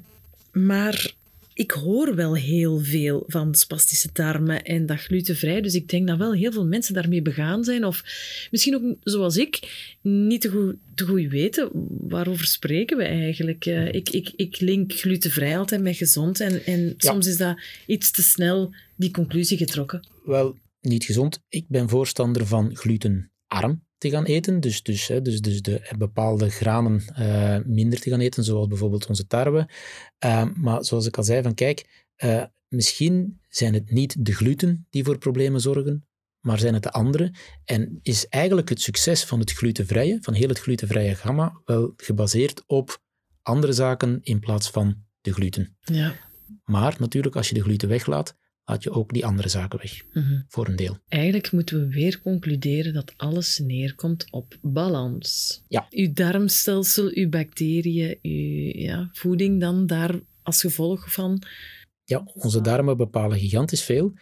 maar 0.52 1.12
ik 1.54 1.70
hoor 1.70 2.14
wel 2.14 2.36
heel 2.36 2.80
veel 2.80 3.24
van 3.26 3.54
spastische 3.54 4.08
darmen 4.12 4.62
en 4.64 4.86
dat 4.86 5.00
glutenvrij. 5.00 5.60
Dus 5.60 5.74
ik 5.74 5.88
denk 5.88 6.06
dat 6.08 6.18
wel 6.18 6.32
heel 6.34 6.52
veel 6.52 6.66
mensen 6.66 6.94
daarmee 6.94 7.22
begaan 7.22 7.64
zijn. 7.64 7.84
Of 7.84 8.02
misschien 8.50 8.74
ook, 8.74 8.82
zoals 9.02 9.36
ik, 9.36 9.60
niet 10.02 10.40
te 10.40 10.48
goed, 10.48 10.74
te 10.94 11.04
goed 11.06 11.28
weten 11.28 11.68
waarover 12.08 12.46
spreken 12.46 12.96
we 12.96 13.04
eigenlijk. 13.04 13.66
Eh, 13.66 13.92
ik, 13.92 14.08
ik, 14.10 14.32
ik 14.36 14.60
link 14.60 14.92
glutenvrij 14.92 15.58
altijd 15.58 15.82
met 15.82 15.96
gezond. 15.96 16.40
En, 16.40 16.64
en 16.64 16.84
Ja. 16.86 16.94
soms 16.96 17.26
is 17.26 17.36
dat 17.36 17.60
iets 17.86 18.10
te 18.10 18.22
snel 18.22 18.74
die 18.96 19.10
conclusie 19.10 19.56
getrokken. 19.56 20.06
Wel, 20.24 20.56
niet 20.88 21.04
gezond. 21.04 21.42
Ik 21.48 21.68
ben 21.68 21.88
voorstander 21.88 22.46
van 22.46 22.76
glutenarm 22.76 23.86
te 23.98 24.10
gaan 24.10 24.24
eten. 24.24 24.60
Dus, 24.60 24.82
dus, 24.82 25.06
hè, 25.06 25.22
dus, 25.22 25.40
dus 25.40 25.62
de 25.62 25.94
bepaalde 25.98 26.50
granen 26.50 27.02
eh, 27.14 27.58
minder 27.64 28.00
te 28.00 28.10
gaan 28.10 28.20
eten, 28.20 28.44
zoals 28.44 28.66
bijvoorbeeld 28.66 29.06
onze 29.06 29.26
tarwe. 29.26 29.68
Eh, 30.18 30.44
maar 30.54 30.84
zoals 30.84 31.06
ik 31.06 31.16
al 31.16 31.24
zei, 31.24 31.42
van 31.42 31.54
kijk, 31.54 32.06
eh, 32.16 32.44
misschien 32.68 33.40
zijn 33.48 33.74
het 33.74 33.90
niet 33.90 34.24
de 34.24 34.32
gluten 34.32 34.86
die 34.90 35.04
voor 35.04 35.18
problemen 35.18 35.60
zorgen, 35.60 36.06
maar 36.40 36.58
zijn 36.58 36.74
het 36.74 36.82
de 36.82 36.90
andere. 36.90 37.34
En 37.64 37.98
is 38.02 38.26
eigenlijk 38.26 38.68
het 38.68 38.80
succes 38.80 39.24
van 39.24 39.40
het 39.40 39.52
glutenvrije, 39.52 40.18
van 40.20 40.34
heel 40.34 40.48
het 40.48 40.58
glutenvrije 40.58 41.14
gamma, 41.14 41.60
wel 41.64 41.92
gebaseerd 41.96 42.62
op 42.66 43.02
andere 43.42 43.72
zaken 43.72 44.20
in 44.22 44.40
plaats 44.40 44.70
van 44.70 45.04
de 45.20 45.32
gluten. 45.32 45.76
Ja. 45.80 46.14
Maar 46.64 46.96
natuurlijk, 46.98 47.36
als 47.36 47.48
je 47.48 47.54
de 47.54 47.62
gluten 47.62 47.88
weglaat, 47.88 48.36
laat 48.68 48.82
je 48.82 48.90
ook 48.90 49.12
die 49.12 49.26
andere 49.26 49.48
zaken 49.48 49.78
weg, 49.78 50.02
Mhm. 50.12 50.40
voor 50.48 50.68
een 50.68 50.76
deel. 50.76 50.98
Eigenlijk 51.08 51.52
moeten 51.52 51.80
we 51.80 51.94
weer 51.94 52.20
concluderen 52.20 52.94
dat 52.94 53.12
alles 53.16 53.58
neerkomt 53.58 54.26
op 54.30 54.58
balans. 54.62 55.62
Ja. 55.68 55.86
Uw 55.90 56.12
darmstelsel, 56.12 57.10
uw 57.14 57.28
bacteriën, 57.28 58.18
uw 58.22 58.80
ja, 58.82 59.08
voeding 59.12 59.60
dan 59.60 59.86
daar 59.86 60.20
als 60.42 60.60
gevolg 60.60 61.12
van. 61.12 61.42
Ja, 62.04 62.30
onze 62.34 62.60
darmen 62.60 62.96
bepalen 62.96 63.38
gigantisch 63.38 63.82
veel. 63.82 64.12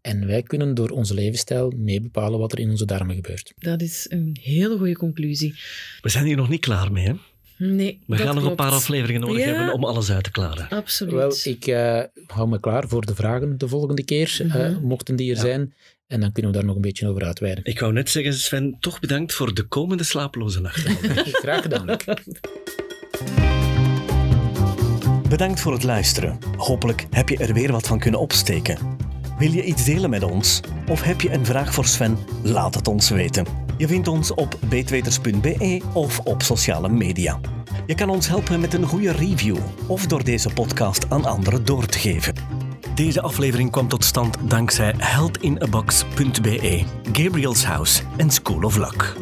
En 0.00 0.26
wij 0.26 0.42
kunnen 0.42 0.74
door 0.74 0.90
onze 0.90 1.14
levensstijl 1.14 1.72
mee 1.76 2.00
bepalen 2.00 2.38
wat 2.38 2.52
er 2.52 2.58
in 2.58 2.70
onze 2.70 2.84
darmen 2.84 3.14
gebeurt. 3.14 3.52
Dat 3.56 3.80
is 3.82 4.06
een 4.08 4.36
hele 4.42 4.76
goede 4.76 4.96
conclusie. 4.96 5.54
We 6.00 6.08
zijn 6.08 6.24
hier 6.26 6.36
nog 6.36 6.48
niet 6.48 6.60
klaar 6.60 6.92
mee, 6.92 7.06
hè? 7.06 7.14
Nee, 7.58 8.00
We 8.06 8.16
gaan 8.16 8.34
nog 8.34 8.44
een 8.44 8.54
paar 8.54 8.70
afleveringen 8.70 9.20
nodig 9.20 9.44
Ja. 9.44 9.54
hebben 9.54 9.74
om 9.74 9.84
alles 9.84 10.10
uit 10.10 10.24
te 10.24 10.30
klaren. 10.30 10.68
Absoluut. 10.68 11.12
Wel, 11.14 11.32
ik 11.42 11.66
eh, 11.66 12.02
hou 12.26 12.48
me 12.48 12.60
klaar 12.60 12.88
voor 12.88 13.06
de 13.06 13.14
vragen 13.14 13.58
de 13.58 13.68
volgende 13.68 14.04
keer, 14.04 14.36
eh, 14.40 14.54
Mhm. 14.54 14.82
mochten 14.86 15.16
die 15.16 15.30
er 15.30 15.36
Ja. 15.36 15.42
zijn. 15.42 15.74
En 16.06 16.20
dan 16.20 16.32
kunnen 16.32 16.50
we 16.52 16.56
daar 16.56 16.66
nog 16.66 16.76
een 16.76 16.82
beetje 16.82 17.08
over 17.08 17.24
uitweiden. 17.24 17.64
Ik 17.64 17.80
wou 17.80 17.92
net 17.92 18.10
zeggen, 18.10 18.34
Sven, 18.34 18.76
toch 18.80 19.00
bedankt 19.00 19.32
voor 19.32 19.54
de 19.54 19.62
komende 19.62 20.04
slapeloze 20.04 20.60
nachten. 20.60 20.96
Graag 21.42 21.62
gedaan, 21.62 21.84
Luc. 21.84 22.04
Bedankt 25.28 25.60
voor 25.60 25.72
het 25.72 25.82
luisteren. 25.82 26.38
Hopelijk 26.56 27.06
heb 27.10 27.28
je 27.28 27.36
er 27.36 27.52
weer 27.54 27.72
wat 27.72 27.86
van 27.86 27.98
kunnen 27.98 28.20
opsteken. 28.20 28.78
Wil 29.38 29.50
je 29.52 29.64
iets 29.64 29.84
delen 29.84 30.10
met 30.10 30.22
ons? 30.22 30.60
Of 30.88 31.02
heb 31.02 31.20
je 31.20 31.32
een 31.32 31.46
vraag 31.46 31.74
voor 31.74 31.84
Sven? 31.86 32.18
Laat 32.42 32.74
het 32.74 32.88
ons 32.88 33.08
weten. 33.10 33.46
Je 33.76 33.88
vindt 33.88 34.08
ons 34.08 34.34
op 34.34 34.58
beetweters.be 34.68 35.80
of 35.92 36.18
op 36.18 36.42
sociale 36.42 36.88
media. 36.88 37.40
Je 37.86 37.94
kan 37.94 38.08
ons 38.08 38.28
helpen 38.28 38.60
met 38.60 38.74
een 38.74 38.86
goede 38.86 39.12
review 39.12 39.56
of 39.86 40.06
door 40.06 40.24
deze 40.24 40.50
podcast 40.54 41.10
aan 41.10 41.24
anderen 41.24 41.64
door 41.64 41.86
te 41.86 41.98
geven. 41.98 42.34
Deze 42.94 43.22
aflevering 43.22 43.70
kwam 43.70 43.88
tot 43.88 44.04
stand 44.04 44.36
dankzij 44.50 44.94
heldinabox.be, 44.98 46.84
Gabriel's 47.12 47.64
House 47.64 48.02
en 48.16 48.30
School 48.30 48.62
of 48.62 48.76
Luck. 48.76 49.16